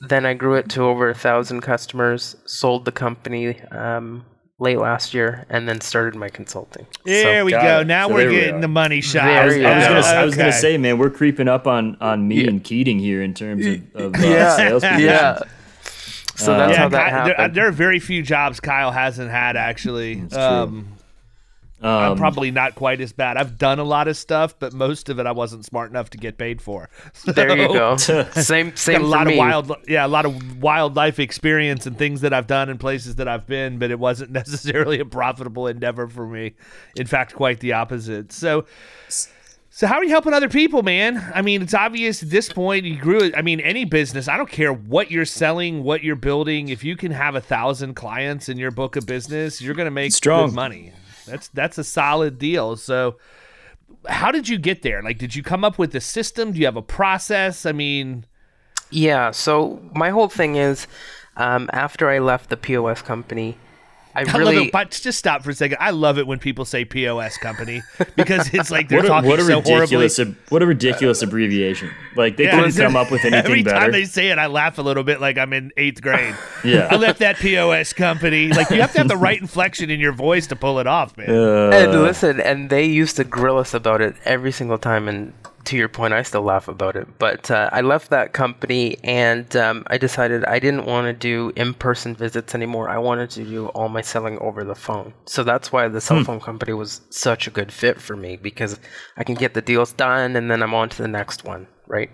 Then 0.00 0.24
I 0.24 0.34
grew 0.34 0.54
it 0.54 0.68
to 0.70 0.82
over 0.82 1.08
a 1.08 1.14
thousand 1.14 1.62
customers, 1.62 2.36
sold 2.44 2.84
the 2.84 2.92
company 2.92 3.60
um, 3.72 4.24
late 4.60 4.78
last 4.78 5.14
year, 5.14 5.46
and 5.48 5.68
then 5.68 5.80
started 5.80 6.16
my 6.18 6.28
consulting. 6.28 6.86
There 7.04 7.40
So- 7.40 7.44
we 7.44 7.52
go. 7.52 7.80
it. 7.80 7.86
Now 7.86 8.08
So 8.08 8.14
we're 8.14 8.20
there 8.20 8.28
we 8.30 8.34
getting 8.36 8.60
the 8.60 8.68
money 8.68 9.00
shot. 9.00 9.24
I 9.28 9.44
was, 9.46 9.54
I 9.54 9.58
was 9.58 9.64
gonna, 9.86 10.00
I 10.18 10.24
was 10.24 10.34
gonna 10.36 10.48
Okay. 10.48 10.58
say, 10.58 10.78
man, 10.78 10.98
we're 10.98 11.10
creeping 11.10 11.46
up 11.48 11.66
on 11.66 11.96
on 12.00 12.26
me 12.26 12.46
and 12.46 12.62
Keating 12.62 12.98
here 12.98 13.22
in 13.22 13.34
terms 13.34 13.64
of, 13.66 13.80
of 13.94 14.14
uh, 14.16 14.18
Yeah. 14.18 14.56
sales. 14.56 14.82
positions. 14.82 15.02
yeah. 15.04 15.38
So 16.34 16.56
that's 16.56 16.72
Yeah, 16.72 16.78
how 16.78 16.88
that 16.90 17.04
Ky- 17.08 17.10
there, 17.10 17.18
uh, 17.18 17.26
happened. 17.38 17.54
there 17.56 17.66
are 17.68 17.72
very 17.72 17.98
few 17.98 18.22
jobs 18.22 18.60
Kyle 18.60 18.92
hasn't 18.92 19.30
had. 19.30 19.56
Actually, 19.56 20.22
true. 20.30 20.38
Um, 20.40 20.88
um, 21.80 21.90
I'm 21.90 22.16
probably 22.16 22.50
not 22.50 22.74
quite 22.74 23.00
as 23.00 23.12
bad. 23.12 23.36
I've 23.36 23.56
done 23.56 23.78
a 23.78 23.84
lot 23.84 24.08
of 24.08 24.16
stuff, 24.16 24.58
but 24.58 24.72
most 24.72 25.08
of 25.08 25.20
it 25.20 25.26
I 25.26 25.32
wasn't 25.32 25.64
smart 25.64 25.90
enough 25.90 26.10
to 26.10 26.18
get 26.18 26.36
paid 26.36 26.60
for. 26.60 26.90
there 27.24 27.56
you 27.56 27.68
go. 27.68 27.96
Same, 27.96 28.74
same 28.74 28.96
a 28.96 28.98
for 28.98 29.04
lot 29.04 29.26
me. 29.26 29.34
of 29.34 29.38
wild, 29.38 29.76
yeah, 29.86 30.04
a 30.04 30.08
lot 30.08 30.26
of 30.26 30.60
wildlife 30.60 31.20
experience 31.20 31.86
and 31.86 31.96
things 31.96 32.20
that 32.22 32.32
I've 32.32 32.48
done 32.48 32.68
in 32.68 32.78
places 32.78 33.16
that 33.16 33.28
I've 33.28 33.46
been, 33.46 33.78
but 33.78 33.90
it 33.90 33.98
wasn't 33.98 34.30
necessarily 34.32 34.98
a 34.98 35.04
profitable 35.04 35.68
endeavor 35.68 36.08
for 36.08 36.26
me. 36.26 36.54
In 36.96 37.06
fact, 37.06 37.34
quite 37.34 37.60
the 37.60 37.74
opposite. 37.74 38.32
So, 38.32 38.66
so 39.70 39.86
how 39.86 39.98
are 39.98 40.04
you 40.04 40.10
helping 40.10 40.34
other 40.34 40.48
people, 40.48 40.82
man? 40.82 41.30
I 41.32 41.42
mean, 41.42 41.62
it's 41.62 41.74
obvious 41.74 42.24
at 42.24 42.30
this 42.30 42.52
point 42.52 42.86
you 42.86 42.96
grew 42.96 43.20
it. 43.20 43.34
I 43.36 43.42
mean, 43.42 43.60
any 43.60 43.84
business, 43.84 44.26
I 44.26 44.36
don't 44.36 44.50
care 44.50 44.72
what 44.72 45.12
you're 45.12 45.24
selling, 45.24 45.84
what 45.84 46.02
you're 46.02 46.16
building. 46.16 46.70
If 46.70 46.82
you 46.82 46.96
can 46.96 47.12
have 47.12 47.36
a 47.36 47.40
thousand 47.40 47.94
clients 47.94 48.48
in 48.48 48.58
your 48.58 48.72
book 48.72 48.96
of 48.96 49.06
business, 49.06 49.62
you're 49.62 49.74
going 49.74 49.86
to 49.86 49.92
make 49.92 50.12
Strong. 50.12 50.48
good 50.48 50.56
money. 50.56 50.92
That's 51.28 51.48
that's 51.48 51.78
a 51.78 51.84
solid 51.84 52.38
deal. 52.38 52.76
So, 52.76 53.16
how 54.08 54.30
did 54.30 54.48
you 54.48 54.58
get 54.58 54.82
there? 54.82 55.02
Like, 55.02 55.18
did 55.18 55.34
you 55.34 55.42
come 55.42 55.64
up 55.64 55.78
with 55.78 55.94
a 55.94 56.00
system? 56.00 56.52
Do 56.52 56.58
you 56.58 56.66
have 56.66 56.76
a 56.76 56.82
process? 56.82 57.66
I 57.66 57.72
mean, 57.72 58.24
Yeah. 58.90 59.30
So 59.32 59.80
my 59.94 60.10
whole 60.10 60.28
thing 60.28 60.56
is, 60.56 60.86
um, 61.36 61.68
after 61.72 62.08
I 62.08 62.18
left 62.18 62.50
the 62.50 62.56
POS 62.56 63.02
company, 63.02 63.56
I 64.14 64.20
I 64.20 64.24
love 64.24 64.34
really 64.36 64.66
it. 64.66 64.72
But 64.72 64.90
just 64.90 65.18
stop 65.18 65.42
for 65.44 65.50
a 65.50 65.54
second. 65.54 65.76
I 65.80 65.90
love 65.90 66.18
it 66.18 66.26
when 66.26 66.38
people 66.38 66.64
say 66.64 66.84
POS 66.84 67.36
company 67.38 67.82
because 68.16 68.52
it's 68.52 68.70
like 68.70 68.88
they're 68.88 68.98
What 68.98 69.04
a, 69.04 69.08
talking 69.08 69.30
what 69.30 69.38
a 69.38 69.42
so 69.44 69.52
horribly. 69.60 69.74
ridiculous 70.06 70.18
ab- 70.18 70.36
what 70.48 70.62
a 70.62 70.66
ridiculous 70.66 71.22
abbreviation. 71.22 71.90
Like 72.16 72.36
they 72.36 72.44
Yeah, 72.44 72.56
couldn't 72.62 72.74
come 72.76 72.96
up 72.96 73.10
with 73.12 73.20
anything 73.24 73.44
Every 73.44 73.62
better. 73.62 73.76
Every 73.76 73.86
time 73.86 73.92
they 73.92 74.04
say 74.06 74.30
it, 74.30 74.38
I 74.38 74.46
laugh 74.46 74.78
a 74.78 74.82
little 74.82 75.04
bit 75.04 75.20
like 75.20 75.38
I'm 75.38 75.52
in 75.52 75.70
eighth 75.76 76.02
grade. 76.02 76.34
Yeah. 76.64 76.88
I 76.90 76.96
left 76.96 77.20
that 77.20 77.36
POS 77.36 77.92
company. 77.92 78.48
Like 78.48 78.70
you 78.70 78.80
have 78.80 78.90
to 78.92 78.98
have 78.98 79.06
the 79.08 79.16
right 79.16 79.40
inflection 79.40 79.90
in 79.90 80.00
your 80.00 80.12
voice 80.12 80.48
to 80.48 80.56
pull 80.56 80.80
it 80.80 80.88
off, 80.88 81.16
man. 81.16 81.30
Uh, 81.30 81.70
and 81.72 81.92
listen, 82.02 82.40
and 82.40 82.68
they 82.68 82.84
used 82.84 83.14
to 83.16 83.22
grill 83.24 83.58
us 83.58 83.74
about 83.74 84.00
it 84.00 84.16
every 84.24 84.50
single 84.50 84.76
time. 84.76 85.06
And 85.06 85.32
to 85.68 85.76
your 85.76 85.88
point, 85.88 86.12
I 86.12 86.22
still 86.22 86.42
laugh 86.42 86.68
about 86.68 86.96
it. 86.96 87.06
But 87.18 87.50
uh, 87.50 87.70
I 87.72 87.80
left 87.80 88.10
that 88.10 88.32
company, 88.32 88.98
and 89.04 89.54
um, 89.56 89.84
I 89.86 89.96
decided 89.98 90.44
I 90.44 90.58
didn't 90.58 90.84
want 90.86 91.06
to 91.06 91.12
do 91.12 91.52
in-person 91.56 92.16
visits 92.16 92.54
anymore. 92.54 92.88
I 92.90 92.98
wanted 92.98 93.30
to 93.30 93.44
do 93.44 93.68
all 93.68 93.88
my 93.88 94.02
selling 94.02 94.38
over 94.40 94.64
the 94.64 94.74
phone. 94.74 95.14
So 95.26 95.44
that's 95.44 95.72
why 95.72 95.88
the 95.88 96.00
Hmm. 96.00 96.06
cell 96.06 96.24
phone 96.24 96.40
company 96.40 96.72
was 96.72 97.00
such 97.10 97.46
a 97.46 97.50
good 97.50 97.72
fit 97.72 98.00
for 98.00 98.16
me 98.16 98.36
because 98.36 98.78
I 99.16 99.24
can 99.24 99.34
get 99.34 99.54
the 99.54 99.62
deals 99.62 99.92
done, 99.92 100.36
and 100.36 100.50
then 100.50 100.62
I'm 100.62 100.74
on 100.74 100.88
to 100.90 101.02
the 101.02 101.08
next 101.08 101.44
one, 101.44 101.66
right? 101.86 102.10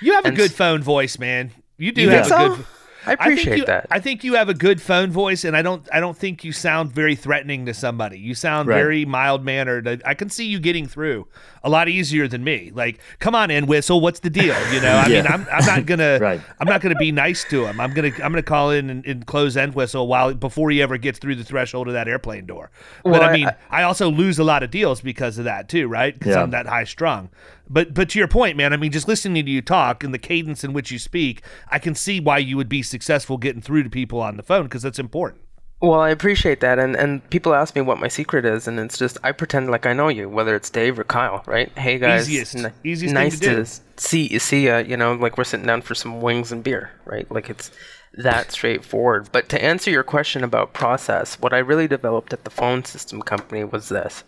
you 0.00 0.12
have 0.14 0.24
a 0.26 0.30
good 0.30 0.52
phone 0.52 0.82
voice, 0.82 1.18
man. 1.18 1.50
You 1.76 1.92
do 1.92 2.02
You 2.02 2.10
have 2.10 2.26
a 2.26 2.30
so? 2.30 2.48
good. 2.56 2.66
I 3.06 3.12
appreciate 3.12 3.58
you, 3.58 3.64
that. 3.66 3.86
I 3.90 4.00
think 4.00 4.24
you 4.24 4.34
have 4.34 4.48
a 4.48 4.54
good 4.54 4.82
phone 4.82 5.10
voice, 5.12 5.44
and 5.44 5.56
I 5.56 5.62
don't. 5.62 5.88
I 5.92 6.00
don't 6.00 6.16
think 6.16 6.42
you 6.44 6.52
sound 6.52 6.92
very 6.92 7.14
threatening 7.14 7.64
to 7.66 7.72
somebody. 7.74 8.18
You 8.18 8.34
sound 8.34 8.68
Right. 8.68 8.80
very 8.80 9.04
mild 9.04 9.44
mannered. 9.44 9.86
I, 9.86 9.98
I 10.04 10.14
can 10.14 10.28
see 10.28 10.46
you 10.46 10.58
getting 10.58 10.86
through 10.86 11.26
a 11.68 11.70
lot 11.70 11.88
easier 11.88 12.26
than 12.26 12.42
me. 12.42 12.72
Like, 12.74 12.98
come 13.20 13.34
on 13.34 13.50
in, 13.50 13.66
whistle. 13.66 14.00
What's 14.00 14.20
the 14.20 14.30
deal? 14.30 14.56
You 14.72 14.80
know, 14.80 14.96
I 14.96 15.06
Yeah. 15.08 15.22
mean, 15.22 15.26
I'm, 15.32 15.46
I'm 15.52 15.64
not 15.66 15.86
gonna. 15.86 16.18
Right. 16.28 16.40
I'm 16.58 16.66
not 16.66 16.80
gonna 16.80 16.96
be 16.96 17.12
nice 17.12 17.44
to 17.50 17.66
him. 17.66 17.78
I'm 17.80 17.92
gonna. 17.92 18.08
I'm 18.22 18.32
gonna 18.32 18.42
call 18.42 18.70
in 18.70 18.90
and, 18.90 19.06
and 19.06 19.26
close 19.26 19.56
Entwistle 19.56 20.06
while 20.08 20.34
before 20.34 20.70
he 20.70 20.82
ever 20.82 20.96
gets 20.98 21.18
through 21.18 21.36
the 21.36 21.44
threshold 21.44 21.86
of 21.86 21.92
that 21.94 22.08
airplane 22.08 22.46
door. 22.46 22.70
But 23.04 23.12
Well, 23.12 23.22
I 23.22 23.26
I- 23.28 23.32
mean, 23.32 23.48
I, 23.70 23.82
also 23.84 24.10
lose 24.10 24.38
a 24.38 24.44
lot 24.44 24.62
of 24.62 24.70
deals 24.70 25.00
because 25.00 25.38
of 25.38 25.44
that 25.44 25.68
too, 25.68 25.86
right? 25.86 26.12
Because 26.18 26.34
Yeah. 26.34 26.42
I'm 26.42 26.50
that 26.50 26.66
high 26.66 26.84
strung. 26.84 27.28
But 27.70 27.92
but 27.94 28.08
to 28.10 28.18
your 28.18 28.28
point, 28.28 28.56
man, 28.56 28.72
I 28.72 28.76
mean, 28.78 28.90
just 28.90 29.06
listening 29.06 29.44
to 29.44 29.50
you 29.50 29.60
talk 29.60 30.02
and 30.02 30.12
the 30.14 30.18
cadence 30.18 30.64
in 30.64 30.72
which 30.72 30.90
you 30.90 30.98
speak, 30.98 31.42
I 31.70 31.78
can 31.78 31.94
see 31.94 32.18
why 32.18 32.38
you 32.38 32.56
would 32.56 32.68
be 32.70 32.82
successful 32.82 33.36
getting 33.36 33.60
through 33.60 33.82
to 33.82 33.90
people 33.90 34.20
on 34.22 34.36
the 34.38 34.42
phone 34.42 34.64
because 34.64 34.82
that's 34.82 34.98
important. 34.98 35.42
Well, 35.80 36.00
I 36.00 36.10
appreciate 36.10 36.58
that, 36.60 36.80
and 36.80 36.96
and 36.96 37.28
people 37.30 37.54
ask 37.54 37.76
me 37.76 37.82
what 37.82 38.00
my 38.00 38.08
secret 38.08 38.44
is, 38.44 38.66
and 38.66 38.80
it's 38.80 38.98
just 38.98 39.16
I 39.22 39.30
pretend 39.30 39.70
like 39.70 39.86
I 39.86 39.92
know 39.92 40.08
you, 40.08 40.28
whether 40.28 40.56
it's 40.56 40.70
Dave 40.70 40.98
or 40.98 41.04
Kyle, 41.04 41.42
right? 41.46 41.70
Hey 41.78 41.98
guys, 41.98 42.28
Easiest- 42.28 42.56
n- 42.56 42.72
easiest 42.82 43.14
thing 43.14 43.22
nice 43.22 43.38
to 43.38 43.54
do. 43.54 43.60
s- 43.60 43.80
see 43.96 44.38
see 44.40 44.66
ya. 44.66 44.78
You 44.78 44.96
know, 44.96 45.12
like 45.14 45.38
we're 45.38 45.44
sitting 45.44 45.66
down 45.66 45.82
for 45.82 45.94
some 45.94 46.20
wings 46.20 46.50
and 46.50 46.64
beer, 46.64 46.90
right? 47.04 47.30
Like 47.30 47.48
it's 47.48 47.70
that 48.14 48.50
straightforward. 48.50 49.28
But 49.30 49.48
to 49.50 49.62
answer 49.62 49.88
your 49.90 50.02
question 50.02 50.42
about 50.42 50.72
process, 50.72 51.38
what 51.38 51.52
I 51.52 51.58
really 51.58 51.86
developed 51.86 52.32
at 52.32 52.42
the 52.42 52.50
phone 52.50 52.84
system 52.84 53.22
company 53.22 53.62
was 53.62 53.88
this: 53.88 54.24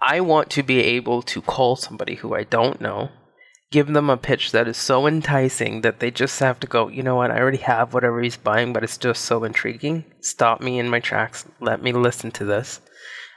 I 0.00 0.22
want 0.22 0.48
to 0.52 0.62
be 0.62 0.80
able 0.80 1.20
to 1.20 1.42
call 1.42 1.76
somebody 1.76 2.14
who 2.14 2.34
I 2.34 2.44
don't 2.44 2.80
know, 2.80 3.10
give 3.76 3.88
them 3.88 4.08
a 4.08 4.16
pitch 4.16 4.52
that 4.52 4.66
is 4.66 4.78
so 4.78 5.06
enticing 5.06 5.82
that 5.82 6.00
they 6.00 6.10
just 6.10 6.40
have 6.40 6.58
to 6.58 6.66
go, 6.66 6.88
you 6.88 7.02
know 7.02 7.16
what, 7.16 7.30
I 7.30 7.38
already 7.38 7.58
have 7.58 7.92
whatever 7.92 8.22
he's 8.22 8.38
buying, 8.38 8.72
but 8.72 8.82
it's 8.82 8.96
just 8.96 9.26
so 9.26 9.44
intriguing. 9.44 10.06
Stop 10.22 10.62
me 10.62 10.78
in 10.78 10.88
my 10.88 10.98
tracks, 10.98 11.44
let 11.60 11.82
me 11.82 11.92
listen 11.92 12.30
to 12.30 12.46
this, 12.46 12.80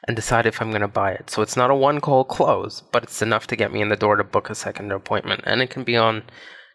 and 0.08 0.16
decide 0.16 0.46
if 0.46 0.62
I'm 0.62 0.70
going 0.70 0.80
to 0.80 0.88
buy 0.88 1.12
it. 1.12 1.30
So 1.30 1.42
it's 1.42 1.58
not 1.58 1.72
a 1.72 1.76
one 1.76 2.00
call 2.00 2.24
close, 2.24 2.82
but 2.94 3.04
it's 3.04 3.22
enough 3.22 3.48
to 3.48 3.58
get 3.58 3.74
me 3.74 3.82
in 3.82 3.90
the 3.90 3.98
door 3.98 4.16
to 4.16 4.24
book 4.24 4.50
a 4.50 4.56
second 4.56 4.94
appointment. 4.94 5.42
And 5.44 5.62
it 5.62 5.72
can 5.72 5.84
be 5.84 5.98
on 5.98 6.24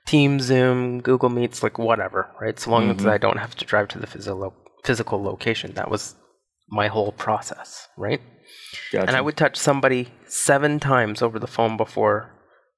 Team, 0.07 0.41
Zoom, 0.41 1.01
Google 1.01 1.31
Meets, 1.31 1.63
like 1.63 1.79
whatever, 1.79 2.29
right? 2.39 2.59
So 2.59 2.71
long 2.71 2.91
as 2.91 2.99
mm-hmm. 2.99 3.09
I 3.09 3.17
don't 3.17 3.39
have 3.39 3.55
to 3.55 3.65
drive 3.65 3.89
to 3.89 3.99
the 3.99 4.07
physical, 4.07 4.53
physical 4.85 5.23
location. 5.23 5.73
That 5.73 5.91
was 5.91 6.17
my 6.69 6.89
whole 6.89 7.13
process, 7.13 7.89
right? 7.97 8.21
gotcha. 8.93 9.07
And 9.07 9.17
I 9.17 9.23
would 9.23 9.39
touch 9.39 9.57
somebody 9.57 10.09
seven 10.27 10.81
times 10.81 11.23
over 11.23 11.39
the 11.39 11.47
phone 11.47 11.79
before 11.79 12.34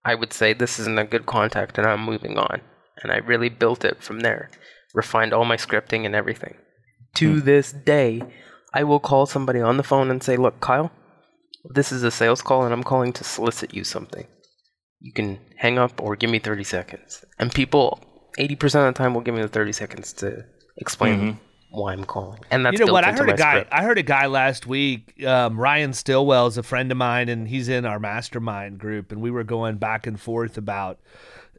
I 0.07 0.15
would 0.15 0.33
say, 0.33 0.55
This 0.55 0.79
isn't 0.79 0.99
a 0.99 1.05
good 1.05 1.27
contact 1.27 1.77
and 1.77 1.87
I'm 1.87 2.05
moving 2.05 2.39
on. 2.39 2.61
And 3.03 3.13
I 3.13 3.17
really 3.17 3.51
built 3.51 3.85
it 3.85 4.03
from 4.03 4.21
there, 4.21 4.51
refined 4.95 5.35
all 5.35 5.45
my 5.45 5.57
scripting 5.57 6.07
and 6.07 6.15
everything. 6.15 6.57
To 7.17 7.35
hmm. 7.35 7.45
this 7.45 7.73
day, 7.73 8.23
I 8.73 8.85
will 8.85 9.01
call 9.01 9.27
somebody 9.27 9.61
on 9.61 9.77
the 9.77 9.83
phone 9.83 10.11
and 10.11 10.23
say, 10.23 10.37
Look, 10.37 10.61
Kyle, 10.61 10.93
this 11.65 11.91
is 11.91 12.05
a 12.05 12.11
sales 12.11 12.41
call 12.41 12.63
and 12.65 12.73
I'm 12.73 12.85
calling 12.85 13.13
to 13.15 13.25
solicit 13.25 13.75
you 13.75 13.83
something. 13.85 14.27
You 15.01 15.13
can 15.13 15.41
hang 15.57 15.79
up 15.79 16.01
or 16.01 16.17
give 16.17 16.31
me 16.31 16.39
30 16.39 16.65
seconds. 16.65 17.25
And 17.39 17.53
people, 17.53 18.01
80% 18.39 18.89
of 18.89 18.95
the 18.95 18.99
time, 18.99 19.13
will 19.13 19.21
give 19.21 19.35
me 19.35 19.43
the 19.43 19.49
30 19.49 19.73
seconds 19.73 20.13
to 20.15 20.45
explain 20.79 21.19
mm-hmm. 21.19 21.39
Why 21.77 21.93
I'm 21.93 22.05
calling. 22.05 22.41
And 22.51 22.65
that's 22.65 22.79
you 22.79 22.85
know 22.85 22.93
what? 22.93 23.05
I 23.05 23.13
heard 23.13 23.31
a 23.31 23.37
guy. 23.37 23.53
script. 23.53 23.73
I 23.73 23.83
heard 23.83 23.99
a 23.99 24.03
guy 24.03 24.27
last 24.27 24.67
week. 24.67 25.25
Um, 25.25 25.59
Ryan 25.59 25.93
Stillwell 25.93 26.47
is 26.47 26.59
a 26.59 26.63
friend 26.63 26.91
of 26.91 26.99
mine, 26.99 27.29
and 27.29 27.47
he's 27.47 27.69
in 27.69 27.85
our 27.85 28.01
mastermind 28.01 28.79
group. 28.79 29.13
And 29.13 29.21
we 29.21 29.31
were 29.31 29.45
going 29.45 29.77
back 29.77 30.07
and 30.07 30.21
forth 30.21 30.59
about. 30.59 30.99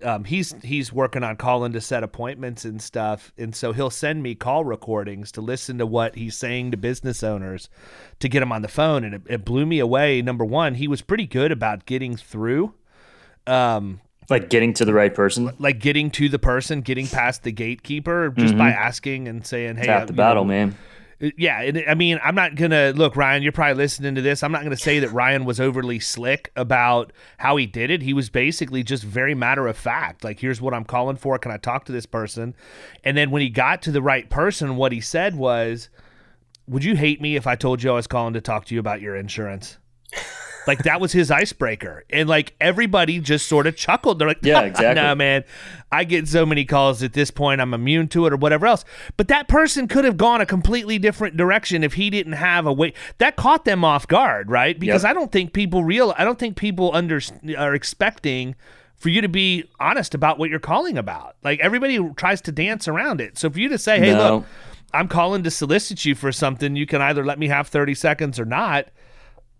Um, 0.04 0.26
he's 0.26 0.54
he's 0.64 0.94
working 0.94 1.24
on 1.24 1.38
calling 1.38 1.74
to 1.74 1.82
set 1.82 2.04
appointments 2.04 2.66
and 2.66 2.80
stuff, 2.80 3.34
and 3.38 3.56
so 3.56 3.74
he'll 3.74 3.90
send 3.90 4.22
me 4.22 4.36
call 4.36 4.64
recordings 4.64 5.32
to 5.32 5.42
listen 5.42 5.80
to 5.80 5.88
what 5.88 6.16
he's 6.16 6.38
saying 6.38 6.70
to 6.72 6.78
business 6.78 7.24
owners 7.24 7.68
to 8.20 8.30
get 8.30 8.42
them 8.42 8.52
on 8.52 8.62
the 8.62 8.68
phone, 8.68 9.04
and 9.04 9.16
it, 9.16 9.22
it 9.28 9.46
blew 9.46 9.66
me 9.66 9.80
away. 9.80 10.22
Number 10.22 10.46
one, 10.46 10.76
he 10.76 10.88
was 10.88 11.02
pretty 11.02 11.26
good 11.26 11.52
about 11.52 11.88
getting 11.88 12.16
through. 12.16 12.76
Um, 13.48 14.02
Like 14.30 14.50
getting 14.50 14.74
to 14.74 14.86
the 14.86 14.94
right 14.94 15.14
person. 15.14 15.54
like 15.58 15.80
getting 15.80 16.12
to 16.12 16.28
the 16.28 16.40
person, 16.40 16.82
getting 16.82 17.08
past 17.08 17.44
the 17.44 17.52
gatekeeper, 17.52 18.34
just 18.38 18.58
by 18.58 18.72
asking 18.72 19.28
and 19.28 19.46
saying, 19.46 19.78
"Hey, 19.78 19.86
Tap 19.86 20.02
uh, 20.04 20.06
the 20.06 20.14
battle, 20.14 20.44
know, 20.44 20.50
man. 20.50 20.78
yeah, 21.38 21.62
and 21.62 21.84
I 21.88 21.96
mean, 21.96 22.20
I'm 22.22 22.36
not 22.36 22.56
gonna 22.56 22.92
look, 22.94 23.16
Ryan. 23.16 23.42
You're 23.42 23.54
probably 23.54 23.76
listening 23.76 24.16
to 24.16 24.22
this. 24.22 24.44
I'm 24.44 24.52
not 24.52 24.64
gonna 24.64 24.76
say 24.76 25.00
that 25.00 25.14
Ryan 25.14 25.46
was 25.46 25.62
overly 25.62 26.00
slick 26.00 26.52
about 26.58 27.14
how 27.38 27.56
he 27.56 27.66
did 27.66 27.90
it. 27.90 28.02
He 28.02 28.14
was 28.14 28.30
basically 28.30 28.84
just 28.84 29.04
very 29.04 29.34
matter 29.34 29.66
of 29.66 29.78
fact. 29.78 30.26
Like, 30.26 30.42
here's 30.42 30.60
what 30.60 30.74
I'm 30.74 30.84
calling 30.84 31.16
for. 31.16 31.40
Can 31.40 31.52
I 31.52 31.58
talk 31.58 31.86
to 31.86 31.94
this 31.94 32.06
person? 32.06 32.54
And 33.06 33.16
then 33.16 33.32
when 33.32 33.42
he 33.42 33.50
got 33.50 33.82
to 33.84 33.92
the 33.92 34.02
right 34.02 34.30
person, 34.30 34.76
what 34.76 34.92
he 34.92 35.00
said 35.00 35.36
was, 35.36 35.90
"Would 36.68 36.84
you 36.84 36.98
hate 36.98 37.22
me 37.22 37.38
if 37.38 37.48
I 37.48 37.56
told 37.56 37.82
you 37.82 37.92
I 37.92 37.94
was 37.94 38.08
calling 38.08 38.34
to 38.34 38.42
talk 38.42 38.66
to 38.66 38.74
you 38.76 38.82
about 38.82 39.00
your 39.00 39.16
insurance?" 39.16 39.78
Like 40.68 40.84
that 40.84 41.00
was 41.02 41.14
his 41.14 41.32
icebreaker, 41.32 42.04
and 42.10 42.28
like 42.28 42.54
everybody 42.60 43.20
just 43.20 43.48
sort 43.48 43.66
of 43.68 43.76
chuckled. 43.76 44.20
They're 44.20 44.28
like, 44.28 44.40
Yeah, 44.44 44.62
exactly. 44.64 45.02
no, 45.02 45.16
man, 45.16 45.44
I 45.92 46.04
get 46.04 46.28
so 46.28 46.46
many 46.46 46.66
calls 46.66 47.02
at 47.02 47.14
this 47.14 47.32
point. 47.32 47.62
I'm 47.62 47.74
immune 47.74 48.10
to 48.10 48.26
it, 48.26 48.34
or 48.34 48.38
whatever 48.38 48.68
else. 48.68 48.84
But 49.16 49.30
that 49.30 49.48
person 49.48 49.88
could 49.88 50.04
have 50.06 50.18
gone 50.18 50.42
a 50.42 50.46
completely 50.46 51.00
different 51.00 51.38
direction 51.38 51.84
if 51.84 51.94
he 51.94 52.10
didn't 52.10 52.34
have 52.34 52.66
a 52.66 52.74
way. 52.74 52.94
That 53.20 53.38
caught 53.38 53.66
them 53.66 53.84
off 53.86 54.08
guard, 54.08 54.52
right? 54.52 54.78
Because 54.80 55.04
Yep. 55.04 55.10
I 55.10 55.14
don't 55.14 55.32
think 55.32 55.54
people 55.54 55.84
real. 55.84 56.14
I 56.18 56.24
don't 56.26 56.38
think 56.38 56.58
people 56.58 56.92
under 56.94 57.20
are 57.58 57.74
expecting 57.74 58.56
for 58.98 59.10
you 59.10 59.22
to 59.22 59.30
be 59.30 59.64
honest 59.80 60.14
about 60.16 60.38
what 60.40 60.50
you're 60.50 60.60
calling 60.60 60.98
about. 60.98 61.36
Like 61.44 61.60
everybody 61.60 61.98
tries 62.16 62.42
to 62.42 62.52
dance 62.52 62.88
around 62.88 63.22
it. 63.22 63.38
So 63.38 63.50
for 63.50 63.60
you 63.60 63.70
to 63.70 63.78
say, 63.78 64.00
"Hey, 64.00 64.12
No. 64.14 64.38
look, 64.38 64.46
I'm 64.94 65.08
calling 65.08 65.44
to 65.44 65.52
solicit 65.52 66.04
you 66.04 66.16
for 66.16 66.32
something. 66.32 66.76
You 66.76 66.86
can 66.88 67.02
either 67.02 67.24
let 67.24 67.38
me 67.40 67.48
have 67.48 67.68
30 67.68 67.94
seconds 67.94 68.40
or 68.40 68.46
not." 68.46 68.88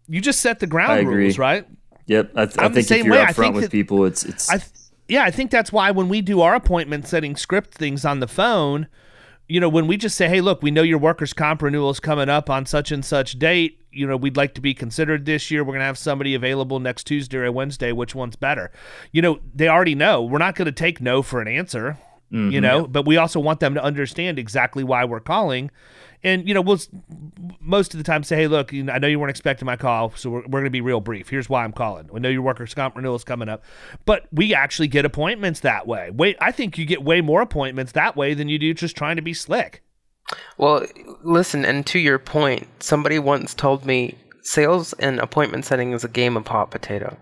You 0.08 0.22
just 0.22 0.40
set 0.42 0.60
the 0.60 0.68
ground 0.68 1.08
rules, 1.08 1.38
right? 1.38 1.68
Yep. 2.06 2.32
I, 2.36 2.46
th- 2.46 2.58
I 2.58 2.70
think 2.70 2.88
same 2.88 3.00
if 3.02 3.06
you're 3.06 3.16
way. 3.16 3.22
I 3.22 3.26
upfront 3.32 3.36
think 3.36 3.56
with 3.56 3.64
that- 3.66 3.72
people, 3.72 4.06
it's 4.06 4.24
it's 4.24 4.50
I 4.50 4.58
th- 4.58 4.72
yeah, 5.10 5.24
I 5.24 5.32
think 5.32 5.52
that's 5.52 5.72
why 5.72 5.92
when 5.92 6.10
we 6.10 6.22
do 6.22 6.42
our 6.42 6.56
appointment 6.56 7.08
setting 7.08 7.36
script 7.36 7.74
things 7.74 8.04
on 8.06 8.20
the 8.20 8.28
phone, 8.28 8.88
you 9.48 9.60
know, 9.60 9.70
when 9.70 9.88
we 9.88 9.98
just 9.98 10.16
say, 10.16 10.28
"Hey, 10.28 10.42
look, 10.42 10.62
we 10.62 10.72
know 10.72 10.82
your 10.84 10.98
workers' 10.98 11.34
comp 11.34 11.62
renewal 11.62 11.90
is 11.90 12.00
coming 12.00 12.30
up 12.30 12.50
on 12.50 12.66
such 12.66 12.92
and 12.92 13.04
such 13.04 13.40
date. 13.40 13.82
You 13.92 14.06
know, 14.06 14.16
we'd 14.18 14.38
like 14.38 14.54
to 14.56 14.62
be 14.62 14.74
considered 14.74 15.26
this 15.26 15.50
year. 15.50 15.64
We're 15.64 15.72
going 15.72 15.80
to 15.80 15.86
have 15.86 15.98
somebody 15.98 16.36
available 16.36 16.80
next 16.80 17.06
Tuesday 17.06 17.38
or 17.38 17.52
Wednesday. 17.52 17.92
Which 17.92 18.16
one's 18.16 18.36
better?" 18.36 18.72
You 19.12 19.22
know, 19.22 19.40
they 19.54 19.68
already 19.68 19.96
know. 19.96 20.22
We're 20.24 20.38
not 20.38 20.56
going 20.56 20.68
to 20.68 20.72
take 20.72 21.02
no 21.02 21.22
for 21.22 21.42
an 21.42 21.48
answer. 21.48 21.98
Mm-hmm. 22.32 22.52
You 22.52 22.60
know, 22.60 22.88
but 22.88 23.06
we 23.06 23.16
also 23.16 23.40
want 23.40 23.62
them 23.62 23.74
to 23.76 23.84
understand 23.84 24.38
exactly 24.38 24.84
why 24.84 25.06
we're 25.06 25.22
calling. 25.22 25.72
And 26.24 26.48
you 26.48 26.54
know, 26.54 26.62
we'll 26.62 26.80
most 27.60 27.94
of 27.94 27.98
the 27.98 28.04
time 28.04 28.24
say, 28.24 28.36
"Hey, 28.36 28.48
look, 28.48 28.74
I 28.74 28.98
know 28.98 29.08
you 29.08 29.20
weren't 29.20 29.30
expecting 29.30 29.66
my 29.66 29.76
call, 29.76 30.12
so 30.16 30.30
we're, 30.30 30.42
we're 30.42 30.60
going 30.60 30.66
to 30.66 30.70
be 30.70 30.82
real 30.82 31.00
brief. 31.00 31.30
Here's 31.30 31.50
why 31.50 31.64
I'm 31.64 31.72
calling. 31.72 32.10
We 32.12 32.20
know 32.20 32.30
your 32.30 32.42
workers' 32.42 32.74
comp 32.74 32.96
renewal 32.96 33.16
is 33.16 33.24
coming 33.24 33.50
up, 33.50 33.64
but 34.06 34.28
we 34.32 34.54
actually 34.54 34.88
get 34.88 35.06
appointments 35.06 35.60
that 35.62 35.88
way. 35.88 36.10
Wait, 36.12 36.38
I 36.42 36.52
think 36.52 36.78
you 36.78 36.86
get 36.86 37.04
way 37.04 37.22
more 37.22 37.42
appointments 37.42 37.92
that 37.92 38.16
way 38.16 38.34
than 38.34 38.50
you 38.50 38.58
do 38.58 38.74
just 38.74 38.96
trying 38.96 39.16
to 39.18 39.22
be 39.22 39.34
slick. 39.34 39.84
Well, 40.58 40.86
listen, 41.24 41.64
and 41.64 41.86
to 41.88 42.00
your 42.00 42.20
point, 42.20 42.68
somebody 42.84 43.20
once 43.20 43.54
told 43.54 43.86
me 43.86 44.18
sales 44.44 44.94
and 44.94 45.20
appointment 45.20 45.66
setting 45.66 45.92
is 45.92 46.04
a 46.04 46.10
game 46.10 46.36
of 46.36 46.48
hot 46.48 46.72
potato. 46.72 47.18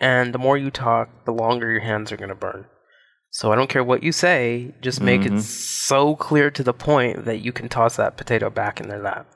And 0.00 0.32
the 0.32 0.38
more 0.38 0.56
you 0.56 0.70
talk, 0.70 1.24
the 1.24 1.32
longer 1.32 1.70
your 1.70 1.80
hands 1.80 2.12
are 2.12 2.16
going 2.16 2.28
to 2.28 2.34
burn. 2.34 2.66
So 3.38 3.52
I 3.52 3.54
don't 3.54 3.70
care 3.70 3.84
what 3.84 4.02
you 4.02 4.10
say, 4.10 4.72
just 4.80 5.00
make 5.00 5.20
Mm-hmm. 5.20 5.36
it 5.36 5.42
so 5.42 6.16
clear 6.16 6.50
to 6.50 6.64
the 6.64 6.72
point 6.72 7.24
that 7.26 7.38
you 7.38 7.52
can 7.52 7.68
toss 7.68 7.94
that 7.94 8.16
potato 8.16 8.50
back 8.50 8.80
in 8.80 8.88
their 8.88 8.98
lap. 9.00 9.28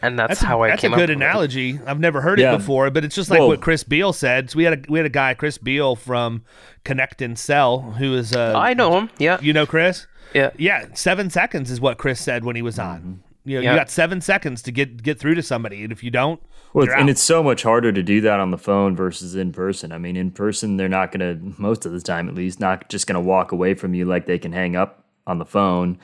And 0.00 0.16
that's, 0.16 0.28
That's 0.28 0.42
how 0.42 0.62
I 0.62 0.68
that's 0.68 0.82
a 0.84 0.86
came 0.86 0.92
up 0.92 0.98
good 0.98 1.08
with 1.08 1.18
it. 1.18 1.24
analogy. 1.24 1.80
I've 1.84 1.98
never 1.98 2.20
heard 2.20 2.38
Yeah. 2.38 2.54
it 2.54 2.58
before, 2.58 2.88
but 2.90 3.04
it's 3.04 3.16
just 3.16 3.28
like 3.28 3.40
Well- 3.40 3.48
what 3.48 3.60
Chris 3.60 3.82
Beall 3.82 4.12
said. 4.12 4.50
So 4.50 4.58
we 4.58 4.62
had 4.62 4.74
a 4.74 4.82
we 4.88 5.00
had 5.00 5.06
a 5.06 5.16
guy, 5.22 5.34
Chris 5.34 5.58
Beall 5.58 5.96
from 5.96 6.44
Connect 6.84 7.20
and 7.20 7.36
Sell, 7.36 7.80
who 7.98 8.14
is 8.14 8.32
uh, 8.32 8.52
I 8.56 8.74
know 8.74 8.96
him. 8.96 9.10
Yeah. 9.18 9.38
you 9.42 9.52
know 9.52 9.66
Chris. 9.66 10.06
Yeah. 10.32 10.50
Yeah, 10.56 10.86
seven 10.94 11.28
seconds 11.28 11.68
is 11.68 11.80
what 11.80 11.98
Chris 11.98 12.20
said 12.20 12.44
when 12.44 12.54
he 12.54 12.62
was 12.62 12.78
on. 12.78 13.24
You 13.44 13.56
know, 13.56 13.62
Yeah. 13.62 13.72
you 13.72 13.76
got 13.78 13.90
seven 13.90 14.20
seconds 14.20 14.62
to 14.62 14.70
get 14.70 15.02
get 15.02 15.18
through 15.18 15.34
to 15.34 15.42
somebody, 15.42 15.82
and 15.82 15.90
if 15.90 16.04
you 16.04 16.12
don't, 16.12 16.40
Well, 16.76 16.88
and 16.94 17.08
it's 17.08 17.22
so 17.22 17.42
much 17.42 17.62
harder 17.62 17.90
to 17.90 18.02
do 18.02 18.20
that 18.20 18.38
on 18.38 18.50
the 18.50 18.58
phone 18.58 18.94
versus 18.94 19.34
in 19.34 19.50
person. 19.50 19.92
I 19.92 19.98
mean, 19.98 20.14
in 20.14 20.30
person, 20.30 20.76
they're 20.76 20.90
not 20.90 21.10
going 21.10 21.20
to, 21.20 21.54
most 21.58 21.86
of 21.86 21.92
the 21.92 22.02
time 22.02 22.28
at 22.28 22.34
least, 22.34 22.60
not 22.60 22.90
just 22.90 23.06
going 23.06 23.14
to 23.14 23.20
walk 23.20 23.50
away 23.50 23.72
from 23.72 23.94
you 23.94 24.04
like 24.04 24.26
they 24.26 24.38
can 24.38 24.52
hang 24.52 24.76
up 24.76 25.02
on 25.26 25.38
the 25.38 25.46
phone. 25.46 25.98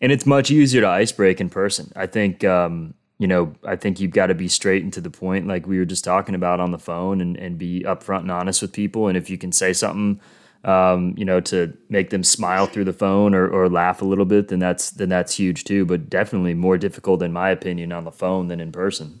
And 0.00 0.10
it's 0.10 0.24
much 0.24 0.50
easier 0.50 0.80
to 0.80 0.88
ice 0.88 1.12
break 1.12 1.42
in 1.42 1.50
person. 1.50 1.92
I 1.94 2.06
think, 2.06 2.42
um, 2.42 2.94
you 3.18 3.26
know, 3.26 3.54
I 3.66 3.76
think 3.76 4.00
you've 4.00 4.12
got 4.12 4.28
to 4.28 4.34
be 4.34 4.48
straight 4.48 4.82
and 4.82 4.90
to 4.94 5.02
the 5.02 5.10
point, 5.10 5.46
like 5.46 5.66
we 5.66 5.78
were 5.78 5.84
just 5.84 6.04
talking 6.04 6.34
about 6.34 6.58
on 6.58 6.70
the 6.70 6.78
phone, 6.78 7.20
and, 7.20 7.36
and 7.36 7.58
be 7.58 7.82
upfront 7.86 8.20
and 8.20 8.30
honest 8.30 8.62
with 8.62 8.72
people. 8.72 9.08
And 9.08 9.18
if 9.18 9.28
you 9.28 9.36
can 9.36 9.52
say 9.52 9.74
something, 9.74 10.22
um, 10.64 11.14
you 11.18 11.26
know, 11.26 11.40
to 11.42 11.76
make 11.90 12.08
them 12.08 12.24
smile 12.24 12.64
through 12.64 12.84
the 12.86 12.94
phone 12.94 13.34
or, 13.34 13.46
or 13.46 13.68
laugh 13.68 14.00
a 14.00 14.06
little 14.06 14.24
bit, 14.24 14.48
then 14.48 14.58
that's 14.58 14.90
then 14.90 15.10
that's 15.10 15.36
huge 15.36 15.64
too. 15.64 15.84
But 15.84 16.08
definitely 16.08 16.54
more 16.54 16.78
difficult, 16.78 17.22
in 17.22 17.32
my 17.34 17.50
opinion, 17.50 17.92
on 17.92 18.04
the 18.04 18.10
phone 18.10 18.48
than 18.48 18.58
in 18.58 18.72
person. 18.72 19.20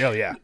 Oh 0.00 0.12
yeah, 0.12 0.34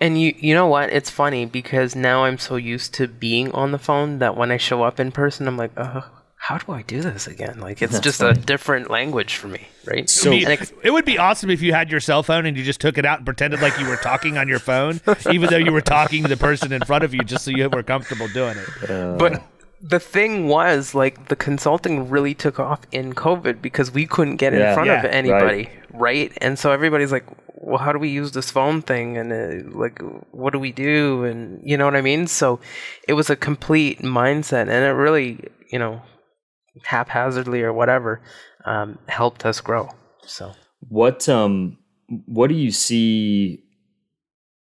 And 0.00 0.20
you 0.20 0.34
you 0.38 0.54
know 0.54 0.66
what? 0.66 0.90
It's 0.92 1.10
funny 1.10 1.46
because 1.46 1.94
now 1.96 2.24
I'm 2.24 2.38
so 2.38 2.56
used 2.56 2.94
to 2.94 3.08
being 3.08 3.50
on 3.52 3.72
the 3.72 3.78
phone 3.78 4.18
that 4.18 4.36
when 4.36 4.50
I 4.50 4.56
show 4.56 4.82
up 4.82 4.98
in 5.00 5.12
person, 5.12 5.46
I'm 5.48 5.56
like, 5.56 5.72
uh, 5.76 6.02
how 6.36 6.58
do 6.58 6.72
I 6.72 6.82
do 6.82 7.00
this 7.00 7.26
again? 7.26 7.58
Like 7.60 7.80
it's 7.82 7.98
just 8.00 8.20
a 8.22 8.34
different 8.34 8.90
language 8.90 9.36
for 9.36 9.48
me, 9.48 9.62
right? 9.86 10.08
So- 10.10 10.30
I 10.30 10.34
mean, 10.34 10.42
And 10.44 10.52
ex- 10.52 10.72
it 10.82 10.90
would 10.92 11.06
be 11.06 11.16
awesome 11.18 11.48
if 11.50 11.62
you 11.62 11.72
had 11.72 11.90
your 11.90 12.00
cell 12.00 12.22
phone 12.22 12.44
and 12.46 12.56
you 12.56 12.62
just 12.62 12.80
took 12.80 12.98
it 12.98 13.06
out 13.06 13.18
and 13.18 13.24
pretended 13.26 13.62
like 13.62 13.78
you 13.80 13.86
were 13.86 13.96
talking 13.96 14.36
on 14.36 14.46
your 14.48 14.58
phone, 14.58 15.00
even 15.30 15.48
though 15.48 15.56
you 15.56 15.72
were 15.72 15.80
talking 15.80 16.22
to 16.22 16.28
the 16.28 16.36
person 16.36 16.70
in 16.72 16.82
front 16.82 17.02
of 17.02 17.14
you, 17.14 17.20
just 17.20 17.44
so 17.46 17.50
you 17.50 17.68
were 17.70 17.82
comfortable 17.82 18.28
doing 18.28 18.56
it. 18.58 19.18
but 19.18 19.42
the 19.80 20.00
thing 20.00 20.48
was 20.48 20.94
like 20.94 21.28
the 21.28 21.36
consulting 21.36 22.08
really 22.08 22.32
took 22.32 22.58
off 22.58 22.80
in 22.90 23.12
covid 23.14 23.60
because 23.60 23.90
we 23.92 24.06
couldn't 24.06 24.36
get 24.36 24.54
in 24.54 24.60
Yeah. 24.60 24.72
front 24.74 24.88
of 24.88 25.02
Yeah, 25.04 25.10
anybody 25.10 25.68
right. 25.92 26.32
and 26.38 26.58
so 26.58 26.72
everybody's 26.72 27.12
like 27.12 27.24
well 27.64 27.78
how 27.78 27.92
do 27.92 27.98
we 27.98 28.08
use 28.08 28.32
this 28.32 28.50
phone 28.50 28.82
thing 28.82 29.16
and 29.16 29.32
uh, 29.32 29.78
like 29.78 30.00
what 30.30 30.52
do 30.52 30.58
we 30.58 30.72
do 30.72 31.24
and 31.24 31.60
you 31.64 31.76
know 31.76 31.84
what 31.84 31.96
i 31.96 32.00
mean 32.00 32.26
so 32.26 32.60
it 33.08 33.14
was 33.14 33.30
a 33.30 33.36
complete 33.36 34.00
mindset 34.00 34.62
and 34.62 34.84
it 34.84 34.94
really 34.94 35.38
you 35.70 35.78
know 35.78 36.00
haphazardly 36.84 37.62
or 37.62 37.72
whatever 37.72 38.20
um, 38.64 38.98
helped 39.08 39.44
us 39.44 39.60
grow 39.60 39.88
so 40.26 40.52
What 40.88 41.28
um 41.28 41.78
what 42.26 42.48
do 42.48 42.54
you 42.54 42.70
see 42.70 43.62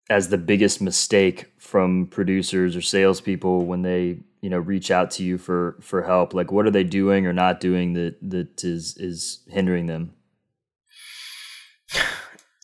as 0.09 0.29
the 0.29 0.37
biggest 0.37 0.81
mistake 0.81 1.51
from 1.59 2.07
producers 2.07 2.75
or 2.75 2.81
salespeople 2.81 3.65
when 3.65 3.83
they 3.83 4.19
you 4.41 4.49
know 4.49 4.59
reach 4.59 4.91
out 4.91 5.11
to 5.11 5.23
you 5.23 5.37
for 5.37 5.77
for 5.81 6.03
help? 6.03 6.33
Like 6.33 6.51
what 6.51 6.65
are 6.65 6.71
they 6.71 6.83
doing 6.83 7.25
or 7.25 7.33
not 7.33 7.59
doing 7.59 7.93
that 7.93 8.17
that 8.29 8.63
is 8.63 8.97
is 8.97 9.43
hindering 9.47 9.85
them? 9.85 10.13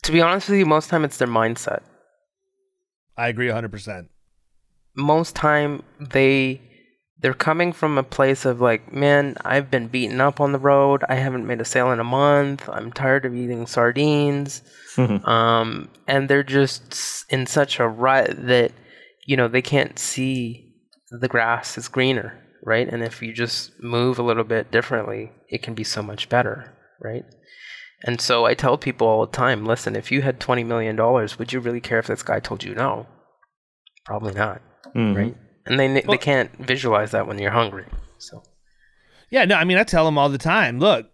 To 0.06 0.12
be 0.12 0.22
honest 0.22 0.50
with 0.50 0.60
you 0.60 0.66
most 0.66 0.90
time 0.90 1.04
it's 1.04 1.18
their 1.18 1.28
mindset. 1.28 1.82
I 3.18 3.28
agree 3.30 3.48
100%. 3.48 4.08
most 4.96 5.36
time 5.36 5.84
they 6.00 6.62
they're 7.22 7.34
coming 7.34 7.72
from 7.74 7.98
a 7.98 8.04
place 8.04 8.44
of 8.46 8.60
like 8.62 8.92
man 8.94 9.36
i've 9.46 9.72
been 9.72 9.88
beaten 9.88 10.20
up 10.22 10.40
on 10.42 10.52
the 10.52 10.60
road. 10.60 11.04
I 11.10 11.16
haven't 11.16 11.48
made 11.48 11.62
a 11.62 11.66
sale 11.66 11.92
in 11.92 12.00
a 12.00 12.04
month. 12.04 12.68
I'm 12.70 12.92
tired 12.92 13.26
of 13.26 13.36
eating 13.36 13.68
sardines. 13.68 14.62
Um, 14.98 15.90
and 16.08 16.30
they're 16.30 16.42
just 16.44 17.26
in 17.30 17.48
such 17.48 17.80
a 17.82 17.88
rut 17.88 18.30
that 18.48 18.72
you 19.26 19.36
know 19.36 19.50
they 19.50 19.62
can't 19.62 20.00
see 20.00 20.72
the 21.12 21.28
grass 21.28 21.78
is 21.78 21.90
greener 21.90 22.42
right? 22.64 22.88
And 22.92 23.04
if 23.04 23.22
you 23.22 23.32
just 23.34 23.72
move 23.82 24.18
a 24.20 24.24
little 24.24 24.46
bit 24.46 24.72
differently 24.72 25.32
it 25.50 25.62
can 25.64 25.74
be 25.74 25.84
so 25.84 26.02
much 26.02 26.30
better 26.30 26.74
right 27.02 27.26
and 28.06 28.22
so 28.22 28.46
i 28.46 28.54
tell 28.54 28.78
people 28.78 29.08
all 29.08 29.26
the 29.26 29.32
time 29.32 29.66
listen 29.66 29.96
if 29.96 30.12
you 30.12 30.22
had 30.22 30.40
20 30.40 30.64
million 30.64 30.96
dollars 30.96 31.38
would 31.38 31.52
you 31.52 31.60
really 31.60 31.82
care 31.82 32.00
if 32.00 32.08
this 32.08 32.24
guy 32.24 32.40
told 32.40 32.64
you 32.64 32.74
no 32.74 33.06
probably 34.06 34.34
not 34.34 34.62
mm-hmm. 34.96 35.16
right? 35.16 35.38
And 35.66 35.80
they 35.80 36.02
they 36.02 36.18
can't 36.18 36.52
visualize 36.58 37.12
that 37.12 37.28
when 37.28 37.40
you're 37.40 37.52
hungry. 37.52 37.86
So 38.20 38.44
Yeah, 39.30 39.46
no, 39.46 39.56
I 39.56 39.64
mean, 39.64 39.78
I 39.78 39.84
tell 39.84 40.06
them 40.06 40.18
all 40.18 40.30
the 40.30 40.38
time 40.38 40.80
look, 40.80 41.08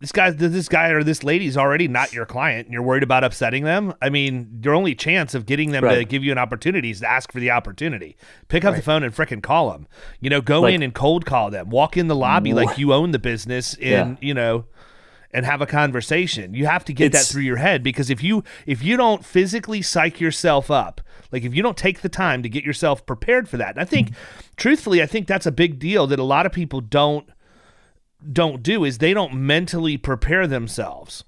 this 0.00 0.12
guy, 0.12 0.30
this 0.30 0.68
guy 0.68 0.88
or 0.88 1.02
this 1.02 1.24
lady's 1.24 1.56
already 1.56 1.88
not 1.88 2.12
your 2.12 2.24
client, 2.24 2.66
and 2.66 2.72
you're 2.72 2.82
worried 2.82 3.02
about 3.02 3.22
upsetting 3.24 3.64
them. 3.64 3.92
I 4.00 4.08
mean, 4.08 4.60
your 4.62 4.74
only 4.74 4.94
chance 4.94 5.34
of 5.34 5.44
getting 5.44 5.72
them 5.72 5.84
to 5.84 6.04
give 6.04 6.24
you 6.24 6.32
an 6.32 6.38
opportunity 6.38 6.90
is 6.90 7.00
to 7.00 7.10
ask 7.10 7.30
for 7.32 7.40
the 7.40 7.50
opportunity. 7.50 8.16
Pick 8.48 8.64
up 8.64 8.76
the 8.76 8.82
phone 8.82 9.02
and 9.02 9.14
frickin' 9.14 9.42
call 9.42 9.72
them. 9.72 9.86
You 10.20 10.30
know, 10.30 10.40
go 10.40 10.62
Like- 10.62 10.74
in 10.74 10.82
and 10.82 10.94
cold 10.94 11.26
call 11.26 11.50
them. 11.50 11.68
Walk 11.68 11.96
in 11.98 12.08
the 12.08 12.16
lobby 12.16 12.54
like 12.54 12.78
you 12.78 12.94
own 12.94 13.10
the 13.10 13.18
business, 13.18 13.74
and 13.74 14.18
Yeah. 14.20 14.26
you 14.26 14.34
know, 14.34 14.64
and 15.32 15.46
have 15.46 15.60
a 15.60 15.66
conversation. 15.66 16.54
You 16.54 16.66
have 16.66 16.84
to 16.86 16.92
get 16.92 17.06
It's- 17.06 17.26
that 17.28 17.32
through 17.32 17.42
your 17.42 17.56
head 17.56 17.82
because 17.82 18.10
if 18.10 18.22
you 18.22 18.42
if 18.66 18.82
you 18.82 18.96
don't 18.96 19.24
physically 19.24 19.82
psych 19.82 20.20
yourself 20.20 20.70
up, 20.70 21.00
like 21.32 21.44
if 21.44 21.54
you 21.54 21.62
don't 21.62 21.76
take 21.76 22.00
the 22.00 22.08
time 22.08 22.42
to 22.42 22.48
get 22.48 22.64
yourself 22.64 23.06
prepared 23.06 23.48
for 23.48 23.56
that. 23.56 23.70
And 23.70 23.80
I 23.80 23.84
think 23.84 24.08
mm-hmm. 24.08 24.50
truthfully, 24.56 25.02
I 25.02 25.06
think 25.06 25.26
that's 25.26 25.46
a 25.46 25.52
big 25.52 25.78
deal 25.78 26.06
that 26.08 26.18
a 26.18 26.24
lot 26.24 26.46
of 26.46 26.52
people 26.52 26.80
don't 26.80 27.28
don't 28.32 28.62
do 28.62 28.84
is 28.84 28.98
they 28.98 29.14
don't 29.14 29.34
mentally 29.34 29.96
prepare 29.96 30.46
themselves 30.46 31.24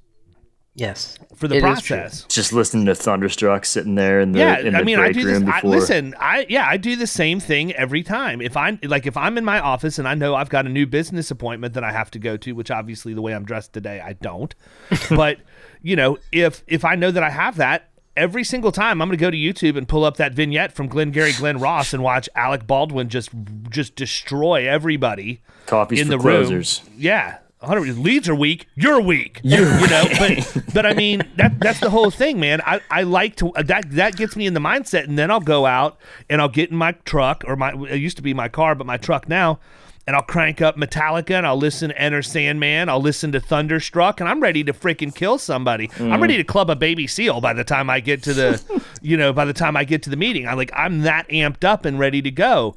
Yes. 0.75 1.19
for 1.37 1.49
the 1.49 1.57
It 1.57 1.65
is 1.65 1.83
true. 1.83 1.97
process. 1.99 2.25
Just 2.25 2.53
listening 2.53 2.87
to 2.87 2.95
Thunderstruck 2.95 3.67
sitting 3.67 3.95
there 3.95 4.21
in 4.21 4.33
the 4.33 4.39
yeah, 4.39 4.59
in 4.59 4.73
the 4.73 4.79
I 4.79 4.83
mean, 4.83 4.99
I 4.99 5.13
do 5.13 5.23
this. 5.25 5.43
I, 5.47 5.61
listen, 5.67 6.15
I 6.19 6.47
yeah, 6.49 6.67
I 6.67 6.79
do 6.79 6.97
the 6.97 7.07
same 7.07 7.41
thing 7.41 7.73
every 7.75 8.03
time. 8.03 8.41
If 8.41 8.57
I'm 8.57 8.79
like, 8.83 9.07
if 9.07 9.17
I'm 9.17 9.37
in 9.37 9.45
my 9.45 9.61
office 9.61 9.99
and 9.99 10.09
I 10.09 10.15
know 10.15 10.35
I've 10.35 10.49
got 10.49 10.65
a 10.65 10.71
new 10.71 10.87
business 10.87 11.31
appointment 11.31 11.75
that 11.75 11.85
I 11.85 11.93
have 11.93 12.11
to 12.13 12.19
go 12.19 12.37
to, 12.39 12.53
which 12.53 12.71
obviously 12.71 13.13
the 13.13 13.21
way 13.23 13.35
I'm 13.35 13.45
dressed 13.45 13.73
today, 13.75 14.01
I 14.01 14.15
don't. 14.15 14.55
but 15.11 15.39
you 15.83 15.95
know, 15.95 16.19
if 16.33 16.63
if 16.67 16.85
I 16.85 16.95
know 16.95 17.11
that 17.11 17.23
I 17.23 17.31
have 17.31 17.57
that. 17.57 17.89
Every 18.15 18.45
single 18.45 18.73
time, 18.73 19.01
I'm 19.01 19.09
going 19.09 19.17
to 19.17 19.23
go 19.23 19.31
to 19.31 19.37
YouTube 19.39 19.79
and 19.79 19.89
pull 19.89 20.05
up 20.05 20.19
that 20.19 20.35
vignette 20.35 20.73
from 20.73 20.87
Glenn 20.87 21.13
Glengarry 21.13 21.33
Glen 21.33 21.59
Ross 21.59 21.95
and 21.95 22.03
watch 22.03 22.29
Alec 22.35 22.67
Baldwin 22.67 23.09
just 23.09 23.31
just 23.71 23.97
destroy 23.97 24.69
everybody 24.69 25.41
Coffees 25.65 25.99
in 26.03 26.09
for 26.09 26.11
the 26.11 26.19
closers. 26.19 26.83
room. 26.85 26.95
Yeah. 26.99 27.39
100 27.63 27.97
leads 27.99 28.29
are 28.29 28.35
weak. 28.35 28.67
You're 28.75 29.01
weak. 29.01 29.41
you 29.45 29.87
know, 29.89 30.05
but 30.19 30.57
but 30.75 30.87
I 30.87 30.95
mean 30.95 31.23
that 31.37 31.59
that's 31.61 31.81
the 31.81 31.91
whole 31.91 32.11
thing, 32.11 32.41
man. 32.41 32.61
I, 32.63 32.81
I 32.91 33.03
like 33.03 33.37
to 33.37 33.53
that 33.63 33.91
that 33.93 34.17
gets 34.17 34.37
me 34.37 34.47
in 34.47 34.55
the 34.55 34.61
mindset, 34.61 35.05
and 35.05 35.19
then 35.19 35.31
I'll 35.31 35.41
go 35.41 35.67
out 35.67 35.99
and 36.29 36.41
I'll 36.41 36.49
get 36.49 36.71
in 36.71 36.77
my 36.77 36.93
truck 37.05 37.45
or 37.47 37.57
my 37.57 37.73
it 37.73 37.97
used 37.97 38.17
to 38.17 38.23
be 38.23 38.35
my 38.35 38.49
car, 38.49 38.75
but 38.75 38.87
my 38.87 38.97
truck 38.97 39.29
now, 39.29 39.61
and 40.07 40.17
I'll 40.17 40.23
crank 40.23 40.61
up 40.61 40.77
Metallica 40.77 41.37
and 41.37 41.47
I'll 41.47 41.57
listen 41.57 41.91
to 41.91 41.99
Enter 42.01 42.23
Sandman. 42.23 42.89
I'll 42.89 43.01
listen 43.01 43.31
to 43.33 43.41
Thunderstruck, 43.41 44.19
and 44.21 44.29
I'm 44.29 44.41
ready 44.41 44.65
to 44.65 44.73
freaking 44.73 45.15
kill 45.15 45.39
somebody. 45.39 45.89
I'm 45.99 46.21
ready 46.21 46.37
to 46.39 46.45
club 46.45 46.69
a 46.71 46.77
baby 46.77 47.07
seal 47.07 47.41
by 47.41 47.53
the 47.53 47.65
time 47.65 47.89
I 47.89 48.01
get 48.01 48.23
to 48.25 48.35
the, 48.35 48.83
you 49.03 49.17
know, 49.17 49.33
by 49.33 49.45
the 49.45 49.53
time 49.53 49.77
I 49.77 49.85
get 49.85 50.03
to 50.03 50.11
the 50.11 50.17
meeting. 50.17 50.49
I'm 50.49 50.57
like 50.57 50.73
I'm 50.75 51.03
that 51.03 51.29
amped 51.29 51.65
up 51.65 51.85
and 51.85 51.99
ready 51.99 52.21
to 52.23 52.31
go. 52.31 52.77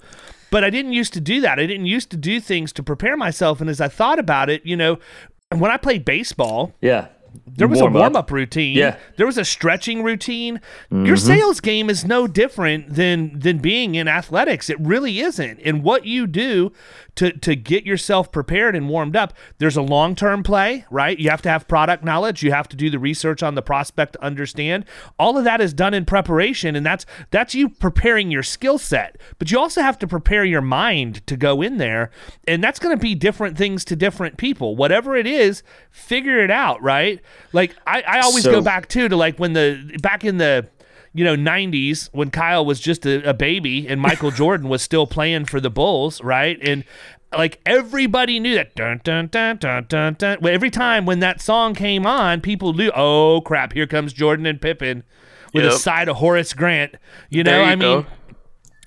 But 0.55 0.63
I 0.63 0.69
didn't 0.69 0.93
used 0.93 1.11
to 1.15 1.19
do 1.19 1.41
that. 1.41 1.59
I 1.59 1.65
didn't 1.65 1.85
used 1.85 2.09
to 2.11 2.17
do 2.17 2.39
things 2.39 2.71
to 2.71 2.81
prepare 2.81 3.17
myself. 3.17 3.59
And 3.59 3.69
as 3.69 3.81
I 3.81 3.89
thought 3.89 4.19
about 4.19 4.49
it, 4.49 4.65
you 4.65 4.77
know, 4.77 4.99
when 5.53 5.69
I 5.69 5.75
played 5.75 6.05
baseball, 6.05 6.71
Yeah. 6.79 7.07
there 7.45 7.67
was 7.67 7.81
a 7.81 7.87
warm 7.87 8.15
up 8.15 8.31
routine. 8.31 8.77
Yeah. 8.77 8.95
There 9.17 9.25
was 9.25 9.37
a 9.37 9.43
stretching 9.43 10.01
routine. 10.01 10.61
Mm-hmm. 10.89 11.05
Your 11.07 11.17
sales 11.17 11.59
game 11.59 11.89
is 11.89 12.05
no 12.05 12.25
different 12.25 12.93
than 12.95 13.37
than 13.37 13.57
being 13.57 13.95
in 13.95 14.07
athletics. 14.07 14.69
It 14.69 14.79
really 14.79 15.19
isn't. 15.19 15.59
And 15.65 15.83
what 15.83 16.05
you 16.05 16.25
do 16.25 16.71
to 17.15 17.31
to 17.31 17.55
get 17.55 17.85
yourself 17.85 18.31
prepared 18.31 18.75
and 18.75 18.89
warmed 18.89 19.15
up, 19.15 19.33
there's 19.57 19.77
a 19.77 19.81
long 19.81 20.15
term 20.15 20.43
play, 20.43 20.85
right? 20.89 21.17
You 21.17 21.29
have 21.29 21.41
to 21.43 21.49
have 21.49 21.67
product 21.67 22.03
knowledge. 22.03 22.43
You 22.43 22.51
have 22.51 22.67
to 22.69 22.75
do 22.75 22.89
the 22.89 22.99
research 22.99 23.41
on 23.43 23.55
the 23.55 23.61
prospect 23.61 24.13
to 24.13 24.23
understand. 24.23 24.85
All 25.17 25.37
of 25.37 25.43
that 25.45 25.61
is 25.61 25.73
done 25.73 25.93
in 25.93 26.05
preparation, 26.05 26.75
and 26.75 26.85
that's 26.85 27.05
that's 27.31 27.55
you 27.55 27.69
preparing 27.69 28.31
your 28.31 28.43
skill 28.43 28.77
set. 28.77 29.17
But 29.39 29.51
you 29.51 29.59
also 29.59 29.81
have 29.81 29.97
to 29.99 30.07
prepare 30.07 30.43
your 30.45 30.61
mind 30.61 31.25
to 31.27 31.37
go 31.37 31.61
in 31.61 31.77
there, 31.77 32.11
and 32.47 32.63
that's 32.63 32.79
going 32.79 32.95
to 32.95 33.01
be 33.01 33.15
different 33.15 33.57
things 33.57 33.85
to 33.85 33.95
different 33.95 34.37
people. 34.37 34.75
Whatever 34.75 35.15
it 35.15 35.27
is, 35.27 35.63
figure 35.91 36.39
it 36.39 36.51
out, 36.51 36.81
right? 36.81 37.21
Like 37.53 37.75
I, 37.87 38.01
I 38.01 38.19
always 38.19 38.43
So- 38.43 38.51
go 38.51 38.61
back 38.61 38.87
too 38.89 39.07
to 39.09 39.15
like 39.15 39.37
when 39.39 39.53
the 39.53 39.97
back 40.01 40.23
in 40.25 40.37
the 40.37 40.67
you 41.15 41.23
know 41.23 41.35
90s 41.35 42.09
when 42.11 42.29
Kyle 42.29 42.65
was 42.65 42.79
just 42.79 43.05
a, 43.05 43.27
a 43.29 43.33
baby 43.33 43.87
and 43.87 44.01
Michael 44.01 44.31
Jordan 44.41 44.69
was 44.69 44.81
still 44.81 45.07
playing 45.07 45.45
for 45.45 45.61
the 45.61 45.69
Bulls, 45.69 46.21
right? 46.21 46.59
And 46.61 46.83
like 47.31 47.59
everybody 47.65 48.39
knew 48.39 48.53
that 48.55 48.75
dun 48.75 49.01
dun 49.03 49.27
dun 49.27 49.57
dun 49.57 49.85
dun 49.87 50.15
dun. 50.19 50.37
Well, 50.41 50.53
Every 50.53 50.69
time 50.69 51.05
when 51.05 51.19
that 51.21 51.41
song 51.41 51.73
came 51.73 52.05
on, 52.05 52.41
people 52.41 52.73
knew, 52.73 52.91
oh 52.93 53.41
crap, 53.41 53.73
here 53.73 53.87
comes 53.87 54.13
Jordan 54.13 54.45
and 54.45 54.61
Pippen 54.61 55.03
with 55.53 55.65
a 55.65 55.71
side 55.71 56.09
of 56.09 56.17
Horace 56.17 56.53
Grant. 56.53 56.95
You 57.29 57.43
know, 57.43 57.51
There 57.51 57.63
you 57.63 57.71
I 57.71 57.75
mean. 57.75 58.05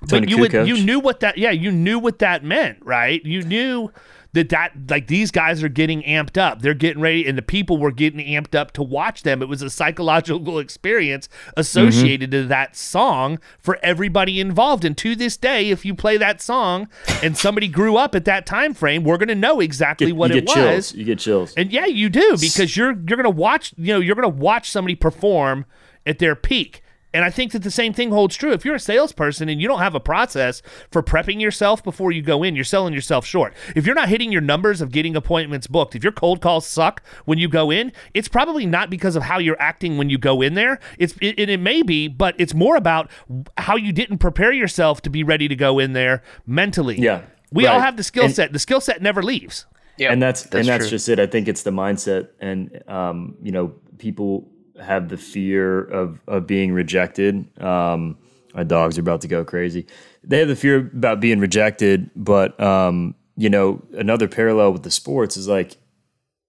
Tony 0.07 0.21
but 0.21 0.29
you 0.29 0.37
would, 0.37 0.53
you 0.53 0.81
knew 0.85 0.99
what 0.99 1.19
that 1.19 1.37
yeah 1.37 1.51
you 1.51 1.73
knew 1.73 1.99
what 1.99 2.19
that 2.19 2.41
meant 2.41 2.77
right 2.85 3.21
you 3.25 3.41
knew 3.41 3.91
that 4.33 4.49
that 4.49 4.71
like 4.89 5.07
these 5.07 5.31
guys 5.31 5.63
are 5.63 5.69
getting 5.69 6.01
amped 6.03 6.37
up 6.37 6.61
they're 6.61 6.73
getting 6.75 7.01
ready 7.01 7.27
and 7.27 7.37
the 7.37 7.41
people 7.41 7.77
were 7.77 7.91
getting 7.91 8.19
amped 8.25 8.53
up 8.53 8.71
to 8.71 8.83
watch 8.83 9.23
them 9.23 9.41
it 9.41 9.47
was 9.47 9.61
a 9.61 9.69
psychological 9.69 10.59
experience 10.65 11.27
associated 11.57 12.31
to 12.31 12.45
that 12.45 12.75
song 12.75 13.39
for 13.59 13.77
everybody 13.81 14.39
involved 14.39 14.85
and 14.85 14.97
to 14.97 15.15
this 15.15 15.35
day 15.35 15.69
if 15.69 15.83
you 15.85 15.93
play 15.95 16.15
that 16.17 16.41
song 16.41 16.87
and 17.23 17.37
somebody 17.37 17.67
grew 17.67 17.97
up 17.97 18.13
at 18.15 18.25
that 18.25 18.45
time 18.45 18.73
frame 18.73 19.03
we're 19.03 19.17
going 19.17 19.27
to 19.27 19.35
know 19.35 19.59
exactly 19.59 20.07
Get- 20.07 20.15
what 20.15 20.31
you 20.31 20.37
it 20.37 20.45
get 20.45 20.55
was 20.57 20.89
chills. 20.91 20.93
You 20.95 21.05
get 21.05 21.19
chills. 21.19 21.53
and 21.57 21.71
yeah, 21.71 21.85
you 21.85 22.09
do 22.09 22.37
because 22.39 22.77
you're 22.77 22.91
you're 23.07 23.17
gonna 23.17 23.29
watch 23.29 23.73
you 23.77 23.93
know 23.93 23.99
you're 23.99 24.15
gonna 24.15 24.29
watch 24.29 24.69
somebody 24.69 24.95
perform 24.95 25.65
at 26.05 26.19
their 26.19 26.35
peak. 26.35 26.81
And 27.13 27.25
I 27.25 27.31
think 27.31 27.53
that 27.53 27.63
the 27.63 27.71
same 27.71 27.91
thing 27.93 28.11
holds 28.11 28.35
true. 28.35 28.51
If 28.51 28.63
you're 28.63 28.75
a 28.75 28.79
salesperson 28.79 29.49
and 29.49 29.59
you 29.59 29.67
don't 29.67 29.79
have 29.79 29.95
a 29.95 29.99
process 29.99 30.61
for 30.91 31.01
prepping 31.01 31.41
yourself 31.41 31.83
before 31.83 32.11
you 32.11 32.21
go 32.21 32.43
in, 32.43 32.55
you're 32.55 32.63
selling 32.63 32.93
yourself 32.93 33.25
short. 33.25 33.55
If 33.75 33.85
you're 33.87 33.95
not 33.95 34.09
hitting 34.09 34.31
your 34.31 34.41
numbers 34.41 34.79
of 34.79 34.91
getting 34.91 35.15
appointments 35.15 35.65
booked, 35.65 35.95
if 35.95 36.03
your 36.03 36.13
cold 36.13 36.39
calls 36.39 36.67
suck 36.67 37.01
when 37.25 37.39
you 37.39 37.47
go 37.47 37.71
in, 37.71 37.91
it's 38.13 38.27
probably 38.27 38.67
not 38.67 38.91
because 38.91 39.15
of 39.15 39.23
how 39.23 39.39
you're 39.39 39.59
acting 39.59 39.97
when 39.97 40.11
you 40.11 40.19
go 40.19 40.41
in 40.41 40.53
there. 40.53 40.79
It's 40.99 41.13
it, 41.19 41.39
it, 41.39 41.49
it 41.49 41.59
may 41.59 41.81
be, 41.81 42.07
but 42.07 42.35
it's 42.37 42.53
more 42.53 42.75
about 42.75 43.09
how 43.57 43.75
you 43.75 43.91
didn't 43.91 44.19
prepare 44.19 44.51
yourself 44.51 45.01
to 45.01 45.09
be 45.09 45.23
ready 45.23 45.47
to 45.47 45.55
go 45.55 45.79
in 45.79 45.93
there 45.93 46.21
mentally. 46.45 46.99
Yeah, 46.99 47.23
we 47.51 47.65
all 47.65 47.79
have 47.79 47.97
the 47.97 48.03
skill 48.03 48.25
And- 48.25 48.35
set. 48.35 48.53
The 48.53 48.59
skill 48.59 48.81
set 48.81 49.01
never 49.01 49.23
leaves. 49.23 49.65
Yeah, 49.97 50.13
and 50.13 50.21
that's, 50.21 50.45
and 50.45 50.65
that's 50.65 50.85
true. 50.85 50.91
just 50.91 51.09
it. 51.09 51.19
I 51.19 51.25
think 51.27 51.47
it's 51.49 51.63
the 51.63 51.71
mindset, 51.71 52.29
and 52.39 52.81
um, 52.87 53.35
you 53.41 53.51
know, 53.51 53.73
people 53.97 54.47
have 54.81 55.09
the 55.09 55.17
fear 55.17 55.81
of 55.81 56.19
of 56.27 56.47
being 56.47 56.71
rejected. 56.71 57.45
Um, 57.61 58.17
my 58.53 58.63
dogs 58.63 58.97
are 58.97 59.01
about 59.01 59.21
to 59.21 59.27
go 59.27 59.43
crazy. 59.43 59.85
They 60.23 60.39
have 60.39 60.47
the 60.47 60.55
fear 60.55 60.77
about 60.77 61.19
being 61.19 61.39
rejected, 61.39 62.09
but 62.15 62.59
um, 62.59 63.15
you 63.37 63.49
know, 63.49 63.81
another 63.93 64.27
parallel 64.27 64.73
with 64.73 64.83
the 64.83 64.91
sports 64.91 65.37
is 65.37 65.47
like 65.47 65.77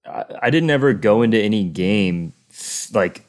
I, 0.06 0.24
I 0.42 0.50
didn't 0.50 0.70
ever 0.70 0.92
go 0.92 1.22
into 1.22 1.38
any 1.38 1.64
game 1.64 2.32
like 2.92 3.24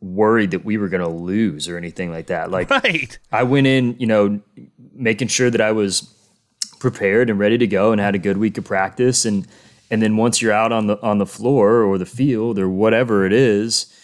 worried 0.00 0.50
that 0.50 0.64
we 0.64 0.76
were 0.76 0.88
going 0.88 1.02
to 1.02 1.08
lose 1.08 1.68
or 1.68 1.76
anything 1.76 2.10
like 2.10 2.26
that. 2.26 2.50
Like 2.50 2.70
Right. 2.82 3.18
I 3.30 3.42
went 3.44 3.66
in, 3.66 3.96
you 3.98 4.06
know, 4.06 4.40
making 4.94 5.28
sure 5.28 5.50
that 5.50 5.60
I 5.60 5.72
was 5.72 6.12
prepared 6.80 7.30
and 7.30 7.38
ready 7.38 7.58
to 7.58 7.66
go 7.66 7.92
and 7.92 8.00
had 8.00 8.14
a 8.14 8.18
good 8.18 8.38
week 8.38 8.58
of 8.58 8.64
practice 8.64 9.24
and 9.24 9.46
and 9.90 10.00
then 10.02 10.16
once 10.16 10.40
you're 10.40 10.52
out 10.52 10.72
on 10.72 10.86
the 10.86 11.00
on 11.02 11.18
the 11.18 11.26
floor 11.26 11.82
or 11.82 11.98
the 11.98 12.06
field 12.06 12.58
or 12.58 12.68
whatever 12.68 13.26
it 13.26 13.32
is, 13.32 13.94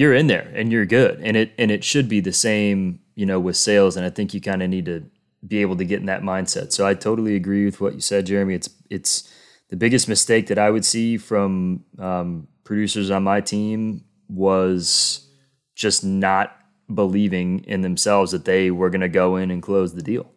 you're 0.00 0.14
in 0.14 0.28
there 0.28 0.50
and 0.54 0.72
you're 0.72 0.86
good. 0.86 1.20
And 1.22 1.36
it 1.36 1.52
and 1.58 1.70
it 1.70 1.84
should 1.84 2.08
be 2.08 2.20
the 2.20 2.32
same, 2.32 3.00
you 3.16 3.26
know, 3.26 3.38
with 3.38 3.54
sales 3.54 3.98
and 3.98 4.06
I 4.06 4.08
think 4.08 4.32
you 4.32 4.40
kind 4.40 4.62
of 4.62 4.70
need 4.70 4.86
to 4.86 5.04
be 5.46 5.58
able 5.58 5.76
to 5.76 5.84
get 5.84 6.00
in 6.00 6.06
that 6.06 6.22
mindset. 6.22 6.72
So 6.72 6.86
I 6.86 6.94
totally 6.94 7.36
agree 7.36 7.66
with 7.66 7.82
what 7.82 7.92
you 7.92 8.00
said, 8.00 8.24
Jeremy. 8.24 8.54
It's 8.54 8.70
it's 8.88 9.30
the 9.68 9.76
biggest 9.76 10.08
mistake 10.08 10.46
that 10.46 10.58
I 10.58 10.70
would 10.70 10.86
see 10.86 11.18
from 11.18 11.84
um, 11.98 12.48
producers 12.64 13.10
on 13.10 13.24
my 13.24 13.42
team 13.42 14.02
was 14.30 15.28
just 15.74 16.02
not 16.02 16.56
believing 16.92 17.62
in 17.64 17.82
themselves 17.82 18.32
that 18.32 18.46
they 18.46 18.70
were 18.70 18.88
going 18.88 19.02
to 19.02 19.08
go 19.08 19.36
in 19.36 19.50
and 19.50 19.62
close 19.62 19.92
the 19.92 20.02
deal. 20.02 20.32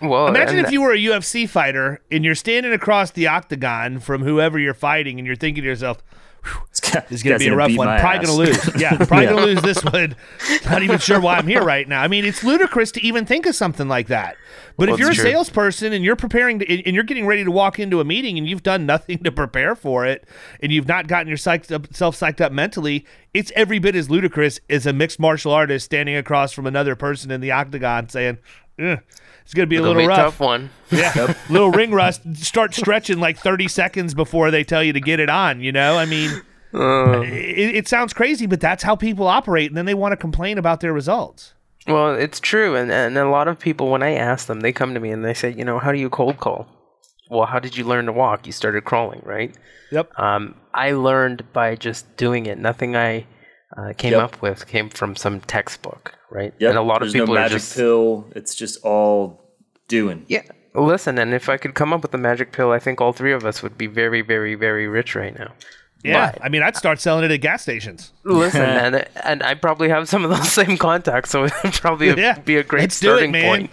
Well, 0.00 0.28
Imagine 0.28 0.58
if 0.58 0.70
you 0.70 0.80
were 0.80 0.92
a 0.92 0.98
UFC 0.98 1.48
fighter 1.48 2.02
and 2.10 2.24
you're 2.24 2.36
standing 2.36 2.72
across 2.72 3.10
the 3.10 3.26
octagon 3.26 3.98
from 3.98 4.22
whoever 4.22 4.58
you're 4.58 4.74
fighting, 4.74 5.18
and 5.18 5.26
you're 5.26 5.36
thinking 5.36 5.64
to 5.64 5.68
yourself, 5.68 6.02
"This 6.82 7.06
is 7.10 7.22
going 7.22 7.38
to 7.38 7.44
be 7.44 7.48
a 7.48 7.56
rough 7.56 7.74
one. 7.76 7.86
Probably 8.00 8.26
going 8.26 8.26
to 8.26 8.32
lose. 8.32 8.80
Yeah, 8.80 8.96
probably 8.96 9.24
Yeah. 9.24 9.30
going 9.32 9.36
to 9.46 9.52
lose 9.54 9.62
this 9.62 9.82
one. 9.84 10.14
Not 10.64 10.82
even 10.82 10.98
sure 10.98 11.20
why 11.20 11.36
I'm 11.36 11.46
here 11.46 11.62
right 11.62 11.86
now. 11.88 12.02
I 12.02 12.08
mean, 12.08 12.24
it's 12.24 12.42
ludicrous 12.44 12.90
to 12.92 13.02
even 13.04 13.26
think 13.26 13.46
of 13.46 13.54
something 13.54 13.88
like 13.88 14.06
that. 14.08 14.36
But 14.76 14.88
Well, 14.88 14.94
if 14.94 15.00
you're 15.00 15.10
a 15.10 15.14
true. 15.14 15.24
salesperson 15.24 15.92
and 15.92 16.04
you're 16.04 16.16
preparing 16.16 16.58
to, 16.58 16.84
and 16.86 16.94
you're 16.94 17.04
getting 17.04 17.26
ready 17.26 17.44
to 17.44 17.50
walk 17.50 17.78
into 17.78 18.00
a 18.00 18.04
meeting 18.04 18.36
and 18.38 18.46
you've 18.46 18.62
done 18.62 18.84
nothing 18.86 19.18
to 19.24 19.32
prepare 19.32 19.74
for 19.74 20.04
it, 20.06 20.26
and 20.60 20.70
you've 20.70 20.88
not 20.88 21.06
gotten 21.06 21.28
yourself 21.28 21.62
psyched 21.66 22.40
up 22.40 22.52
mentally, 22.52 23.06
it's 23.32 23.50
every 23.56 23.78
bit 23.78 23.96
as 23.96 24.10
ludicrous 24.10 24.60
as 24.68 24.86
a 24.86 24.92
mixed 24.92 25.18
martial 25.18 25.52
artist 25.52 25.86
standing 25.86 26.14
across 26.16 26.52
from 26.52 26.66
another 26.66 26.94
person 26.94 27.30
in 27.30 27.40
the 27.40 27.50
octagon 27.52 28.08
saying, 28.08 28.38
"Eh, 28.78 28.96
"It's 29.46 29.54
going 29.54 29.66
to 29.66 29.70
be 29.70 29.76
a 29.76 29.78
it'll 29.78 29.94
little 29.94 30.02
be 30.02 30.04
a 30.04 30.08
rough." 30.08 30.18
tough 30.18 30.40
one. 30.40 30.68
Yeah, 30.90 31.34
little 31.48 31.70
ring 31.70 31.92
rust. 31.92 32.20
Start 32.36 32.74
stretching 32.74 33.18
like 33.18 33.38
thirty 33.38 33.68
seconds 33.68 34.12
before 34.12 34.50
they 34.50 34.62
tell 34.62 34.82
you 34.82 34.92
to 34.92 35.00
get 35.00 35.18
it 35.18 35.30
on. 35.30 35.60
You 35.60 35.72
know, 35.72 35.96
I 35.96 36.04
mean, 36.04 36.42
it, 36.72 37.74
it 37.74 37.88
sounds 37.88 38.12
crazy, 38.12 38.46
but 38.46 38.60
that's 38.60 38.82
how 38.82 38.94
people 38.96 39.26
operate, 39.26 39.70
and 39.70 39.76
then 39.76 39.86
they 39.86 39.94
want 39.94 40.12
to 40.12 40.16
complain 40.16 40.58
about 40.58 40.80
their 40.80 40.92
results. 40.92 41.54
Well, 41.86 42.14
it's 42.14 42.40
true, 42.40 42.76
and 42.76 42.90
and 42.92 43.16
a 43.16 43.28
lot 43.28 43.48
of 43.48 43.58
people 43.58 43.90
when 43.90 44.02
I 44.02 44.12
ask 44.14 44.46
them, 44.46 44.60
they 44.60 44.72
come 44.72 44.92
to 44.94 45.00
me 45.00 45.10
and 45.10 45.24
they 45.24 45.34
say, 45.34 45.52
you 45.52 45.64
know, 45.64 45.78
how 45.78 45.92
do 45.92 45.98
you 45.98 46.10
cold 46.10 46.38
call? 46.38 46.66
Well, 47.30 47.46
how 47.46 47.58
did 47.58 47.76
you 47.76 47.84
learn 47.84 48.06
to 48.06 48.12
walk? 48.12 48.46
You 48.46 48.52
started 48.52 48.84
crawling, 48.84 49.20
right? 49.24 49.54
Yep. 49.90 50.18
Um, 50.18 50.54
I 50.74 50.92
learned 50.92 51.52
by 51.52 51.74
just 51.74 52.16
doing 52.16 52.46
it. 52.46 52.58
Nothing 52.58 52.96
I 52.96 53.26
uh, 53.76 53.92
came 53.96 54.12
Yep. 54.12 54.22
up 54.22 54.42
with 54.42 54.66
came 54.66 54.88
from 54.90 55.16
some 55.16 55.40
textbook, 55.40 56.14
right? 56.30 56.52
Yep. 56.58 56.68
And 56.70 56.78
a 56.78 56.82
lot 56.82 57.00
There's 57.00 57.12
of 57.14 57.20
people 57.20 57.34
no 57.34 57.40
are 57.40 57.44
magic 57.44 57.58
just 57.58 57.76
pill. 57.76 58.26
It's 58.34 58.54
just 58.54 58.82
all 58.84 59.42
doing. 59.88 60.24
yeah. 60.28 60.42
Listen, 60.74 61.16
and 61.18 61.32
if 61.32 61.48
I 61.48 61.56
could 61.56 61.72
come 61.74 61.94
up 61.94 62.02
with 62.02 62.12
a 62.12 62.18
magic 62.18 62.52
pill, 62.52 62.70
I 62.70 62.78
think 62.78 63.00
all 63.00 63.14
three 63.14 63.32
of 63.32 63.46
us 63.46 63.62
would 63.62 63.78
be 63.78 63.86
very, 63.86 64.20
very, 64.20 64.54
very 64.54 64.86
rich 64.86 65.14
right 65.14 65.36
now. 65.38 65.52
Yeah, 66.04 66.32
But- 66.32 66.44
I 66.44 66.50
mean, 66.50 66.62
I'd 66.62 66.76
start 66.76 67.00
selling 67.00 67.24
it 67.24 67.30
at 67.30 67.40
gas 67.40 67.62
stations. 67.62 68.12
Listen, 68.24 68.60
and 68.84 69.08
and 69.24 69.42
I 69.42 69.54
probably 69.54 69.88
have 69.88 70.06
some 70.08 70.22
of 70.22 70.30
those 70.30 70.52
same 70.52 70.76
contacts, 70.76 71.30
so 71.30 71.44
it'd 71.64 71.72
probably 71.74 72.08
Yeah, 72.10 72.38
be 72.40 72.56
a 72.58 72.62
great 72.62 72.82
let's 72.82 73.00
do 73.00 73.08
it, 73.08 73.12
starting 73.12 73.32
man. 73.32 73.42
point. 73.68 73.70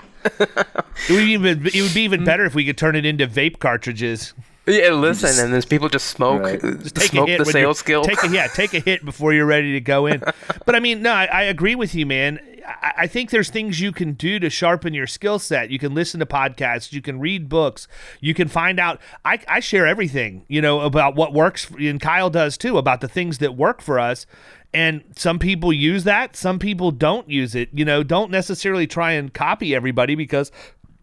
It 1.10 1.12
would 1.14 1.24
even 1.24 1.68
it 1.74 1.82
would 1.82 1.94
be 1.94 2.02
even 2.04 2.24
better 2.24 2.46
if 2.46 2.56
we 2.56 2.64
could 2.66 2.78
turn 2.78 2.96
it 2.96 3.06
into 3.06 3.28
vape 3.28 3.60
cartridges. 3.60 4.34
Yeah, 4.66 4.92
listen, 4.92 5.44
and 5.44 5.54
then 5.54 5.62
people 5.64 5.90
just 5.90 6.08
smoke, 6.08 6.42
Right. 6.42 6.64
uh, 6.64 6.72
Take 6.94 7.12
smoke 7.12 7.28
the 7.38 7.46
sales 7.46 7.80
skill. 7.80 8.04
Take 8.04 8.24
a, 8.24 8.30
yeah, 8.30 8.48
take 8.48 8.74
a 8.74 8.80
hit 8.80 9.04
before 9.04 9.34
you're 9.34 9.46
ready 9.46 9.74
to 9.74 9.82
go 9.82 10.06
in. 10.06 10.24
but 10.66 10.74
I 10.76 10.80
mean, 10.80 11.02
no, 11.02 11.12
I, 11.12 11.26
I 11.26 11.42
agree 11.44 11.76
with 11.76 11.94
you, 11.94 12.06
man. 12.06 12.40
I, 12.66 12.94
I 13.00 13.08
think 13.08 13.30
there's 13.30 13.50
things 13.50 13.82
you 13.82 13.92
can 13.92 14.14
do 14.14 14.40
to 14.40 14.50
sharpen 14.50 14.94
your 14.94 15.06
skill 15.08 15.38
set. 15.38 15.70
You 15.70 15.80
can 15.80 15.94
listen 15.94 16.22
to 16.22 16.26
podcasts, 16.26 16.94
you 16.94 17.02
can 17.02 17.20
read 17.20 17.50
books, 17.50 17.90
you 18.22 18.34
can 18.34 18.48
find 18.48 18.80
out. 18.80 19.02
I, 19.26 19.40
I 19.50 19.60
share 19.60 19.86
everything, 19.86 20.46
you 20.48 20.62
know, 20.62 20.80
about 20.80 21.16
what 21.16 21.34
works, 21.34 21.70
and 21.72 22.00
Kyle 22.00 22.30
does 22.30 22.58
too, 22.58 22.78
about 22.78 23.02
the 23.02 23.10
things 23.10 23.40
that 23.40 23.58
work 23.58 23.82
for 23.82 24.00
us. 24.00 24.26
And 24.74 25.04
some 25.16 25.40
people 25.40 25.72
use 25.74 26.06
that, 26.06 26.36
some 26.38 26.58
people 26.58 26.92
don't 26.92 27.30
use 27.30 27.54
it. 27.54 27.70
You 27.74 27.84
know, 27.84 28.02
don't 28.02 28.32
necessarily 28.32 28.88
try 28.88 29.12
and 29.12 29.32
copy 29.34 29.76
everybody 29.76 30.16
because 30.16 30.52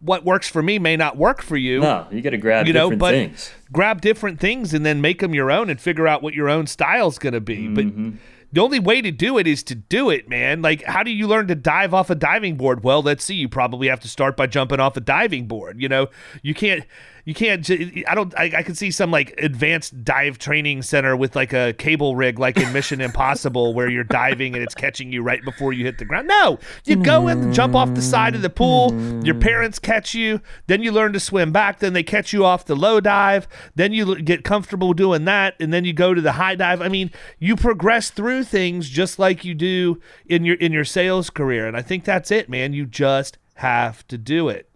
what 0.01 0.25
works 0.25 0.49
for 0.49 0.61
me 0.61 0.79
may 0.79 0.97
not 0.97 1.15
work 1.15 1.41
for 1.41 1.55
you 1.55 1.79
No, 1.79 2.07
you 2.11 2.21
got 2.21 2.31
to 2.31 2.37
grab 2.37 2.67
you 2.67 2.73
know, 2.73 2.89
different 2.89 2.99
but 2.99 3.11
things. 3.11 3.51
grab 3.71 4.01
different 4.01 4.39
things 4.39 4.73
and 4.73 4.85
then 4.85 4.99
make 4.99 5.19
them 5.19 5.33
your 5.33 5.51
own 5.51 5.69
and 5.69 5.79
figure 5.79 6.07
out 6.07 6.21
what 6.21 6.33
your 6.33 6.49
own 6.49 6.67
style's 6.67 7.19
going 7.19 7.33
to 7.33 7.41
be. 7.41 7.67
But 7.67 7.85
mm-hmm. 7.85 8.15
the 8.51 8.61
only 8.61 8.79
way 8.79 9.01
to 9.01 9.11
do 9.11 9.37
it 9.37 9.47
is 9.47 9.63
to 9.63 9.75
do 9.75 10.09
it, 10.09 10.27
man. 10.27 10.61
Like, 10.61 10.83
how 10.83 11.03
do 11.03 11.11
you 11.11 11.27
learn 11.27 11.47
to 11.47 11.55
dive 11.55 11.93
off 11.93 12.09
a 12.09 12.15
diving 12.15 12.55
board? 12.57 12.83
Well, 12.83 13.01
let's 13.01 13.23
see. 13.23 13.35
You 13.35 13.47
probably 13.47 13.87
have 13.87 13.99
to 14.01 14.07
start 14.07 14.35
by 14.35 14.47
jumping 14.47 14.79
off 14.79 14.97
a 14.97 15.01
diving 15.01 15.47
board. 15.47 15.81
You 15.81 15.89
know, 15.89 16.07
you 16.41 16.53
can't. 16.53 16.83
You 17.25 17.33
can't. 17.33 17.63
j- 17.63 18.03
I 18.07 18.15
don't. 18.15 18.33
I, 18.37 18.51
I 18.57 18.63
can 18.63 18.75
see 18.75 18.89
some 18.91 19.11
like 19.11 19.33
advanced 19.37 20.03
dive 20.03 20.37
training 20.37 20.81
center 20.81 21.15
with 21.15 21.35
like 21.35 21.53
a 21.53 21.73
cable 21.73 22.15
rig, 22.15 22.39
like 22.39 22.57
in 22.57 22.71
Mission 22.73 22.99
Impossible, 23.01 23.73
where 23.73 23.89
you're 23.89 24.03
diving 24.03 24.53
and 24.55 24.63
it's 24.63 24.75
catching 24.75 25.11
you 25.11 25.21
right 25.21 25.43
before 25.43 25.73
you 25.73 25.85
hit 25.85 25.97
the 25.97 26.05
ground. 26.05 26.27
No, 26.27 26.57
you 26.85 26.95
go 26.95 27.27
and 27.27 27.53
jump 27.53 27.75
off 27.75 27.93
the 27.93 28.01
side 28.01 28.33
of 28.35 28.41
the 28.41 28.49
pool. 28.49 28.93
Your 29.23 29.35
parents 29.35 29.77
catch 29.79 30.13
you. 30.13 30.41
Then 30.67 30.81
you 30.83 30.91
learn 30.91 31.13
to 31.13 31.19
swim 31.19 31.51
back. 31.51 31.79
Then 31.79 31.93
they 31.93 32.03
catch 32.03 32.33
you 32.33 32.45
off 32.45 32.65
the 32.65 32.75
low 32.75 32.99
dive. 32.99 33.47
Then 33.75 33.93
you 33.93 34.21
get 34.21 34.43
comfortable 34.43 34.93
doing 34.93 35.25
that, 35.25 35.55
and 35.59 35.71
then 35.73 35.85
you 35.85 35.93
go 35.93 36.13
to 36.13 36.21
the 36.21 36.33
high 36.33 36.55
dive. 36.55 36.81
I 36.81 36.87
mean, 36.87 37.11
you 37.39 37.55
progress 37.55 38.09
through 38.09 38.45
things 38.45 38.89
just 38.89 39.19
like 39.19 39.45
you 39.45 39.53
do 39.53 39.99
in 40.25 40.43
your 40.45 40.55
in 40.55 40.71
your 40.71 40.85
sales 40.85 41.29
career, 41.29 41.67
and 41.67 41.75
I 41.77 41.81
think 41.81 42.03
that's 42.03 42.31
it, 42.31 42.49
man. 42.49 42.73
You 42.73 42.85
just 42.85 43.37
have 43.55 44.07
to 44.07 44.17
do 44.17 44.49
it. 44.49 44.69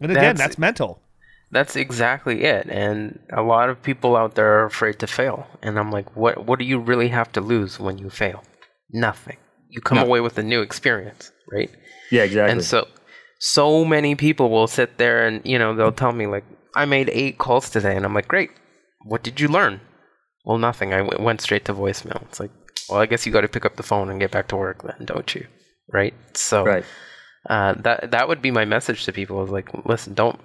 And 0.00 0.10
again, 0.10 0.22
That's- 0.22 0.38
that's 0.38 0.58
mental. 0.58 1.01
That's 1.52 1.76
exactly 1.76 2.44
it. 2.44 2.66
And 2.68 3.20
a 3.30 3.42
lot 3.42 3.68
of 3.68 3.82
people 3.82 4.16
out 4.16 4.34
there 4.34 4.60
are 4.60 4.64
afraid 4.64 4.98
to 5.00 5.06
fail. 5.06 5.46
And 5.62 5.78
I'm 5.78 5.90
like, 5.90 6.16
what 6.16 6.46
what 6.46 6.58
do 6.58 6.64
you 6.64 6.78
really 6.78 7.08
have 7.08 7.30
to 7.32 7.42
lose 7.42 7.78
when 7.78 7.98
you 7.98 8.08
fail? 8.08 8.42
Nothing. 8.90 9.36
You 9.68 9.80
come 9.82 9.98
away 9.98 10.20
with 10.20 10.38
a 10.38 10.42
new 10.42 10.62
experience, 10.62 11.30
right? 11.52 11.70
Yeah, 12.10 12.24
exactly. 12.24 12.52
And 12.52 12.64
so 12.64 12.88
so 13.38 13.84
many 13.84 14.14
people 14.14 14.48
will 14.48 14.66
sit 14.66 14.96
there 14.96 15.26
and, 15.26 15.44
you 15.44 15.58
know, 15.58 15.74
they'll 15.74 15.92
tell 15.92 16.12
me 16.12 16.26
like, 16.26 16.44
I 16.74 16.84
made 16.86 17.10
8 17.10 17.38
calls 17.38 17.68
today 17.68 17.96
and 17.96 18.04
I'm 18.06 18.14
like, 18.14 18.28
"Great. 18.28 18.50
What 19.04 19.22
did 19.22 19.38
you 19.40 19.48
learn?" 19.48 19.80
Well, 20.44 20.58
nothing. 20.58 20.94
I 20.94 20.98
w- 20.98 21.22
went 21.22 21.42
straight 21.42 21.66
to 21.66 21.74
voicemail. 21.74 22.22
It's 22.22 22.40
like, 22.40 22.50
well, 22.88 23.00
I 23.00 23.06
guess 23.06 23.26
you 23.26 23.32
got 23.32 23.42
to 23.42 23.48
pick 23.48 23.66
up 23.66 23.76
the 23.76 23.82
phone 23.82 24.08
and 24.08 24.20
get 24.20 24.30
back 24.30 24.48
to 24.48 24.56
work 24.56 24.82
then, 24.82 25.04
don't 25.04 25.34
you? 25.34 25.46
Right? 25.92 26.14
So 26.34 26.64
right. 26.64 26.84
uh, 27.48 27.74
that 27.82 28.10
that 28.12 28.28
would 28.28 28.40
be 28.40 28.50
my 28.50 28.64
message 28.64 29.04
to 29.04 29.12
people 29.12 29.44
is 29.44 29.50
like 29.50 29.68
listen 29.84 30.14
don't 30.14 30.40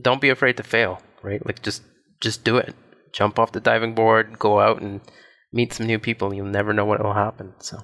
don't 0.00 0.20
be 0.20 0.28
afraid 0.28 0.56
to 0.56 0.62
fail 0.62 1.00
right 1.22 1.44
like 1.46 1.62
just 1.62 1.82
just 2.20 2.44
do 2.44 2.56
it 2.56 2.74
jump 3.12 3.38
off 3.38 3.52
the 3.52 3.60
diving 3.60 3.94
board 3.94 4.38
go 4.38 4.60
out 4.60 4.80
and 4.82 5.00
meet 5.52 5.72
some 5.72 5.86
new 5.86 5.98
people 5.98 6.34
you'll 6.34 6.46
never 6.46 6.72
know 6.72 6.84
what 6.84 7.02
will 7.02 7.14
happen 7.14 7.52
so 7.58 7.78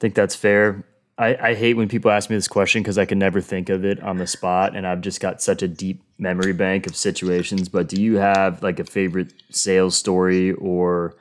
think 0.00 0.14
that's 0.14 0.34
fair. 0.34 0.82
I, 1.18 1.50
I 1.50 1.54
hate 1.54 1.74
when 1.74 1.88
people 1.88 2.10
ask 2.10 2.30
me 2.30 2.36
this 2.36 2.48
question 2.48 2.82
because 2.82 2.96
I 2.96 3.04
can 3.04 3.18
never 3.18 3.42
think 3.42 3.68
of 3.68 3.84
it 3.84 4.02
on 4.02 4.16
the 4.16 4.26
spot, 4.26 4.74
and 4.74 4.86
I've 4.86 5.02
just 5.02 5.20
got 5.20 5.42
such 5.42 5.60
a 5.62 5.68
deep 5.68 6.02
memory 6.16 6.54
bank 6.54 6.86
of 6.86 6.96
situations. 6.96 7.68
But 7.68 7.86
do 7.90 8.00
you 8.00 8.16
have 8.16 8.62
like 8.62 8.80
a 8.80 8.84
favorite 8.84 9.34
sales 9.50 9.94
story 9.94 10.52
or, 10.52 11.18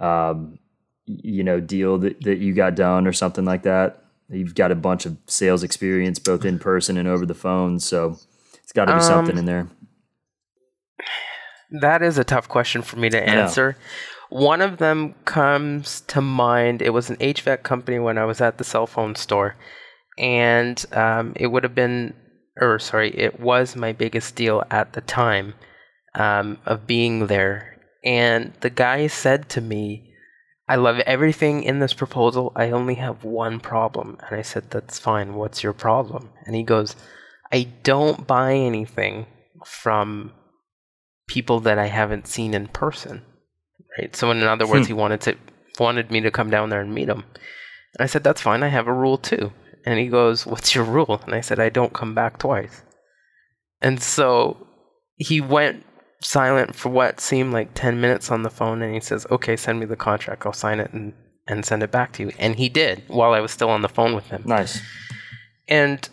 um, 0.00 0.58
you 1.04 1.44
know, 1.44 1.60
deal 1.60 1.98
that, 1.98 2.22
that 2.22 2.38
you 2.38 2.54
got 2.54 2.76
done 2.76 3.06
or 3.06 3.12
something 3.12 3.44
like 3.44 3.64
that? 3.64 4.04
You've 4.30 4.54
got 4.54 4.72
a 4.72 4.74
bunch 4.74 5.04
of 5.04 5.18
sales 5.26 5.62
experience 5.62 6.18
both 6.18 6.46
in 6.46 6.58
person 6.58 6.96
and 6.96 7.06
over 7.06 7.26
the 7.26 7.34
phone, 7.34 7.78
so 7.78 8.16
got 8.74 8.86
to 8.86 8.94
be 8.96 9.00
something 9.02 9.34
Um, 9.34 9.38
in 9.38 9.44
there. 9.46 9.68
that 11.80 12.02
is 12.02 12.18
a 12.18 12.24
tough 12.24 12.48
question 12.48 12.82
for 12.82 12.96
me 12.96 13.10
to 13.10 13.28
answer. 13.28 13.76
One 14.30 14.60
of 14.60 14.78
them 14.78 15.14
comes 15.24 16.00
to 16.08 16.20
mind. 16.20 16.82
It 16.82 16.90
was 16.90 17.10
an 17.10 17.16
hvac 17.16 17.62
company 17.62 17.98
when 17.98 18.18
i 18.18 18.24
was 18.24 18.40
at 18.40 18.58
the 18.58 18.64
cell 18.64 18.86
phone 18.86 19.14
store 19.14 19.56
and 20.18 20.84
um, 20.92 21.32
it 21.36 21.48
would 21.48 21.62
have 21.64 21.74
been 21.74 22.14
or 22.60 22.78
sorry 22.78 23.10
it 23.18 23.40
was 23.40 23.74
my 23.74 23.92
biggest 23.92 24.36
deal 24.36 24.62
at 24.70 24.92
the 24.92 25.00
time 25.00 25.54
um, 26.14 26.58
of 26.66 26.86
being 26.86 27.26
there. 27.26 27.78
And 28.04 28.52
the 28.60 28.70
guy 28.70 29.06
said 29.08 29.48
to 29.50 29.60
me 29.60 30.10
i 30.68 30.76
love 30.76 30.98
everything 31.00 31.62
in 31.62 31.78
this 31.80 31.92
proposal. 31.92 32.52
I 32.56 32.70
only 32.70 32.94
have 32.94 33.24
one 33.24 33.60
problem. 33.60 34.18
And 34.26 34.38
i 34.38 34.42
said 34.42 34.70
that's 34.70 34.98
fine. 34.98 35.34
What's 35.34 35.62
your 35.62 35.72
problem? 35.74 36.30
And 36.46 36.54
he 36.56 36.62
goes 36.62 36.96
i 37.54 37.62
don't 37.82 38.26
buy 38.26 38.54
anything 38.54 39.26
from 39.64 40.32
people 41.26 41.60
that 41.60 41.78
i 41.78 41.86
haven't 41.86 42.26
seen 42.26 42.52
in 42.54 42.66
person 42.68 43.22
right? 43.98 44.14
So 44.14 44.30
in 44.30 44.42
other 44.42 44.66
words 44.66 44.86
hmm. 44.86 44.90
he 44.90 44.92
wanted 44.92 45.20
to 45.22 45.36
wanted 45.78 46.10
me 46.10 46.20
to 46.20 46.30
come 46.30 46.50
down 46.50 46.70
there 46.70 46.80
and 46.80 46.94
meet 46.94 47.08
him. 47.08 47.24
And 47.94 48.00
i 48.00 48.06
said 48.06 48.24
that's 48.24 48.40
fine 48.40 48.62
i 48.62 48.68
have 48.68 48.86
a 48.86 48.92
rule 48.92 49.18
too. 49.18 49.52
And 49.86 49.98
he 49.98 50.06
goes 50.06 50.46
what's 50.46 50.74
your 50.74 50.84
rule? 50.84 51.20
And 51.24 51.34
i 51.34 51.40
said 51.40 51.58
i 51.58 51.68
don't 51.68 51.92
come 51.92 52.14
back 52.14 52.38
twice. 52.38 52.82
And 53.80 54.02
so 54.02 54.66
he 55.16 55.40
went 55.40 55.84
silent 56.20 56.74
for 56.74 56.88
what 56.88 57.20
seemed 57.20 57.52
like 57.52 57.74
10 57.74 58.00
minutes 58.00 58.30
on 58.30 58.42
the 58.42 58.50
phone 58.50 58.80
and 58.80 58.94
he 58.94 59.00
says 59.00 59.26
okay 59.30 59.56
send 59.56 59.78
me 59.78 59.84
the 59.84 59.94
contract 59.94 60.46
i'll 60.46 60.54
sign 60.54 60.80
it 60.80 60.90
and, 60.90 61.12
and 61.46 61.66
send 61.66 61.82
it 61.82 61.90
back 61.90 62.12
to 62.12 62.22
you. 62.22 62.32
And 62.38 62.56
he 62.56 62.68
did 62.68 63.02
while 63.08 63.32
i 63.32 63.40
was 63.40 63.50
still 63.50 63.70
on 63.70 63.82
the 63.82 63.88
phone 63.88 64.14
with 64.14 64.28
him. 64.28 64.42
Nice. 64.46 64.80
and 65.68 66.08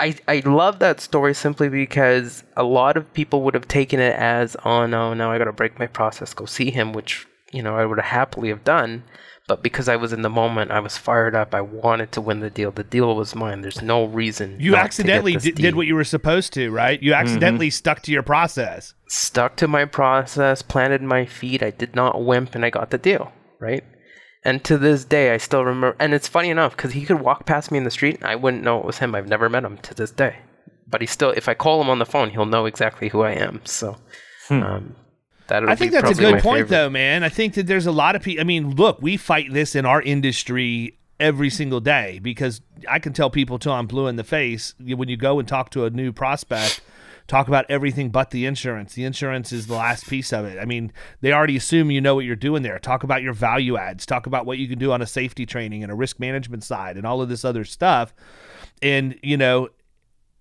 I 0.00 0.16
I 0.26 0.42
love 0.44 0.78
that 0.78 1.00
story 1.00 1.34
simply 1.34 1.68
because 1.68 2.44
a 2.56 2.62
lot 2.62 2.96
of 2.96 3.12
people 3.12 3.42
would 3.42 3.54
have 3.54 3.68
taken 3.68 4.00
it 4.00 4.14
as, 4.16 4.56
oh 4.64 4.86
no, 4.86 5.14
now 5.14 5.32
I 5.32 5.38
got 5.38 5.44
to 5.44 5.52
break 5.52 5.78
my 5.78 5.86
process, 5.86 6.34
go 6.34 6.44
see 6.44 6.70
him, 6.70 6.92
which 6.92 7.26
you 7.52 7.62
know 7.62 7.76
I 7.76 7.84
would 7.84 7.98
have 7.98 8.06
happily 8.06 8.48
have 8.50 8.64
done. 8.64 9.04
But 9.48 9.62
because 9.62 9.88
I 9.88 9.96
was 9.96 10.12
in 10.12 10.20
the 10.20 10.28
moment, 10.28 10.70
I 10.70 10.80
was 10.80 10.98
fired 10.98 11.34
up. 11.34 11.54
I 11.54 11.62
wanted 11.62 12.12
to 12.12 12.20
win 12.20 12.40
the 12.40 12.50
deal. 12.50 12.70
The 12.70 12.84
deal 12.84 13.16
was 13.16 13.34
mine. 13.34 13.62
There's 13.62 13.80
no 13.80 14.04
reason 14.04 14.58
You 14.60 14.72
not 14.72 14.76
to 14.76 14.80
get 14.80 14.84
accidentally 14.84 15.34
this 15.34 15.44
did, 15.44 15.54
did 15.54 15.74
what 15.74 15.86
you 15.86 15.94
were 15.94 16.04
supposed 16.04 16.52
to, 16.52 16.70
right? 16.70 17.02
You 17.02 17.14
accidentally 17.14 17.68
mm-hmm. 17.68 17.72
stuck 17.72 18.02
to 18.02 18.12
your 18.12 18.22
process. 18.22 18.92
stuck 19.08 19.56
to 19.56 19.66
my 19.66 19.86
process, 19.86 20.60
planted 20.60 21.00
my 21.00 21.24
feet. 21.24 21.62
I 21.62 21.70
did 21.70 21.96
not 21.96 22.22
wimp, 22.22 22.54
and 22.54 22.62
I 22.62 22.68
got 22.68 22.90
the 22.90 22.98
deal, 22.98 23.32
right? 23.58 23.82
And 24.48 24.64
to 24.64 24.78
this 24.78 25.04
day, 25.04 25.34
I 25.34 25.36
still 25.36 25.62
remember. 25.62 25.94
And 26.00 26.14
it's 26.14 26.26
funny 26.26 26.48
enough 26.48 26.74
because 26.74 26.92
he 26.92 27.04
could 27.04 27.20
walk 27.20 27.44
past 27.44 27.70
me 27.70 27.76
in 27.76 27.84
the 27.84 27.90
street, 27.90 28.16
and 28.16 28.24
I 28.24 28.34
wouldn't 28.34 28.62
know 28.62 28.78
it 28.78 28.86
was 28.86 28.96
him. 28.96 29.14
I've 29.14 29.28
never 29.28 29.50
met 29.50 29.62
him 29.62 29.76
to 29.76 29.92
this 29.92 30.10
day, 30.10 30.36
but 30.86 31.02
he 31.02 31.06
still, 31.06 31.32
if 31.32 31.50
I 31.50 31.54
call 31.54 31.82
him 31.82 31.90
on 31.90 31.98
the 31.98 32.06
phone, 32.06 32.30
he'll 32.30 32.46
know 32.46 32.64
exactly 32.64 33.08
who 33.08 33.20
I 33.20 33.32
am. 33.32 33.60
So, 33.64 33.98
um, 34.48 34.96
that 35.48 35.68
I 35.68 35.74
think 35.74 35.92
that's 35.92 36.12
a 36.12 36.14
good 36.14 36.42
point, 36.42 36.68
though, 36.68 36.88
man. 36.88 37.24
I 37.24 37.28
think 37.28 37.54
that 37.54 37.66
there's 37.66 37.84
a 37.84 37.92
lot 37.92 38.16
of 38.16 38.22
people. 38.22 38.40
I 38.40 38.44
mean, 38.44 38.74
look, 38.74 39.02
we 39.02 39.18
fight 39.18 39.52
this 39.52 39.74
in 39.74 39.84
our 39.84 40.00
industry 40.00 40.98
every 41.20 41.50
single 41.50 41.80
day 41.80 42.18
because 42.22 42.62
I 42.88 43.00
can 43.00 43.12
tell 43.12 43.28
people 43.28 43.58
till 43.58 43.72
I'm 43.72 43.86
blue 43.86 44.06
in 44.06 44.16
the 44.16 44.24
face 44.24 44.74
when 44.80 45.10
you 45.10 45.18
go 45.18 45.38
and 45.38 45.46
talk 45.46 45.68
to 45.72 45.84
a 45.84 45.90
new 45.90 46.10
prospect. 46.10 46.80
Talk 47.28 47.46
about 47.46 47.66
everything 47.68 48.08
but 48.08 48.30
the 48.30 48.46
insurance. 48.46 48.94
The 48.94 49.04
insurance 49.04 49.52
is 49.52 49.66
the 49.66 49.74
last 49.74 50.08
piece 50.08 50.32
of 50.32 50.46
it. 50.46 50.58
I 50.58 50.64
mean, 50.64 50.90
they 51.20 51.32
already 51.32 51.56
assume 51.56 51.90
you 51.90 52.00
know 52.00 52.14
what 52.14 52.24
you're 52.24 52.34
doing 52.34 52.62
there. 52.62 52.78
Talk 52.78 53.04
about 53.04 53.22
your 53.22 53.34
value 53.34 53.76
adds. 53.76 54.06
Talk 54.06 54.26
about 54.26 54.46
what 54.46 54.56
you 54.56 54.66
can 54.66 54.78
do 54.78 54.92
on 54.92 55.02
a 55.02 55.06
safety 55.06 55.44
training 55.44 55.82
and 55.82 55.92
a 55.92 55.94
risk 55.94 56.18
management 56.18 56.64
side 56.64 56.96
and 56.96 57.06
all 57.06 57.20
of 57.20 57.28
this 57.28 57.44
other 57.44 57.64
stuff. 57.64 58.14
And, 58.80 59.18
you 59.22 59.36
know, 59.36 59.68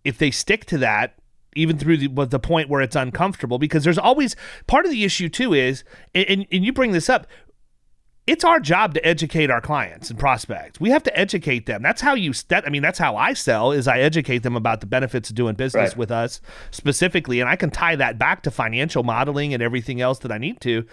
if 0.05 0.17
they 0.17 0.31
stick 0.31 0.63
to 0.65 0.77
that 0.77 1.15
even 1.55 1.77
through 1.77 1.97
the, 1.97 2.25
the 2.25 2.39
point 2.39 2.69
where 2.69 2.81
it's 2.81 2.95
uncomfortable 2.95 3.57
because 3.57 3.83
there's 3.83 3.97
always 3.97 4.35
part 4.67 4.85
of 4.85 4.91
the 4.91 5.03
issue 5.03 5.27
too 5.27 5.53
is 5.53 5.83
and, 6.13 6.45
and 6.51 6.63
you 6.63 6.71
bring 6.71 6.91
this 6.91 7.09
up 7.09 7.27
it's 8.27 8.43
our 8.43 8.59
job 8.59 8.93
to 8.93 9.05
educate 9.07 9.49
our 9.49 9.61
clients 9.61 10.09
and 10.09 10.19
prospects. 10.19 10.79
We 10.81 10.89
have 10.89 11.01
to 11.03 11.17
educate 11.17 11.65
them. 11.65 11.81
That's 11.81 12.01
how 12.01 12.13
you 12.13 12.33
that 12.49 12.67
i 12.67 12.69
mean 12.69 12.81
that's 12.81 12.99
how 12.99 13.15
i 13.15 13.33
sell 13.33 13.71
is 13.71 13.87
i 13.87 13.99
educate 13.99 14.39
them 14.43 14.55
about 14.55 14.81
the 14.81 14.85
benefits 14.85 15.29
of 15.29 15.35
doing 15.35 15.55
business 15.55 15.91
Right. 15.91 15.97
with 15.97 16.11
us 16.11 16.41
specifically 16.71 17.39
and 17.39 17.49
i 17.49 17.55
can 17.55 17.69
tie 17.71 17.95
that 17.95 18.19
back 18.19 18.43
to 18.43 18.51
financial 18.51 19.03
modeling 19.03 19.53
and 19.53 19.63
everything 19.63 20.01
else 20.01 20.19
that 20.19 20.31
i 20.31 20.37
need 20.37 20.59
to. 20.61 20.85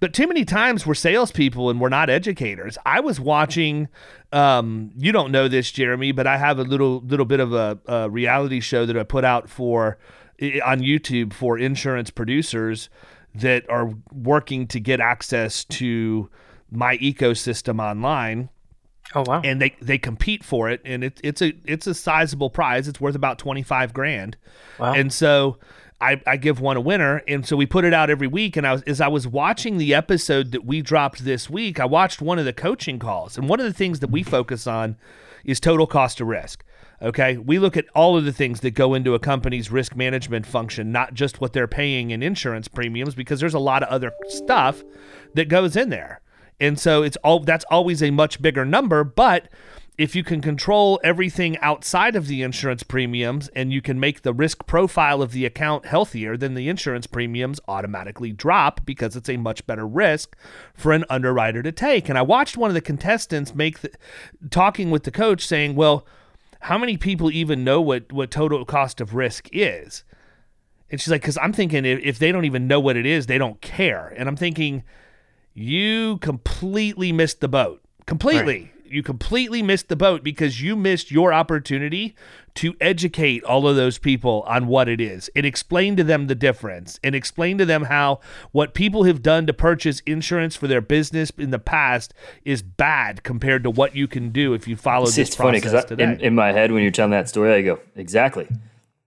But 0.00 0.12
too 0.12 0.26
many 0.26 0.44
times 0.44 0.84
we're 0.86 0.94
salespeople 0.94 1.70
and 1.70 1.80
we're 1.80 1.88
not 1.90 2.10
educators. 2.10 2.76
I 2.84 3.00
was 3.00 3.20
watching 3.20 3.88
um, 4.32 4.90
you 4.96 5.12
don't 5.12 5.30
know 5.32 5.48
this 5.48 5.70
jeremy 5.70 6.12
but 6.12 6.26
i 6.26 6.36
have 6.36 6.58
a 6.58 6.62
little 6.64 7.00
little 7.00 7.26
bit 7.26 7.40
of 7.40 7.52
a, 7.52 7.78
a 7.86 8.10
reality 8.10 8.60
show 8.60 8.84
that 8.86 8.96
i 8.96 9.02
put 9.04 9.24
out 9.24 9.48
for 9.48 9.96
on 10.64 10.80
youtube 10.80 11.32
for 11.32 11.58
insurance 11.58 12.10
producers 12.10 12.88
that 13.34 13.68
are 13.70 13.92
working 14.12 14.66
to 14.66 14.80
get 14.80 15.00
access 15.00 15.64
to 15.64 16.28
my 16.70 16.96
ecosystem 16.98 17.80
online. 17.82 18.50
Oh 19.12 19.24
wow. 19.26 19.40
and 19.42 19.60
they 19.60 19.74
they 19.82 19.98
compete 19.98 20.44
for 20.44 20.70
it 20.70 20.80
and 20.84 21.02
it, 21.02 21.20
it's 21.24 21.42
a 21.42 21.52
it's 21.64 21.88
a 21.88 21.94
sizable 21.94 22.48
prize. 22.48 22.86
It's 22.86 23.00
worth 23.00 23.16
about 23.16 23.38
25 23.38 23.92
grand. 23.92 24.36
Wow. 24.78 24.92
and 24.92 25.12
so 25.12 25.58
I, 26.00 26.20
I 26.26 26.36
give 26.36 26.60
one 26.60 26.76
a 26.76 26.80
winner 26.80 27.22
and 27.28 27.46
so 27.46 27.56
we 27.56 27.66
put 27.66 27.84
it 27.84 27.92
out 27.92 28.08
every 28.08 28.26
week 28.26 28.56
and 28.56 28.66
I 28.66 28.72
was 28.72 28.82
as 28.82 29.00
I 29.00 29.08
was 29.08 29.26
watching 29.26 29.76
the 29.78 29.94
episode 29.94 30.52
that 30.52 30.64
we 30.64 30.80
dropped 30.80 31.24
this 31.24 31.50
week 31.50 31.78
I 31.78 31.84
watched 31.84 32.22
one 32.22 32.38
of 32.38 32.44
the 32.44 32.52
coaching 32.52 32.98
calls 32.98 33.36
and 33.36 33.48
one 33.48 33.60
of 33.60 33.66
the 33.66 33.72
things 33.72 34.00
that 34.00 34.10
we 34.10 34.22
focus 34.22 34.66
on 34.66 34.96
is 35.44 35.60
total 35.60 35.86
cost 35.86 36.20
of 36.20 36.28
risk 36.28 36.64
okay? 37.02 37.38
We 37.38 37.58
look 37.58 37.78
at 37.78 37.86
all 37.94 38.16
of 38.16 38.26
the 38.26 38.32
things 38.32 38.60
that 38.60 38.72
go 38.72 38.92
into 38.92 39.14
a 39.14 39.18
company's 39.18 39.70
risk 39.70 39.94
management 39.94 40.46
function 40.46 40.90
not 40.90 41.12
just 41.12 41.40
what 41.40 41.52
they're 41.52 41.68
paying 41.68 42.12
in 42.12 42.22
insurance 42.22 42.68
premiums 42.68 43.14
because 43.14 43.40
there's 43.40 43.54
a 43.54 43.58
lot 43.58 43.82
of 43.82 43.90
other 43.90 44.12
stuff 44.28 44.82
that 45.34 45.48
goes 45.48 45.76
in 45.76 45.90
there 45.90 46.19
and 46.60 46.78
so 46.78 47.02
it's 47.02 47.16
all 47.18 47.40
that's 47.40 47.64
always 47.70 48.02
a 48.02 48.10
much 48.10 48.40
bigger 48.42 48.64
number, 48.64 49.04
but 49.04 49.48
if 50.00 50.16
you 50.16 50.24
can 50.24 50.40
control 50.40 50.98
everything 51.04 51.58
outside 51.58 52.16
of 52.16 52.26
the 52.26 52.40
insurance 52.40 52.82
premiums 52.82 53.48
and 53.48 53.70
you 53.70 53.82
can 53.82 54.00
make 54.00 54.22
the 54.22 54.32
risk 54.32 54.66
profile 54.66 55.20
of 55.20 55.32
the 55.32 55.44
account 55.44 55.84
healthier, 55.84 56.38
then 56.38 56.54
the 56.54 56.70
insurance 56.70 57.06
premiums 57.06 57.60
automatically 57.68 58.32
drop 58.32 58.80
because 58.86 59.14
it's 59.14 59.28
a 59.28 59.36
much 59.36 59.66
better 59.66 59.86
risk 59.86 60.38
for 60.72 60.92
an 60.92 61.04
underwriter 61.10 61.62
to 61.62 61.70
take. 61.70 62.08
And 62.08 62.16
I 62.16 62.22
watched 62.22 62.56
one 62.56 62.70
of 62.70 62.74
the 62.74 62.80
contestants 62.80 63.54
make 63.54 63.80
the, 63.80 63.90
talking 64.48 64.90
with 64.90 65.02
the 65.02 65.10
coach 65.10 65.46
saying, 65.46 65.74
"Well, 65.74 66.06
how 66.60 66.78
many 66.78 66.96
people 66.96 67.30
even 67.30 67.62
know 67.62 67.82
what 67.82 68.10
what 68.10 68.30
total 68.30 68.64
cost 68.64 69.02
of 69.02 69.14
risk 69.14 69.50
is?" 69.52 70.04
And 70.90 70.98
she's 70.98 71.10
like, 71.10 71.22
"Cuz 71.22 71.36
I'm 71.42 71.52
thinking 71.52 71.84
if, 71.84 72.00
if 72.02 72.18
they 72.18 72.32
don't 72.32 72.46
even 72.46 72.66
know 72.66 72.80
what 72.80 72.96
it 72.96 73.04
is, 73.04 73.26
they 73.26 73.36
don't 73.36 73.60
care." 73.60 74.14
And 74.16 74.30
I'm 74.30 74.36
thinking 74.36 74.82
you 75.60 76.18
completely 76.18 77.12
missed 77.12 77.40
the 77.40 77.48
boat. 77.48 77.82
Completely. 78.06 78.72
You 78.86 79.04
completely 79.04 79.62
missed 79.62 79.88
the 79.88 79.94
boat 79.94 80.24
because 80.24 80.60
you 80.60 80.74
missed 80.74 81.12
your 81.12 81.32
opportunity 81.32 82.16
to 82.54 82.74
educate 82.80 83.44
all 83.44 83.68
of 83.68 83.76
those 83.76 83.98
people 83.98 84.42
on 84.48 84.66
what 84.66 84.88
it 84.88 85.00
is 85.00 85.30
and 85.36 85.46
explain 85.46 85.94
to 85.96 86.02
them 86.02 86.26
the 86.26 86.34
difference 86.34 86.98
and 87.04 87.14
explain 87.14 87.56
to 87.58 87.64
them 87.64 87.84
how 87.84 88.18
what 88.50 88.74
people 88.74 89.04
have 89.04 89.22
done 89.22 89.46
to 89.46 89.52
purchase 89.52 90.00
insurance 90.06 90.56
for 90.56 90.66
their 90.66 90.80
business 90.80 91.30
in 91.38 91.50
the 91.50 91.58
past 91.60 92.12
is 92.44 92.62
bad 92.62 93.22
compared 93.22 93.62
to 93.62 93.70
what 93.70 93.94
you 93.94 94.08
can 94.08 94.30
do 94.30 94.54
if 94.54 94.66
you 94.66 94.74
follow 94.74 95.06
See, 95.06 95.20
this 95.20 95.28
it's 95.28 95.36
funny 95.36 95.60
because 95.60 95.88
in, 95.92 96.20
in 96.20 96.34
my 96.34 96.50
head 96.50 96.72
when 96.72 96.82
you're 96.82 96.90
telling 96.90 97.12
that 97.12 97.28
story, 97.28 97.54
I 97.54 97.62
go 97.62 97.78
exactly, 97.94 98.48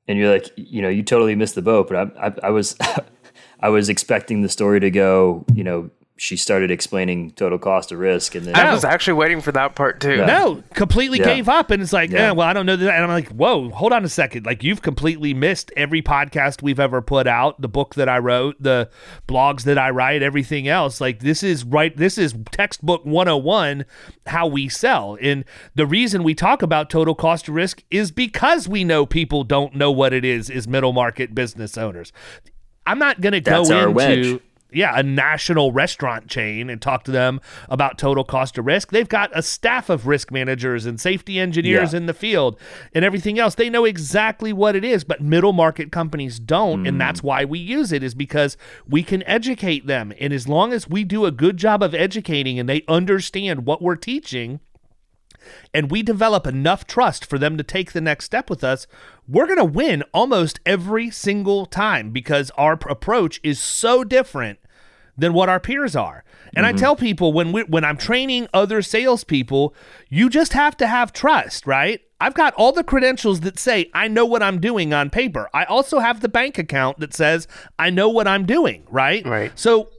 and 0.07 0.17
you're 0.17 0.31
like, 0.31 0.49
you 0.55 0.81
know, 0.81 0.89
you 0.89 1.03
totally 1.03 1.35
missed 1.35 1.55
the 1.55 1.61
boat. 1.61 1.89
But 1.89 1.97
I, 2.17 2.27
I, 2.27 2.33
I 2.43 2.49
was, 2.51 2.77
I 3.59 3.67
was 3.67 3.89
expecting 3.89 4.43
the 4.43 4.49
story 4.49 4.79
to 4.79 4.89
go, 4.89 5.43
you 5.53 5.65
know, 5.65 5.89
she 6.15 6.37
started 6.37 6.69
explaining 6.69 7.31
total 7.31 7.57
cost 7.57 7.91
of 7.91 7.97
risk, 7.97 8.35
and 8.35 8.45
then 8.45 8.55
I 8.55 8.71
was 8.71 8.85
actually 8.85 9.13
waiting 9.13 9.41
for 9.41 9.51
that 9.53 9.73
part 9.75 9.99
too. 9.99 10.17
Yeah. 10.17 10.25
No, 10.27 10.63
completely 10.75 11.17
Yeah. 11.17 11.25
gave 11.25 11.49
up. 11.49 11.71
And 11.71 11.81
it's 11.81 11.91
like, 11.91 12.11
Yeah. 12.11 12.29
eh, 12.29 12.31
well, 12.31 12.47
I 12.47 12.53
don't 12.53 12.67
know 12.67 12.75
that. 12.75 12.93
And 12.93 13.03
I'm 13.03 13.09
like, 13.09 13.29
whoa, 13.29 13.69
hold 13.71 13.91
on 13.91 14.05
a 14.05 14.09
second. 14.09 14.45
Like, 14.45 14.63
you've 14.63 14.83
completely 14.83 15.33
missed 15.33 15.71
every 15.75 16.03
podcast 16.03 16.61
we've 16.61 16.79
ever 16.79 17.01
put 17.01 17.25
out, 17.25 17.59
the 17.59 17.67
book 17.67 17.95
that 17.95 18.07
I 18.07 18.19
wrote, 18.19 18.55
the 18.61 18.89
blogs 19.27 19.63
that 19.63 19.79
I 19.79 19.89
write, 19.89 20.21
everything 20.21 20.67
else. 20.67 21.01
Like, 21.01 21.19
this 21.19 21.41
is 21.41 21.63
right. 21.63 21.95
This 21.97 22.19
is 22.19 22.35
textbook 22.51 23.03
101 23.05 23.83
how 24.27 24.45
we 24.45 24.69
sell. 24.69 25.17
And 25.19 25.43
the 25.73 25.87
reason 25.87 26.23
we 26.23 26.35
talk 26.35 26.61
about 26.61 26.91
total 26.91 27.15
cost 27.15 27.47
of 27.47 27.55
risk 27.55 27.81
is 27.89 28.11
because 28.11 28.67
we 28.67 28.83
know 28.83 29.07
people 29.07 29.43
don't 29.43 29.75
know 29.75 29.91
what 29.91 30.13
it 30.13 30.23
is, 30.23 30.49
is 30.51 30.67
middle 30.67 30.93
market 30.93 31.33
business 31.33 31.75
owners. 31.75 32.13
I'm 32.85 32.99
not 32.99 33.19
going 33.19 33.33
to 33.33 33.41
go 33.41 33.63
our 33.73 33.87
into 33.87 33.91
wedge. 33.91 34.39
Yeah, 34.73 34.97
a 34.97 35.03
national 35.03 35.71
restaurant 35.71 36.27
chain 36.27 36.69
and 36.69 36.81
talk 36.81 37.03
to 37.05 37.11
them 37.11 37.39
about 37.69 37.97
total 37.97 38.23
cost 38.23 38.57
of 38.57 38.65
risk. 38.65 38.91
They've 38.91 39.07
got 39.07 39.31
a 39.33 39.41
staff 39.41 39.89
of 39.89 40.07
risk 40.07 40.31
managers 40.31 40.85
and 40.85 40.99
safety 40.99 41.39
engineers 41.39 41.93
Yeah. 41.93 41.97
in 41.97 42.05
the 42.05 42.13
field 42.13 42.59
and 42.93 43.05
everything 43.05 43.39
else. 43.39 43.55
They 43.55 43.69
know 43.69 43.85
exactly 43.85 44.53
what 44.53 44.75
it 44.75 44.83
is, 44.83 45.03
but 45.03 45.21
middle 45.21 45.53
market 45.53 45.91
companies 45.91 46.39
don't, 46.39 46.87
and 46.87 46.99
that's 46.99 47.21
mm. 47.21 47.25
why 47.25 47.45
we 47.45 47.59
use 47.59 47.91
it 47.91 48.03
is 48.03 48.13
because 48.13 48.57
we 48.87 49.03
can 49.03 49.23
educate 49.23 49.87
them. 49.87 50.13
And 50.19 50.33
as 50.33 50.47
long 50.47 50.73
as 50.73 50.89
we 50.89 51.03
do 51.03 51.25
a 51.25 51.31
good 51.31 51.57
job 51.57 51.83
of 51.83 51.93
educating 51.93 52.59
and 52.59 52.67
they 52.67 52.83
understand 52.87 53.65
what 53.65 53.81
we're 53.81 53.95
teaching, 53.95 54.59
and 55.73 55.91
we 55.91 56.03
develop 56.03 56.47
enough 56.47 56.85
trust 56.87 57.25
for 57.25 57.37
them 57.37 57.57
to 57.57 57.63
take 57.63 57.91
the 57.91 58.01
next 58.01 58.25
step 58.25 58.49
with 58.49 58.63
us, 58.63 58.87
we're 59.27 59.45
going 59.45 59.57
to 59.57 59.65
win 59.65 60.03
almost 60.13 60.59
every 60.65 61.09
single 61.09 61.65
time 61.65 62.11
because 62.11 62.51
our 62.51 62.79
approach 62.89 63.39
is 63.43 63.59
so 63.59 64.03
different 64.03 64.59
than 65.17 65.33
what 65.33 65.49
our 65.49 65.59
peers 65.59 65.95
are. 65.95 66.23
And 66.55 66.65
I 66.65 66.69
mm-hmm. 66.69 66.79
tell 66.79 66.95
people 66.95 67.33
when 67.33 67.51
we 67.51 67.63
when 67.63 67.83
I'm 67.83 67.97
training 67.97 68.47
other 68.53 68.81
salespeople, 68.81 69.73
you 70.09 70.29
just 70.29 70.53
have 70.53 70.77
to 70.77 70.87
have 70.87 71.13
trust, 71.13 71.65
right? 71.65 72.01
I've 72.19 72.35
got 72.35 72.53
all 72.53 72.71
the 72.71 72.83
credentials 72.83 73.41
that 73.41 73.59
say 73.59 73.89
I 73.93 74.07
know 74.07 74.25
what 74.25 74.43
I'm 74.43 74.59
doing 74.59 74.93
on 74.93 75.09
paper. 75.09 75.49
I 75.53 75.65
also 75.65 75.99
have 75.99 76.21
the 76.21 76.29
bank 76.29 76.57
account 76.57 76.99
that 76.99 77.13
says 77.13 77.47
I 77.79 77.89
know 77.89 78.09
what 78.09 78.27
I'm 78.27 78.45
doing, 78.45 78.85
right? 78.89 79.25
Right. 79.25 79.51
So 79.55 79.89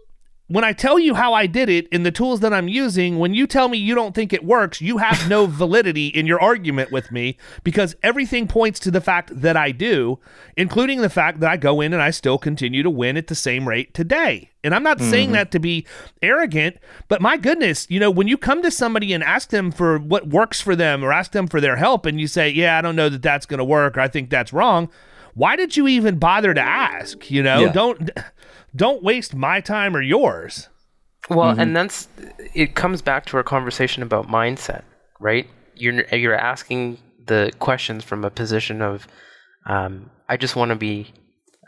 when 0.54 0.62
I 0.62 0.72
tell 0.72 1.00
you 1.00 1.14
how 1.14 1.34
I 1.34 1.46
did 1.46 1.68
it 1.68 1.88
in 1.88 2.04
the 2.04 2.12
tools 2.12 2.38
that 2.38 2.52
I'm 2.52 2.68
using, 2.68 3.18
when 3.18 3.34
you 3.34 3.44
tell 3.44 3.68
me 3.68 3.76
you 3.76 3.92
don't 3.92 4.14
think 4.14 4.32
it 4.32 4.44
works, 4.44 4.80
you 4.80 4.98
have 4.98 5.28
no 5.28 5.46
validity 5.48 6.06
in 6.06 6.28
your 6.28 6.40
argument 6.40 6.92
with 6.92 7.10
me 7.10 7.36
because 7.64 7.96
everything 8.04 8.46
points 8.46 8.78
to 8.80 8.92
the 8.92 9.00
fact 9.00 9.32
that 9.40 9.56
I 9.56 9.72
do, 9.72 10.20
including 10.56 11.00
the 11.00 11.10
fact 11.10 11.40
that 11.40 11.50
I 11.50 11.56
go 11.56 11.80
in 11.80 11.92
and 11.92 12.00
I 12.00 12.10
still 12.10 12.38
continue 12.38 12.84
to 12.84 12.88
win 12.88 13.16
at 13.16 13.26
the 13.26 13.34
same 13.34 13.66
rate 13.66 13.94
today. 13.94 14.52
And 14.62 14.76
I'm 14.76 14.84
not 14.84 15.00
saying 15.00 15.30
mm-hmm. 15.30 15.34
that 15.34 15.50
to 15.50 15.58
be 15.58 15.88
arrogant, 16.22 16.76
but 17.08 17.20
my 17.20 17.36
goodness, 17.36 17.88
you 17.90 17.98
know, 17.98 18.12
when 18.12 18.28
you 18.28 18.38
come 18.38 18.62
to 18.62 18.70
somebody 18.70 19.12
and 19.12 19.24
ask 19.24 19.50
them 19.50 19.72
for 19.72 19.98
what 19.98 20.28
works 20.28 20.60
for 20.60 20.76
them 20.76 21.02
or 21.04 21.12
ask 21.12 21.32
them 21.32 21.48
for 21.48 21.60
their 21.60 21.74
help 21.74 22.06
and 22.06 22.20
you 22.20 22.28
say, 22.28 22.48
"Yeah, 22.48 22.78
I 22.78 22.80
don't 22.80 22.94
know 22.94 23.08
that 23.08 23.22
that's 23.22 23.44
going 23.44 23.58
to 23.58 23.64
work 23.64 23.96
or 23.96 24.00
I 24.00 24.08
think 24.08 24.30
that's 24.30 24.52
wrong." 24.52 24.88
Why 25.34 25.56
did 25.56 25.76
you 25.76 25.88
even 25.88 26.20
bother 26.20 26.54
to 26.54 26.60
ask? 26.60 27.28
You 27.28 27.42
know, 27.42 27.62
Yeah. 27.62 27.72
don't 27.72 28.10
don't 28.74 29.02
waste 29.02 29.34
my 29.34 29.60
time 29.60 29.96
or 29.96 30.02
yours. 30.02 30.68
Well, 31.30 31.58
and 31.58 31.74
that's 31.74 32.08
it 32.54 32.74
comes 32.74 33.00
back 33.00 33.24
to 33.26 33.36
our 33.36 33.42
conversation 33.42 34.02
about 34.02 34.28
mindset, 34.28 34.82
right? 35.20 35.48
You're 35.74 36.04
you're 36.14 36.34
asking 36.34 36.98
the 37.26 37.52
questions 37.58 38.04
from 38.04 38.24
a 38.24 38.30
position 38.30 38.82
of, 38.82 39.08
um, 39.66 40.10
I 40.28 40.36
just 40.36 40.56
want 40.56 40.68
to 40.70 40.76
be 40.76 41.14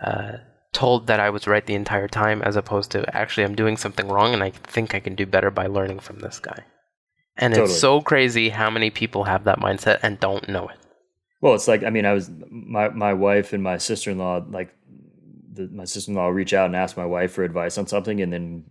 uh, 0.04 0.32
told 0.72 1.06
that 1.06 1.20
I 1.20 1.30
was 1.30 1.46
right 1.46 1.64
the 1.64 1.74
entire 1.74 2.08
time, 2.08 2.42
as 2.42 2.56
opposed 2.56 2.90
to 2.90 3.16
actually 3.16 3.44
I'm 3.44 3.54
doing 3.54 3.78
something 3.78 4.08
wrong, 4.08 4.34
and 4.34 4.42
I 4.42 4.50
think 4.50 4.94
I 4.94 5.00
can 5.00 5.14
do 5.14 5.24
better 5.24 5.50
by 5.50 5.66
learning 5.66 6.00
from 6.00 6.18
this 6.18 6.38
guy. 6.38 6.64
And 7.38 7.54
Totally. 7.54 7.70
it's 7.70 7.80
so 7.80 8.00
crazy 8.02 8.50
how 8.50 8.70
many 8.70 8.90
people 8.90 9.24
have 9.24 9.44
that 9.44 9.60
mindset 9.60 10.00
and 10.02 10.20
don't 10.20 10.48
know 10.48 10.68
it. 10.68 10.76
Well, 11.40 11.54
it's 11.54 11.68
like 11.68 11.82
I 11.82 11.90
mean, 11.90 12.04
I 12.04 12.12
was 12.12 12.30
my 12.50 12.88
my 12.90 13.14
wife 13.14 13.52
and 13.52 13.62
my 13.62 13.78
sister 13.78 14.10
in 14.10 14.18
law 14.18 14.44
like 14.48 14.74
the, 15.56 15.68
my 15.68 15.84
sister 15.84 16.10
in 16.10 16.16
law 16.16 16.28
reach 16.28 16.54
out 16.54 16.66
and 16.66 16.76
ask 16.76 16.96
my 16.96 17.06
wife 17.06 17.32
for 17.32 17.44
advice 17.44 17.78
on 17.78 17.86
something, 17.86 18.20
and 18.20 18.32
then 18.32 18.64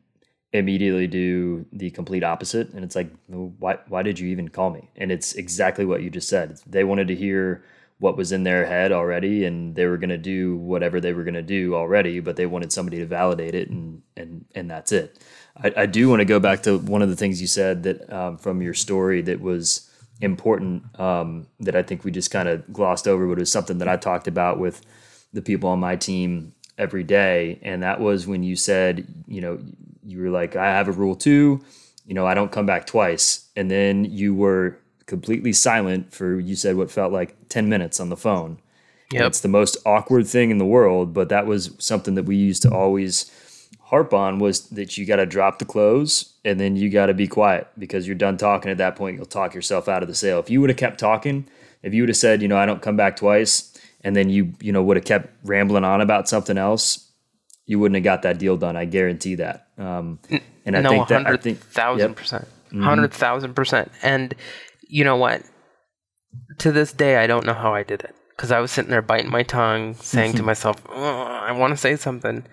immediately 0.53 1.07
do 1.07 1.65
the 1.73 1.89
complete 1.91 2.23
opposite. 2.23 2.69
And 2.69 2.86
it's 2.86 2.95
like, 2.95 3.11
why 3.27 3.79
why 3.88 4.03
did 4.03 4.19
you 4.19 4.29
even 4.29 4.49
call 4.49 4.69
me? 4.69 4.89
And 4.95 5.11
it's 5.11 5.33
exactly 5.33 5.86
what 5.86 6.01
you 6.01 6.09
just 6.09 6.29
said. 6.29 6.59
They 6.65 6.83
wanted 6.83 7.07
to 7.09 7.15
hear 7.15 7.63
what 7.97 8.17
was 8.17 8.31
in 8.31 8.43
their 8.43 8.65
head 8.65 8.91
already, 8.91 9.45
and 9.45 9.75
they 9.75 9.86
were 9.86 9.97
going 9.97 10.09
to 10.09 10.17
do 10.17 10.57
whatever 10.57 10.99
they 10.99 11.13
were 11.13 11.23
going 11.23 11.33
to 11.33 11.41
do 11.41 11.75
already, 11.75 12.19
but 12.19 12.36
they 12.36 12.45
wanted 12.45 12.71
somebody 12.71 12.97
to 12.97 13.05
validate 13.05 13.55
it, 13.55 13.69
and 13.69 14.01
and 14.17 14.45
and 14.53 14.69
that's 14.69 14.91
it. 14.91 15.19
I, 15.57 15.73
I 15.77 15.86
do 15.86 16.09
want 16.09 16.19
to 16.19 16.25
go 16.25 16.39
back 16.39 16.63
to 16.63 16.77
one 16.77 17.01
of 17.01 17.09
the 17.09 17.15
things 17.15 17.39
you 17.39 17.47
said 17.47 17.83
that 17.83 18.11
um, 18.11 18.38
from 18.38 18.61
your 18.61 18.73
story 18.73 19.21
that 19.23 19.39
was 19.39 19.89
important 20.21 20.83
um, 20.99 21.47
that 21.59 21.75
I 21.75 21.83
think 21.83 22.03
we 22.03 22.11
just 22.11 22.31
kind 22.31 22.49
of 22.49 22.71
glossed 22.71 23.07
over, 23.07 23.27
but 23.27 23.38
it 23.38 23.39
was 23.39 23.51
something 23.51 23.79
that 23.79 23.88
I 23.88 23.97
talked 23.97 24.27
about 24.27 24.59
with 24.59 24.81
the 25.33 25.41
people 25.41 25.69
on 25.69 25.79
my 25.79 25.95
team 25.95 26.53
every 26.78 27.03
day. 27.03 27.59
And 27.61 27.84
that 27.84 27.99
was 27.99 28.28
when 28.28 28.43
you 28.43 28.55
said, 28.55 29.07
you 29.28 29.41
know, 29.41 29.59
you 30.03 30.21
were 30.21 30.30
like, 30.30 30.55
I 30.55 30.67
have 30.67 30.88
a 30.88 30.91
rule 30.91 31.15
too, 31.15 31.63
you 32.05 32.13
know, 32.13 32.26
I 32.26 32.34
don't 32.34 32.51
come 32.51 32.65
back 32.65 32.86
twice. 32.86 33.49
And 33.55 33.71
then 33.71 34.05
you 34.05 34.34
were 34.34 34.78
completely 35.05 35.53
silent 35.53 36.13
for, 36.13 36.39
you 36.39 36.55
said 36.55 36.76
what 36.76 36.91
felt 36.91 37.11
like 37.11 37.36
10 37.49 37.69
minutes 37.69 37.99
on 37.99 38.09
the 38.09 38.17
phone. 38.17 38.59
Yep. 39.11 39.28
It's 39.28 39.41
the 39.41 39.47
most 39.47 39.78
awkward 39.86 40.28
thing 40.28 40.49
in 40.51 40.57
the 40.57 40.65
world, 40.65 41.13
but 41.13 41.30
that 41.30 41.45
was 41.45 41.71
something 41.78 42.15
that 42.15 42.23
we 42.23 42.36
used 42.36 42.63
to 42.63 42.71
always 42.71 43.32
harp 43.86 44.13
on 44.13 44.39
was 44.39 44.67
that 44.69 44.97
you 44.97 45.05
got 45.05 45.17
to 45.17 45.26
drop 45.26 45.59
the 45.59 45.65
close 45.65 46.34
and 46.43 46.59
then 46.59 46.76
you 46.76 46.89
got 46.89 47.05
to 47.05 47.13
be 47.13 47.28
quiet 47.28 47.67
because 47.78 48.07
you're 48.07 48.15
done 48.15 48.36
talking 48.36 48.71
at 48.71 48.78
that 48.78 48.95
point 48.95 49.15
you'll 49.15 49.26
talk 49.26 49.53
yourself 49.53 49.88
out 49.88 50.01
of 50.01 50.09
the 50.09 50.15
sale 50.15 50.39
if 50.39 50.49
you 50.49 50.59
would 50.59 50.71
have 50.71 50.78
kept 50.78 50.99
talking 50.99 51.47
if 51.84 51.93
you 51.93 52.01
would 52.01 52.09
have 52.09 52.17
said 52.17 52.41
you 52.41 52.47
know 52.47 52.57
i 52.57 52.65
don't 52.65 52.82
come 52.82 52.97
back 52.97 53.15
twice 53.15 53.74
and 54.05 54.15
then 54.15 54.29
you 54.29 54.53
you 54.61 54.71
know 54.71 54.81
would 54.81 54.95
have 54.95 55.05
kept 55.05 55.27
rambling 55.43 55.83
on 55.83 55.99
about 55.99 56.29
something 56.29 56.57
else 56.57 57.11
you 57.65 57.79
wouldn't 57.79 57.95
have 57.95 58.03
got 58.03 58.21
that 58.21 58.37
deal 58.37 58.55
done 58.55 58.77
i 58.77 58.85
guarantee 58.85 59.35
that 59.35 59.67
um, 59.77 60.19
and 60.65 60.77
i 60.77 60.81
no, 60.81 60.89
think 60.89 61.07
that 61.09 61.27
i 61.27 61.35
think 61.35 61.59
thousand 61.59 62.11
yep. 62.11 62.17
percent, 62.17 62.47
mm-hmm. 62.67 62.83
hundred 62.83 63.13
thousand 63.13 63.53
percent. 63.53 63.91
And 64.01 64.33
you 64.87 65.03
know 65.03 65.17
what? 65.17 65.41
To 66.59 66.71
this 66.71 66.93
day, 66.93 67.17
I 67.17 67.27
don't 67.27 67.45
know 67.45 67.53
how 67.53 67.73
I 67.73 67.83
did 67.83 68.03
it 68.03 68.15
because 68.29 68.51
I 68.51 68.59
was 68.59 68.71
sitting 68.71 68.91
there 68.91 69.01
biting 69.01 69.31
my 69.31 69.43
tongue, 69.43 69.95
saying 69.95 70.33
to 70.33 70.37
mm-hmm. 70.37 70.45
myself, 70.47 70.81
oh, 70.89 71.21
"I 71.21 71.51
want 71.53 71.71
to 71.71 71.77
say 71.77 71.95
something," 71.95 72.45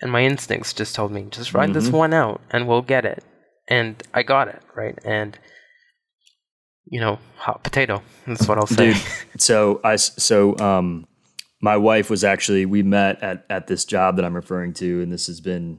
And 0.00 0.12
my 0.12 0.24
instincts 0.24 0.72
just 0.72 0.94
told 0.94 1.10
me, 1.10 1.26
just 1.30 1.54
ride 1.54 1.72
this 1.72 1.86
mm-hmm. 1.86 1.96
one 1.96 2.14
out 2.14 2.40
and 2.50 2.68
we'll 2.68 2.82
get 2.82 3.04
it. 3.04 3.24
And 3.68 4.02
I 4.12 4.22
got 4.22 4.48
it, 4.48 4.62
right? 4.74 4.98
And, 5.04 5.38
you 6.88 7.00
know, 7.00 7.18
hot 7.36 7.62
potato. 7.62 8.02
That's 8.26 8.46
what 8.48 8.58
I'll 8.58 8.66
say. 8.66 8.92
dude. 8.92 9.02
So 9.38 9.80
I 9.84 9.96
so 9.96 10.56
um, 10.58 11.06
my 11.60 11.76
wife 11.76 12.10
was 12.10 12.24
actually 12.24 12.66
we 12.66 12.82
met 12.82 13.22
at 13.22 13.44
at 13.50 13.66
this 13.66 13.84
job 13.84 14.16
that 14.16 14.24
I'm 14.24 14.34
referring 14.34 14.72
to, 14.74 15.02
and 15.02 15.12
this 15.12 15.26
has 15.26 15.40
been, 15.40 15.78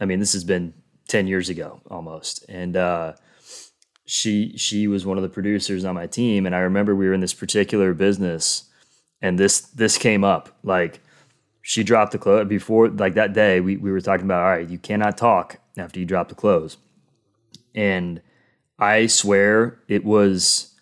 I 0.00 0.04
mean, 0.04 0.20
this 0.20 0.32
has 0.32 0.44
been 0.44 0.74
ten 1.08 1.26
years 1.26 1.48
ago 1.48 1.80
almost, 1.90 2.44
and 2.48 2.76
uh, 2.76 3.14
she 4.06 4.56
she 4.56 4.86
was 4.86 5.04
one 5.04 5.18
of 5.18 5.22
the 5.22 5.28
producers 5.28 5.84
on 5.84 5.94
my 5.94 6.06
team, 6.06 6.46
and 6.46 6.54
I 6.54 6.60
remember 6.60 6.94
we 6.94 7.06
were 7.06 7.14
in 7.14 7.20
this 7.20 7.34
particular 7.34 7.94
business, 7.94 8.68
and 9.20 9.38
this 9.38 9.60
this 9.60 9.98
came 9.98 10.24
up 10.24 10.56
like 10.62 11.00
she 11.62 11.84
dropped 11.84 12.12
the 12.12 12.18
close 12.18 12.48
before 12.48 12.88
like 12.88 13.14
that 13.14 13.34
day 13.34 13.60
we, 13.60 13.76
we 13.76 13.90
were 13.90 14.00
talking 14.00 14.24
about 14.24 14.42
all 14.42 14.48
right 14.48 14.70
you 14.70 14.78
cannot 14.78 15.18
talk 15.18 15.58
after 15.76 16.00
you 16.00 16.06
drop 16.06 16.28
the 16.28 16.34
close 16.34 16.78
and 17.74 18.22
i 18.78 19.06
swear 19.06 19.78
it 19.88 20.04
was 20.04 20.74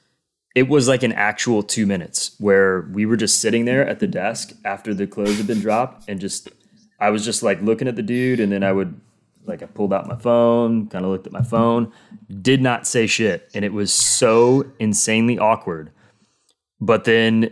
it 0.54 0.68
was 0.68 0.88
like 0.88 1.02
an 1.02 1.12
actual 1.12 1.62
two 1.62 1.86
minutes 1.86 2.34
where 2.38 2.82
we 2.92 3.04
were 3.04 3.16
just 3.16 3.40
sitting 3.40 3.64
there 3.64 3.86
at 3.86 4.00
the 4.00 4.06
desk 4.06 4.52
after 4.64 4.94
the 4.94 5.06
close 5.06 5.36
had 5.36 5.46
been 5.46 5.60
dropped 5.60 6.08
and 6.08 6.20
just 6.20 6.48
i 7.00 7.10
was 7.10 7.24
just 7.24 7.42
like 7.42 7.60
looking 7.62 7.88
at 7.88 7.96
the 7.96 8.02
dude 8.02 8.40
and 8.40 8.52
then 8.52 8.62
i 8.62 8.72
would 8.72 8.98
like 9.44 9.62
i 9.62 9.66
pulled 9.66 9.92
out 9.92 10.08
my 10.08 10.16
phone 10.16 10.88
kind 10.88 11.04
of 11.04 11.10
looked 11.10 11.26
at 11.26 11.32
my 11.32 11.42
phone 11.42 11.92
did 12.42 12.60
not 12.60 12.86
say 12.86 13.06
shit 13.06 13.50
and 13.54 13.64
it 13.64 13.72
was 13.72 13.92
so 13.92 14.64
insanely 14.78 15.38
awkward 15.38 15.90
but 16.80 17.04
then 17.04 17.50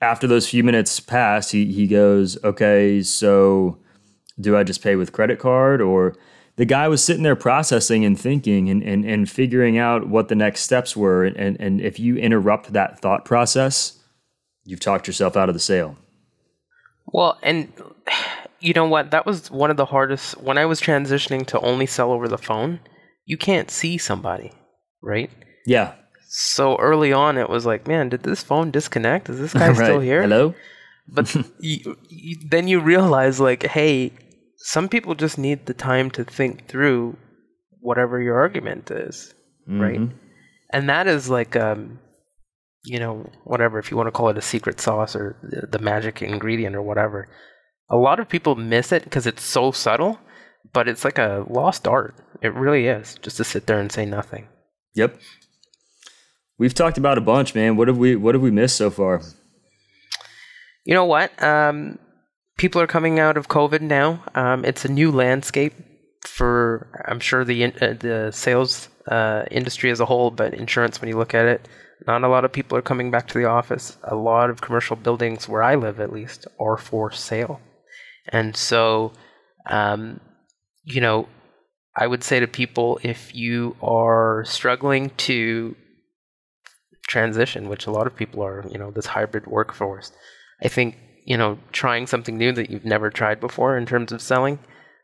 after 0.00 0.26
those 0.26 0.48
few 0.48 0.62
minutes 0.62 1.00
pass, 1.00 1.50
he 1.50 1.72
he 1.72 1.86
goes, 1.86 2.42
"Okay, 2.44 3.02
so 3.02 3.78
do 4.40 4.56
I 4.56 4.62
just 4.62 4.82
pay 4.82 4.96
with 4.96 5.12
credit 5.12 5.38
card 5.38 5.80
or?" 5.80 6.16
The 6.58 6.64
guy 6.64 6.88
was 6.88 7.02
sitting 7.02 7.22
there 7.22 7.36
processing 7.36 8.04
and 8.04 8.18
thinking 8.18 8.68
and 8.68 8.82
and, 8.82 9.04
and 9.04 9.30
figuring 9.30 9.78
out 9.78 10.08
what 10.08 10.28
the 10.28 10.34
next 10.34 10.62
steps 10.62 10.96
were. 10.96 11.24
And 11.24 11.58
and 11.60 11.80
if 11.80 11.98
you 11.98 12.16
interrupt 12.16 12.72
that 12.72 13.00
thought 13.00 13.24
process, 13.24 13.98
you've 14.64 14.80
talked 14.80 15.06
yourself 15.06 15.36
out 15.36 15.48
of 15.48 15.54
the 15.54 15.60
sale. 15.60 15.96
Well, 17.06 17.38
and 17.42 17.72
you 18.60 18.72
know 18.72 18.86
what? 18.86 19.12
That 19.12 19.24
was 19.24 19.50
one 19.50 19.70
of 19.70 19.76
the 19.76 19.84
hardest. 19.84 20.40
When 20.40 20.58
I 20.58 20.66
was 20.66 20.80
transitioning 20.80 21.46
to 21.46 21.60
only 21.60 21.86
sell 21.86 22.10
over 22.12 22.26
the 22.28 22.38
phone, 22.38 22.80
you 23.24 23.36
can't 23.36 23.70
see 23.70 23.96
somebody, 23.96 24.52
right? 25.00 25.30
Yeah. 25.64 25.94
So 26.28 26.76
early 26.76 27.12
on, 27.12 27.38
it 27.38 27.48
was 27.48 27.66
like, 27.66 27.86
man, 27.86 28.08
did 28.08 28.24
this 28.24 28.42
phone 28.42 28.70
disconnect? 28.70 29.28
Is 29.28 29.38
this 29.38 29.54
guy 29.54 29.72
still 29.74 30.00
here? 30.00 30.22
Hello. 30.22 30.54
But 31.06 31.34
you, 31.60 31.96
you, 32.08 32.36
then 32.50 32.68
you 32.68 32.80
realize, 32.80 33.40
like, 33.40 33.64
hey, 33.64 34.12
some 34.58 34.88
people 34.88 35.14
just 35.14 35.38
need 35.38 35.66
the 35.66 35.74
time 35.74 36.10
to 36.10 36.24
think 36.24 36.66
through 36.68 37.16
whatever 37.80 38.20
your 38.20 38.36
argument 38.36 38.90
is, 38.90 39.32
right? 39.66 40.00
And 40.72 40.88
that 40.88 41.06
is 41.06 41.30
like, 41.30 41.56
um, 41.56 42.00
you 42.84 42.98
know, 42.98 43.30
whatever, 43.44 43.78
if 43.78 43.90
you 43.90 43.96
want 43.96 44.08
to 44.08 44.12
call 44.12 44.28
it 44.28 44.38
a 44.38 44.42
secret 44.42 44.80
sauce 44.80 45.16
or 45.16 45.36
the, 45.42 45.66
the 45.66 45.78
magic 45.78 46.22
ingredient 46.22 46.76
or 46.76 46.82
whatever. 46.82 47.28
A 47.88 47.96
lot 47.96 48.20
of 48.20 48.28
people 48.28 48.54
miss 48.56 48.92
it 48.92 49.04
because 49.04 49.26
it's 49.26 49.42
so 49.42 49.72
subtle, 49.72 50.18
but 50.72 50.88
it's 50.88 51.04
like 51.04 51.18
a 51.18 51.46
lost 51.48 51.88
art. 51.88 52.16
It 52.42 52.52
really 52.52 52.86
is, 52.86 53.16
just 53.22 53.38
to 53.38 53.44
sit 53.44 53.66
there 53.66 53.80
and 53.80 53.90
say 53.90 54.04
nothing. 54.04 54.48
Yep. 54.94 55.18
We've 56.58 56.74
talked 56.74 56.98
about 56.98 57.16
a 57.16 57.22
bunch, 57.22 57.54
man. 57.54 57.76
What 57.76 57.88
have 57.88 57.96
we 57.96 58.16
What 58.16 58.34
have 58.34 58.42
we 58.42 58.50
missed 58.50 58.76
so 58.76 58.90
far? 58.90 59.22
You 60.84 60.94
know 60.94 61.04
what? 61.04 61.40
Um, 61.42 61.98
people 62.58 62.82
are 62.82 62.86
coming 62.86 63.18
out 63.18 63.38
of 63.38 63.48
COVID 63.48 63.80
now. 63.80 64.22
Um, 64.34 64.64
it's 64.64 64.84
a 64.84 64.92
new 64.92 65.10
landscape 65.10 65.72
for, 66.26 66.88
I'm 67.06 67.20
sure, 67.20 67.44
the 67.44 67.64
uh, 67.64 67.94
the 67.94 68.30
sales 68.32 68.88
uh, 69.06 69.44
industry 69.50 69.90
as 69.90 70.00
a 70.00 70.04
whole, 70.04 70.30
but 70.30 70.52
insurance, 70.52 71.00
when 71.00 71.08
you 71.08 71.16
look 71.16 71.34
at 71.34 71.46
it, 71.46 71.68
not 72.06 72.22
a 72.22 72.28
lot 72.28 72.44
of 72.44 72.52
people 72.52 72.76
are 72.76 72.82
coming 72.82 73.10
back 73.10 73.26
to 73.28 73.38
the 73.38 73.46
office. 73.46 73.96
A 74.04 74.14
lot 74.14 74.50
of 74.50 74.60
commercial 74.60 74.96
buildings, 74.96 75.48
where 75.48 75.62
I 75.62 75.76
live 75.76 75.98
at 76.00 76.12
least, 76.12 76.46
are 76.60 76.76
for 76.76 77.10
sale. 77.10 77.60
And 78.28 78.54
so, 78.54 79.12
um, 79.66 80.20
you 80.84 81.00
know, 81.00 81.28
I 81.96 82.06
would 82.06 82.22
say 82.22 82.40
to 82.40 82.46
people 82.46 83.00
if 83.02 83.34
you 83.34 83.76
are 83.82 84.44
struggling 84.46 85.10
to 85.28 85.74
transition, 87.08 87.68
which 87.68 87.86
a 87.86 87.90
lot 87.90 88.06
of 88.06 88.14
people 88.14 88.44
are, 88.44 88.64
you 88.70 88.78
know, 88.78 88.90
this 88.90 89.06
hybrid 89.06 89.46
workforce, 89.46 90.12
I 90.62 90.68
think, 90.68 90.96
you 91.28 91.36
know, 91.36 91.58
trying 91.72 92.06
something 92.06 92.38
new 92.38 92.52
that 92.52 92.70
you've 92.70 92.86
never 92.86 93.10
tried 93.10 93.38
before 93.38 93.76
in 93.76 93.84
terms 93.84 94.12
of 94.12 94.22
selling, 94.22 94.58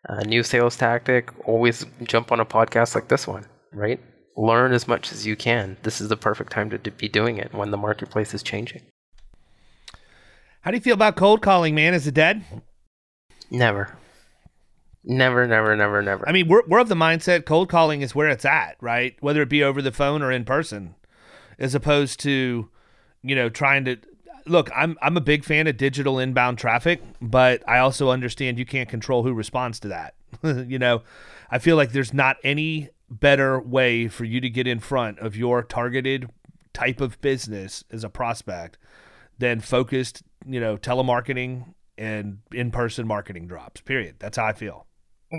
a 0.05 0.25
new 0.25 0.43
sales 0.43 0.75
tactic, 0.75 1.31
always 1.47 1.85
jump 2.03 2.33
on 2.33 2.41
a 2.41 2.47
podcast 2.47 2.95
like 2.95 3.09
this 3.09 3.27
one, 3.27 3.45
right? 3.73 4.01
Learn 4.35 4.73
as 4.73 4.89
much 4.89 5.13
as 5.13 5.27
you 5.27 5.37
can. 5.37 5.77
This 5.83 6.01
is 6.01 6.09
the 6.09 6.17
perfect 6.17 6.51
time 6.51 6.71
to, 6.71 6.79
to 6.79 6.91
be 6.91 7.11
doing 7.11 7.37
it 7.37 7.53
when 7.53 7.71
the 7.71 7.77
marketplace 7.77 8.33
is 8.33 8.43
changing. 8.43 8.81
How 10.63 10.71
do 10.71 10.79
you 10.79 10.81
feel 10.81 10.95
about 10.95 11.17
cold 11.17 11.43
calling, 11.43 11.75
man? 11.75 11.93
Is 11.93 12.07
it 12.07 12.15
dead? 12.15 12.43
Never. 13.51 13.95
Never, 15.05 15.47
never, 15.47 15.77
never, 15.77 16.01
never. 16.01 16.27
I 16.27 16.33
mean, 16.33 16.49
we're, 16.49 16.63
we're 16.67 16.79
of 16.79 16.89
the 16.89 16.95
mindset 16.95 17.45
cold 17.45 17.69
calling 17.69 18.01
is 18.01 18.15
where 18.15 18.31
it's 18.31 18.47
at, 18.47 18.79
right? 18.81 19.15
Whether 19.21 19.43
it 19.43 19.51
be 19.51 19.63
over 19.63 19.83
the 19.83 19.93
phone 19.93 20.23
or 20.23 20.33
in 20.33 20.47
person, 20.47 20.95
as 21.59 21.75
opposed 21.75 22.19
to, 22.21 22.71
you 23.23 23.37
know, 23.37 23.51
trying 23.51 23.85
to 23.85 23.99
look. 24.47 24.71
I'm 24.75 24.97
I'm 25.03 25.17
a 25.17 25.21
big 25.21 25.45
fan 25.45 25.67
of 25.67 25.77
digital 25.77 26.19
inbound 26.19 26.59
traffic, 26.59 27.01
but 27.21 27.63
I 27.69 27.79
also 27.79 28.11
understand 28.11 28.59
you 28.59 28.67
can't 28.67 28.89
control 28.89 29.23
who 29.23 29.33
responds 29.33 29.81
to 29.81 29.89
that. 29.89 30.15
you 30.43 30.79
know, 30.79 31.03
I 31.51 31.59
feel 31.59 31.77
like 31.77 31.93
there's 31.93 32.15
not 32.15 32.37
any 32.43 32.91
better 33.11 33.61
way 33.61 34.09
for 34.09 34.25
you 34.25 34.41
to 34.41 34.51
get 34.51 34.67
in 34.67 34.81
front 34.81 35.19
of 35.19 35.37
your 35.37 35.63
targeted 35.63 36.31
type 36.73 37.01
of 37.01 37.21
business 37.21 37.85
as 37.91 38.03
a 38.05 38.09
prospect 38.09 38.79
than 39.39 39.61
focused, 39.61 40.23
you 40.47 40.61
know, 40.61 40.77
telemarketing 40.77 41.75
and 41.97 42.39
in-person 42.53 43.07
marketing 43.07 43.47
drops. 43.47 43.81
Period. 43.81 44.17
That's 44.19 44.37
how 44.37 44.47
I 44.47 44.53
feel. 44.53 44.87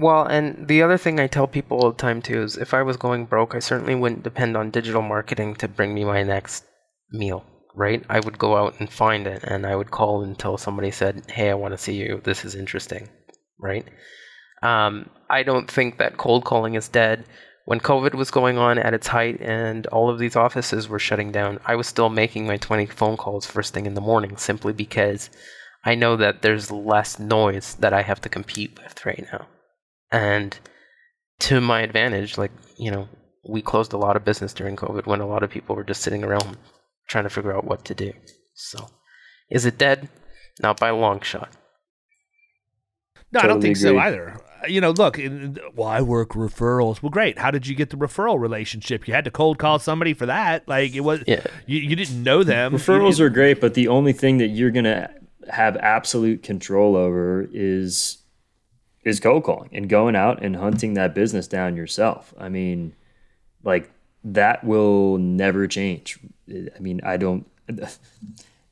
Well, 0.01 0.25
and 0.25 0.67
the 0.67 0.81
other 0.81 0.97
thing 0.97 1.19
I 1.19 1.27
tell 1.27 1.47
people 1.47 1.77
all 1.77 1.91
the 1.91 1.97
time 1.97 2.21
too 2.21 2.41
is 2.41 2.57
if 2.57 2.73
I 2.73 2.81
was 2.81 2.97
going 2.97 3.25
broke, 3.25 3.55
I 3.55 3.59
certainly 3.59 3.95
wouldn't 3.95 4.23
depend 4.23 4.57
on 4.57 4.71
digital 4.71 5.01
marketing 5.01 5.55
to 5.55 5.67
bring 5.67 5.93
me 5.93 6.03
my 6.03 6.23
next 6.23 6.65
meal, 7.11 7.45
right? 7.75 8.03
I 8.09 8.19
would 8.19 8.37
go 8.37 8.55
out 8.57 8.79
and 8.79 8.91
find 8.91 9.27
it 9.27 9.43
and 9.43 9.65
I 9.65 9.75
would 9.75 9.91
call 9.91 10.23
until 10.23 10.57
somebody 10.57 10.91
said, 10.91 11.23
Hey, 11.29 11.49
I 11.49 11.55
want 11.55 11.73
to 11.73 11.77
see 11.77 11.93
you. 11.93 12.21
This 12.23 12.45
is 12.45 12.55
interesting, 12.55 13.09
right? 13.59 13.85
Um, 14.63 15.09
I 15.29 15.43
don't 15.43 15.69
think 15.69 15.97
that 15.97 16.17
cold 16.17 16.45
calling 16.45 16.75
is 16.75 16.87
dead. 16.87 17.25
When 17.65 17.79
COVID 17.79 18.13
was 18.13 18.31
going 18.31 18.57
on 18.57 18.77
at 18.77 18.93
its 18.93 19.07
height 19.07 19.41
and 19.41 19.87
all 19.87 20.09
of 20.09 20.19
these 20.19 20.35
offices 20.35 20.87
were 20.87 20.99
shutting 20.99 21.31
down, 21.31 21.59
I 21.65 21.75
was 21.75 21.87
still 21.87 22.09
making 22.09 22.45
my 22.45 22.57
20 22.57 22.85
phone 22.87 23.17
calls 23.17 23.45
first 23.45 23.73
thing 23.73 23.85
in 23.85 23.95
the 23.95 24.01
morning 24.01 24.37
simply 24.37 24.71
because 24.71 25.29
I 25.83 25.95
know 25.95 26.15
that 26.17 26.41
there's 26.41 26.71
less 26.71 27.19
noise 27.19 27.75
that 27.79 27.93
I 27.93 28.03
have 28.03 28.21
to 28.21 28.29
compete 28.29 28.79
with 28.81 29.05
right 29.05 29.25
now 29.31 29.47
and 30.15 30.57
to 31.39 31.59
my 31.59 31.81
advantage 31.81 32.37
like 32.37 32.51
you 32.77 32.91
know 32.91 33.07
we 33.47 33.61
closed 33.61 33.93
a 33.93 33.97
lot 33.97 34.15
of 34.15 34.25
business 34.25 34.53
during 34.53 34.75
covid 34.75 35.05
when 35.05 35.19
a 35.19 35.27
lot 35.27 35.43
of 35.43 35.49
people 35.49 35.75
were 35.75 35.83
just 35.83 36.01
sitting 36.01 36.23
around 36.23 36.57
trying 37.07 37.23
to 37.25 37.29
figure 37.29 37.55
out 37.55 37.63
what 37.65 37.85
to 37.85 37.93
do 37.95 38.11
so 38.53 38.87
is 39.49 39.65
it 39.65 39.77
dead 39.77 40.09
not 40.61 40.79
by 40.79 40.89
a 40.89 40.95
long 40.95 41.19
shot 41.21 41.49
No, 43.31 43.39
I 43.39 43.43
don't 43.43 43.55
Totally 43.57 43.73
think 43.73 43.77
so 43.77 43.97
either. 43.97 44.39
You 44.67 44.81
know, 44.81 44.91
look, 44.91 45.19
in, 45.19 45.59
well, 45.75 45.87
I 45.89 46.01
work 46.01 46.29
referrals. 46.29 47.03
Well, 47.03 47.09
great. 47.11 47.37
How 47.37 47.51
did 47.51 47.67
you 47.67 47.75
get 47.75 47.89
the 47.91 47.97
referral 47.97 48.39
relationship? 48.39 49.07
You 49.07 49.13
had 49.13 49.25
to 49.25 49.31
cold 49.31 49.59
call 49.59 49.77
somebody 49.77 50.13
for 50.15 50.25
that. 50.25 50.67
Like 50.67 50.95
it 50.95 51.01
was, 51.01 51.21
Yeah. 51.27 51.43
you, 51.67 51.79
you 51.81 51.95
didn't 51.95 52.23
know 52.23 52.43
them. 52.43 52.73
Referrals 52.73 53.19
You- 53.19 53.25
are 53.25 53.29
great, 53.29 53.59
but 53.61 53.73
the 53.75 53.87
only 53.89 54.13
thing 54.13 54.37
that 54.37 54.47
you're 54.47 54.71
gonna 54.71 55.11
have 55.51 55.75
absolute 55.77 56.41
control 56.43 56.95
over 56.95 57.47
is 57.53 58.19
is 59.03 59.19
cold 59.19 59.43
calling 59.43 59.69
and 59.71 59.87
going 59.87 60.15
out 60.15 60.41
and 60.43 60.55
hunting 60.55 60.95
that 60.95 61.13
business 61.13 61.47
down 61.47 61.75
yourself. 61.75 62.33
I 62.39 62.49
mean, 62.49 62.93
like 63.63 63.91
that 64.25 64.63
will 64.63 65.17
never 65.17 65.67
change. 65.67 66.19
I 66.49 66.79
mean, 66.79 66.99
I 67.03 67.17
don't. 67.17 67.47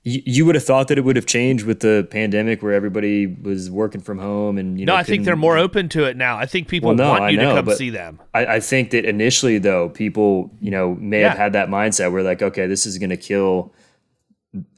You, 0.06 0.22
you 0.26 0.46
would 0.46 0.56
have 0.56 0.66
thought 0.66 0.90
that 0.90 0.98
it 0.98 1.06
would 1.06 1.16
have 1.16 1.26
changed 1.26 1.66
with 1.66 1.80
the 1.80 2.06
pandemic, 2.12 2.62
where 2.62 2.74
everybody 2.74 3.26
was 3.26 3.72
working 3.72 4.02
from 4.02 4.20
home, 4.20 4.58
and 4.58 4.78
you 4.78 4.86
know. 4.86 4.92
No. 4.92 4.98
I 4.98 5.04
think 5.04 5.24
they're 5.24 5.38
more 5.38 5.58
open 5.58 5.88
to 5.90 6.04
it 6.04 6.18
now. 6.18 6.38
I 6.38 6.46
think 6.46 6.68
people 6.68 6.90
Well, 6.90 6.98
no, 6.98 7.10
want 7.12 7.32
you 7.32 7.38
know, 7.38 7.56
to 7.56 7.64
come 7.64 7.74
see 7.76 7.90
them. 7.90 8.20
I, 8.34 8.46
I 8.46 8.60
think 8.60 8.90
that 8.92 9.06
initially, 9.06 9.60
though, 9.60 9.88
people, 9.88 10.52
you 10.60 10.72
know, 10.72 10.96
may 10.96 11.22
have 11.22 11.38
had 11.38 11.54
that 11.54 11.70
mindset 11.70 12.12
where 12.12 12.22
like, 12.22 12.42
okay, 12.42 12.68
this 12.68 12.86
is 12.86 12.98
going 12.98 13.12
to 13.12 13.18
kill 13.18 13.74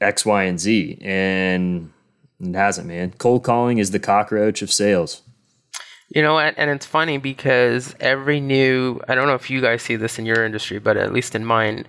X, 0.00 0.24
Y, 0.24 0.44
and 0.44 0.60
Z, 0.60 0.98
and 1.00 1.92
it 2.38 2.54
hasn't, 2.54 2.86
man. 2.86 3.12
Cold 3.18 3.42
calling 3.42 3.78
is 3.78 3.90
the 3.90 3.98
cockroach 3.98 4.62
of 4.62 4.72
sales. 4.72 5.22
You 6.08 6.22
know 6.22 6.38
and, 6.38 6.56
and 6.58 6.70
it's 6.70 6.86
funny 6.86 7.18
because 7.18 7.94
every 8.00 8.40
new 8.40 9.00
i 9.08 9.14
don't 9.14 9.26
know 9.26 9.34
if 9.34 9.50
you 9.50 9.60
guys 9.60 9.82
see 9.82 9.96
this 9.96 10.18
in 10.18 10.26
your 10.26 10.44
industry 10.44 10.78
but 10.78 10.96
at 10.96 11.12
least 11.12 11.34
in 11.34 11.44
mine 11.44 11.84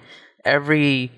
every 0.45 1.11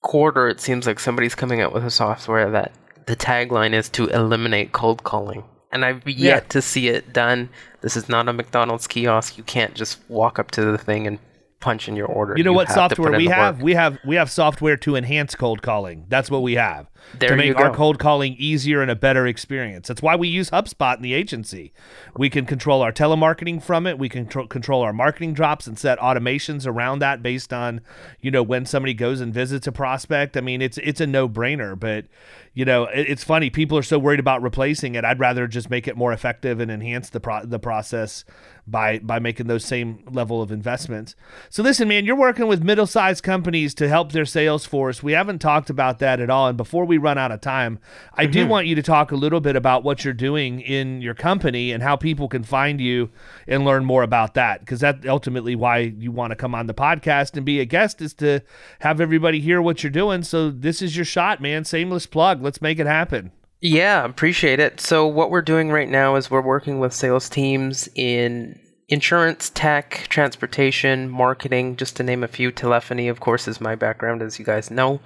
quarter 0.00 0.48
it 0.48 0.60
seems 0.60 0.86
like 0.86 0.98
somebody's 0.98 1.34
coming 1.34 1.60
out 1.60 1.72
with 1.72 1.84
a 1.84 1.90
software 1.90 2.50
that 2.50 2.72
the 3.06 3.16
tagline 3.16 3.72
is 3.72 3.88
to 3.88 4.06
eliminate 4.08 4.72
cold 4.72 5.04
calling 5.04 5.44
and 5.70 5.84
I've 5.84 6.06
yet 6.06 6.16
Yeah. 6.42 6.48
to 6.50 6.60
see 6.60 6.88
it 6.88 7.14
done. 7.14 7.48
This 7.80 7.96
is 7.96 8.06
not 8.06 8.28
a 8.28 8.32
McDonald's 8.34 8.86
kiosk. 8.86 9.38
You 9.38 9.42
can't 9.44 9.74
just 9.74 9.98
walk 10.08 10.38
up 10.38 10.50
to 10.50 10.60
the 10.66 10.76
thing 10.76 11.06
and 11.06 11.18
punch 11.62 11.88
in 11.88 11.96
your 11.96 12.08
order. 12.08 12.34
You 12.36 12.44
know 12.44 12.52
what 12.52 12.68
have 12.68 12.74
software 12.74 13.12
we 13.12 13.26
have? 13.26 13.56
work. 13.56 13.64
We 13.64 13.74
have 13.74 13.98
we 14.04 14.16
have 14.16 14.30
software 14.30 14.76
to 14.78 14.96
enhance 14.96 15.34
cold 15.34 15.62
calling. 15.62 16.04
That's 16.08 16.30
what 16.30 16.42
we 16.42 16.54
have 16.54 16.90
There 17.18 17.30
to 17.30 17.36
make 17.36 17.56
our 17.56 17.72
cold 17.74 17.98
calling 17.98 18.34
easier 18.38 18.82
and 18.82 18.90
a 18.90 18.96
better 18.96 19.26
experience. 19.26 19.88
That's 19.88 20.02
why 20.02 20.16
we 20.16 20.28
use 20.28 20.50
HubSpot 20.50 20.96
in 20.96 21.02
the 21.02 21.14
agency. 21.14 21.72
We 22.16 22.28
can 22.28 22.44
control 22.44 22.82
our 22.82 22.92
telemarketing 22.92 23.62
from 23.62 23.86
it. 23.86 23.98
We 23.98 24.10
can 24.10 24.26
tr- 24.26 24.42
control 24.42 24.82
our 24.82 24.92
marketing 24.92 25.32
drops 25.32 25.66
and 25.66 25.78
set 25.78 25.98
automations 26.00 26.66
around 26.66 26.98
that 26.98 27.22
based 27.22 27.52
on 27.52 27.80
you 28.20 28.30
know 28.30 28.42
when 28.42 28.66
somebody 28.66 28.92
goes 28.92 29.20
and 29.20 29.32
visits 29.32 29.66
a 29.66 29.72
prospect. 29.72 30.36
I 30.36 30.42
mean, 30.42 30.60
it's 30.60 30.76
it's 30.78 31.00
a 31.00 31.06
no 31.06 31.28
brainer. 31.28 31.78
But 31.78 32.06
you 32.54 32.64
know, 32.64 32.84
it, 32.84 33.06
it's 33.08 33.24
funny. 33.24 33.48
People 33.48 33.78
are 33.78 33.82
so 33.82 33.98
worried 33.98 34.20
about 34.20 34.42
replacing 34.42 34.94
it. 34.94 35.04
I'd 35.04 35.20
rather 35.20 35.46
just 35.46 35.70
make 35.70 35.88
it 35.88 35.96
more 35.96 36.12
effective 36.12 36.60
and 36.60 36.70
enhance 36.70 37.08
the 37.10 37.20
pro- 37.20 37.46
the 37.46 37.58
process 37.58 38.24
by 38.66 38.98
by 39.00 39.18
making 39.18 39.48
those 39.48 39.64
same 39.64 40.04
level 40.10 40.40
of 40.40 40.52
investments. 40.52 41.16
So 41.50 41.62
listen, 41.62 41.88
man, 41.88 42.04
you're 42.04 42.16
working 42.16 42.46
with 42.46 42.62
middle-sized 42.62 43.22
companies 43.22 43.74
to 43.74 43.88
help 43.88 44.12
their 44.12 44.24
sales 44.24 44.64
force. 44.64 45.02
We 45.02 45.12
haven't 45.12 45.40
talked 45.40 45.68
about 45.68 45.98
that 45.98 46.20
at 46.20 46.30
all. 46.30 46.48
And 46.48 46.56
before 46.56 46.84
we 46.84 46.96
run 46.96 47.18
out 47.18 47.32
of 47.32 47.40
time, 47.40 47.80
I 48.14 48.26
do 48.26 48.40
mm-hmm. 48.40 48.50
want 48.50 48.66
you 48.66 48.74
to 48.76 48.82
talk 48.82 49.10
a 49.10 49.16
little 49.16 49.40
bit 49.40 49.56
about 49.56 49.82
what 49.82 50.04
you're 50.04 50.14
doing 50.14 50.60
in 50.60 51.02
your 51.02 51.14
company 51.14 51.72
and 51.72 51.82
how 51.82 51.96
people 51.96 52.28
can 52.28 52.44
find 52.44 52.80
you 52.80 53.10
and 53.48 53.64
learn 53.64 53.84
more 53.84 54.02
about 54.02 54.34
that 54.34 54.60
because 54.60 54.80
that 54.80 55.06
ultimately 55.06 55.56
why 55.56 55.78
you 55.78 56.12
want 56.12 56.30
to 56.30 56.36
come 56.36 56.54
on 56.54 56.66
the 56.66 56.74
podcast 56.74 57.36
and 57.36 57.44
be 57.44 57.58
a 57.60 57.64
guest 57.64 58.00
is 58.00 58.14
to 58.14 58.40
have 58.80 59.00
everybody 59.00 59.40
hear 59.40 59.60
what 59.60 59.82
you're 59.82 59.90
doing. 59.90 60.22
So 60.22 60.50
this 60.50 60.80
is 60.80 60.96
your 60.96 61.04
shot, 61.04 61.40
man. 61.40 61.64
Shameless 61.64 62.06
plug. 62.06 62.42
Let's 62.42 62.62
make 62.62 62.78
it 62.78 62.86
happen. 62.86 63.32
Yeah, 63.64 64.04
appreciate 64.04 64.58
it. 64.58 64.80
So 64.80 65.06
what 65.06 65.30
we're 65.30 65.40
doing 65.40 65.70
right 65.70 65.88
now 65.88 66.16
is 66.16 66.28
we're 66.28 66.40
working 66.42 66.80
with 66.80 66.92
sales 66.92 67.28
teams 67.28 67.88
in 67.94 68.58
insurance, 68.88 69.50
tech, 69.50 70.06
transportation, 70.08 71.08
marketing, 71.08 71.76
just 71.76 71.94
to 71.96 72.02
name 72.02 72.24
a 72.24 72.28
few. 72.28 72.50
Telephony, 72.50 73.06
of 73.06 73.20
course, 73.20 73.46
is 73.46 73.60
my 73.60 73.76
background, 73.76 74.20
as 74.20 74.40
you 74.40 74.44
guys 74.44 74.68
know. 74.68 75.00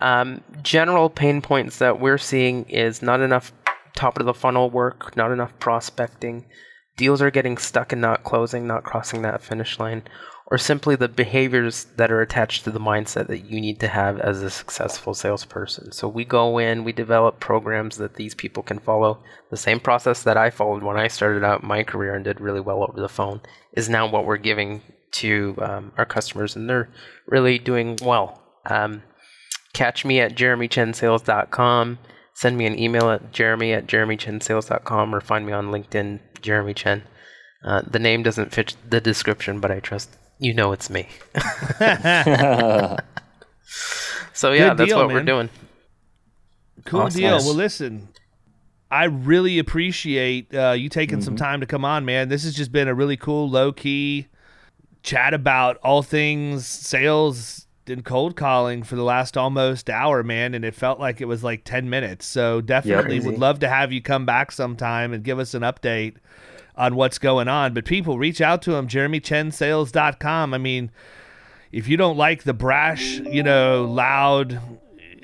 Um, 0.00 0.42
general 0.60 1.08
pain 1.08 1.40
points 1.40 1.78
that 1.78 2.00
we're 2.00 2.18
seeing 2.18 2.64
is 2.64 3.00
not 3.00 3.20
enough 3.20 3.52
top 3.94 4.18
of 4.18 4.26
the 4.26 4.34
funnel 4.34 4.70
work, 4.70 5.16
not 5.16 5.30
enough 5.30 5.56
prospecting. 5.60 6.46
Deals 6.96 7.22
are 7.22 7.30
getting 7.30 7.58
stuck 7.58 7.92
and 7.92 8.02
not 8.02 8.24
closing, 8.24 8.66
not 8.66 8.82
crossing 8.82 9.22
that 9.22 9.40
finish 9.40 9.78
line, 9.78 10.02
or 10.46 10.58
simply 10.58 10.94
the 10.94 11.08
behaviors 11.08 11.84
that 11.96 12.10
are 12.10 12.20
attached 12.20 12.64
to 12.64 12.70
the 12.70 12.80
mindset 12.80 13.28
that 13.28 13.50
you 13.50 13.60
need 13.60 13.80
to 13.80 13.88
have 13.88 14.20
as 14.20 14.42
a 14.42 14.50
successful 14.50 15.14
salesperson. 15.14 15.90
So 15.90 16.06
we 16.06 16.24
go 16.24 16.58
in, 16.58 16.84
we 16.84 16.92
develop 16.92 17.40
programs 17.40 17.96
that 17.96 18.16
these 18.16 18.34
people 18.34 18.62
can 18.62 18.78
follow. 18.78 19.22
The 19.50 19.56
same 19.56 19.80
process 19.80 20.22
that 20.24 20.36
I 20.36 20.50
followed 20.50 20.82
when 20.82 20.98
I 20.98 21.08
started 21.08 21.44
out 21.44 21.62
my 21.62 21.82
career 21.82 22.14
and 22.14 22.24
did 22.24 22.40
really 22.40 22.60
well 22.60 22.82
over 22.82 23.00
the 23.00 23.08
phone 23.08 23.40
is 23.72 23.88
now 23.88 24.06
what 24.06 24.26
we're 24.26 24.36
giving 24.36 24.82
to 25.12 25.54
um, 25.62 25.92
our 25.96 26.04
customers, 26.04 26.56
and 26.56 26.68
they're 26.68 26.90
really 27.26 27.58
doing 27.58 27.96
well. 28.02 28.42
Um, 28.66 29.02
catch 29.72 30.04
me 30.04 30.20
at 30.20 30.34
jeremychensales.com. 30.34 31.98
Send 32.34 32.58
me 32.58 32.66
an 32.66 32.78
email 32.78 33.10
at 33.10 33.32
jeremy 33.32 33.72
at 33.72 33.86
jeremychensales.com 33.86 35.14
or 35.14 35.20
find 35.20 35.46
me 35.46 35.52
on 35.52 35.68
LinkedIn, 35.68 36.18
Jeremy 36.42 36.74
Chen. 36.74 37.04
Uh, 37.64 37.82
the 37.88 37.98
name 37.98 38.22
doesn't 38.22 38.52
fit 38.52 38.76
the 38.88 39.00
description, 39.00 39.60
but 39.60 39.70
I 39.70 39.80
trust 39.80 40.18
you 40.38 40.54
know 40.54 40.72
it's 40.72 40.90
me. 40.90 41.08
so 44.32 44.52
yeah, 44.52 44.68
Good 44.70 44.78
that's 44.78 44.88
deal, 44.88 44.98
what 44.98 45.08
we're 45.08 45.22
doing. 45.22 45.48
Cool 46.84 47.02
Awesome. 47.02 47.20
deal. 47.20 47.36
Well, 47.38 47.54
listen, 47.54 48.08
I 48.90 49.04
really 49.04 49.58
appreciate 49.58 50.54
uh, 50.54 50.72
you 50.72 50.88
taking 50.88 51.20
some 51.20 51.36
time 51.36 51.60
to 51.60 51.66
come 51.66 51.84
on, 51.84 52.04
man. 52.04 52.28
This 52.28 52.44
has 52.44 52.54
just 52.54 52.72
been 52.72 52.88
a 52.88 52.94
really 52.94 53.16
cool, 53.16 53.48
low 53.48 53.72
key 53.72 54.28
chat 55.02 55.34
about 55.34 55.78
all 55.78 56.02
things 56.02 56.66
sales 56.66 57.66
and 57.86 58.04
cold 58.04 58.36
calling 58.36 58.82
for 58.82 58.96
the 58.96 59.02
last 59.02 59.36
almost 59.36 59.90
hour, 59.90 60.22
man. 60.22 60.54
And 60.54 60.64
it 60.64 60.74
felt 60.74 60.98
like 60.98 61.20
it 61.20 61.26
was 61.26 61.44
like 61.44 61.64
10 61.64 61.90
minutes. 61.90 62.26
So 62.26 62.60
definitely 62.60 63.16
Crazy. 63.16 63.26
would 63.26 63.38
love 63.38 63.58
to 63.60 63.68
have 63.68 63.92
you 63.92 64.00
come 64.00 64.24
back 64.24 64.52
sometime 64.52 65.12
and 65.12 65.22
give 65.22 65.38
us 65.38 65.54
an 65.54 65.62
update 65.62 66.16
on 66.76 66.96
what's 66.96 67.18
going 67.18 67.48
on. 67.48 67.74
But 67.74 67.84
people, 67.84 68.18
reach 68.18 68.40
out 68.40 68.62
to 68.62 68.74
him, 68.74 68.88
jeremychensales.com. 68.88 70.54
I 70.54 70.58
mean, 70.58 70.90
if 71.72 71.88
you 71.88 71.96
don't 71.96 72.16
like 72.16 72.44
the 72.44 72.54
brash, 72.54 73.18
you 73.20 73.42
know, 73.42 73.84
loud, 73.84 74.60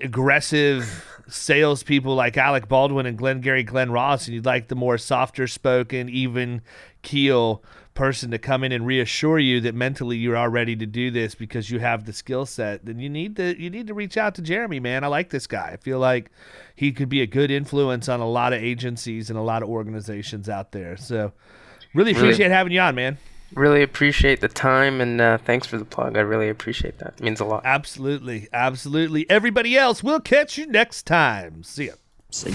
aggressive 0.02 1.06
salespeople 1.28 2.14
like 2.14 2.36
Alec 2.36 2.68
Baldwin 2.68 3.06
and 3.06 3.16
Glengarry 3.16 3.62
Glen 3.62 3.90
Ross, 3.90 4.26
and 4.26 4.34
you'd 4.34 4.46
like 4.46 4.68
the 4.68 4.74
more 4.74 4.98
softer 4.98 5.46
spoken, 5.46 6.08
even 6.08 6.62
keel 7.02 7.62
person 7.94 8.30
to 8.30 8.38
come 8.38 8.64
in 8.64 8.72
and 8.72 8.86
reassure 8.86 9.38
you 9.38 9.60
that 9.60 9.74
mentally 9.74 10.16
you 10.16 10.36
are 10.36 10.48
ready 10.48 10.74
to 10.76 10.86
do 10.86 11.10
this 11.10 11.34
because 11.34 11.70
you 11.70 11.80
have 11.80 12.06
the 12.06 12.12
skill 12.12 12.46
set, 12.46 12.84
then 12.86 12.98
you 12.98 13.10
need 13.10 13.36
to 13.36 13.60
you 13.60 13.68
need 13.70 13.86
to 13.88 13.94
reach 13.94 14.16
out 14.16 14.34
to 14.36 14.42
Jeremy, 14.42 14.80
man. 14.80 15.04
I 15.04 15.08
like 15.08 15.30
this 15.30 15.46
guy. 15.46 15.70
I 15.72 15.76
feel 15.76 15.98
like 15.98 16.30
he 16.74 16.92
could 16.92 17.08
be 17.08 17.20
a 17.20 17.26
good 17.26 17.50
influence 17.50 18.08
on 18.08 18.20
a 18.20 18.28
lot 18.28 18.52
of 18.52 18.62
agencies 18.62 19.28
and 19.30 19.38
a 19.38 19.42
lot 19.42 19.62
of 19.62 19.68
organizations 19.68 20.48
out 20.48 20.72
there. 20.72 20.96
So 20.96 21.32
really 21.94 22.12
Really- 22.12 22.26
appreciate 22.28 22.50
having 22.50 22.72
you 22.72 22.80
on, 22.80 22.94
man. 22.94 23.18
Really 23.54 23.82
appreciate 23.82 24.40
the 24.40 24.46
time 24.48 25.00
and 25.00 25.20
uh, 25.20 25.38
thanks 25.38 25.66
for 25.66 25.76
the 25.76 25.84
plug. 25.84 26.16
I 26.16 26.20
really 26.20 26.48
appreciate 26.48 26.98
that. 26.98 27.14
It 27.18 27.20
means 27.24 27.40
a 27.40 27.44
lot. 27.44 27.62
Absolutely. 27.64 28.46
Absolutely. 28.52 29.28
Everybody 29.28 29.76
else, 29.76 30.04
we'll 30.04 30.20
catch 30.20 30.56
you 30.56 30.66
next 30.66 31.02
time. 31.02 31.64
See 31.64 31.86
ya. 31.86 31.94
See. 32.30 32.54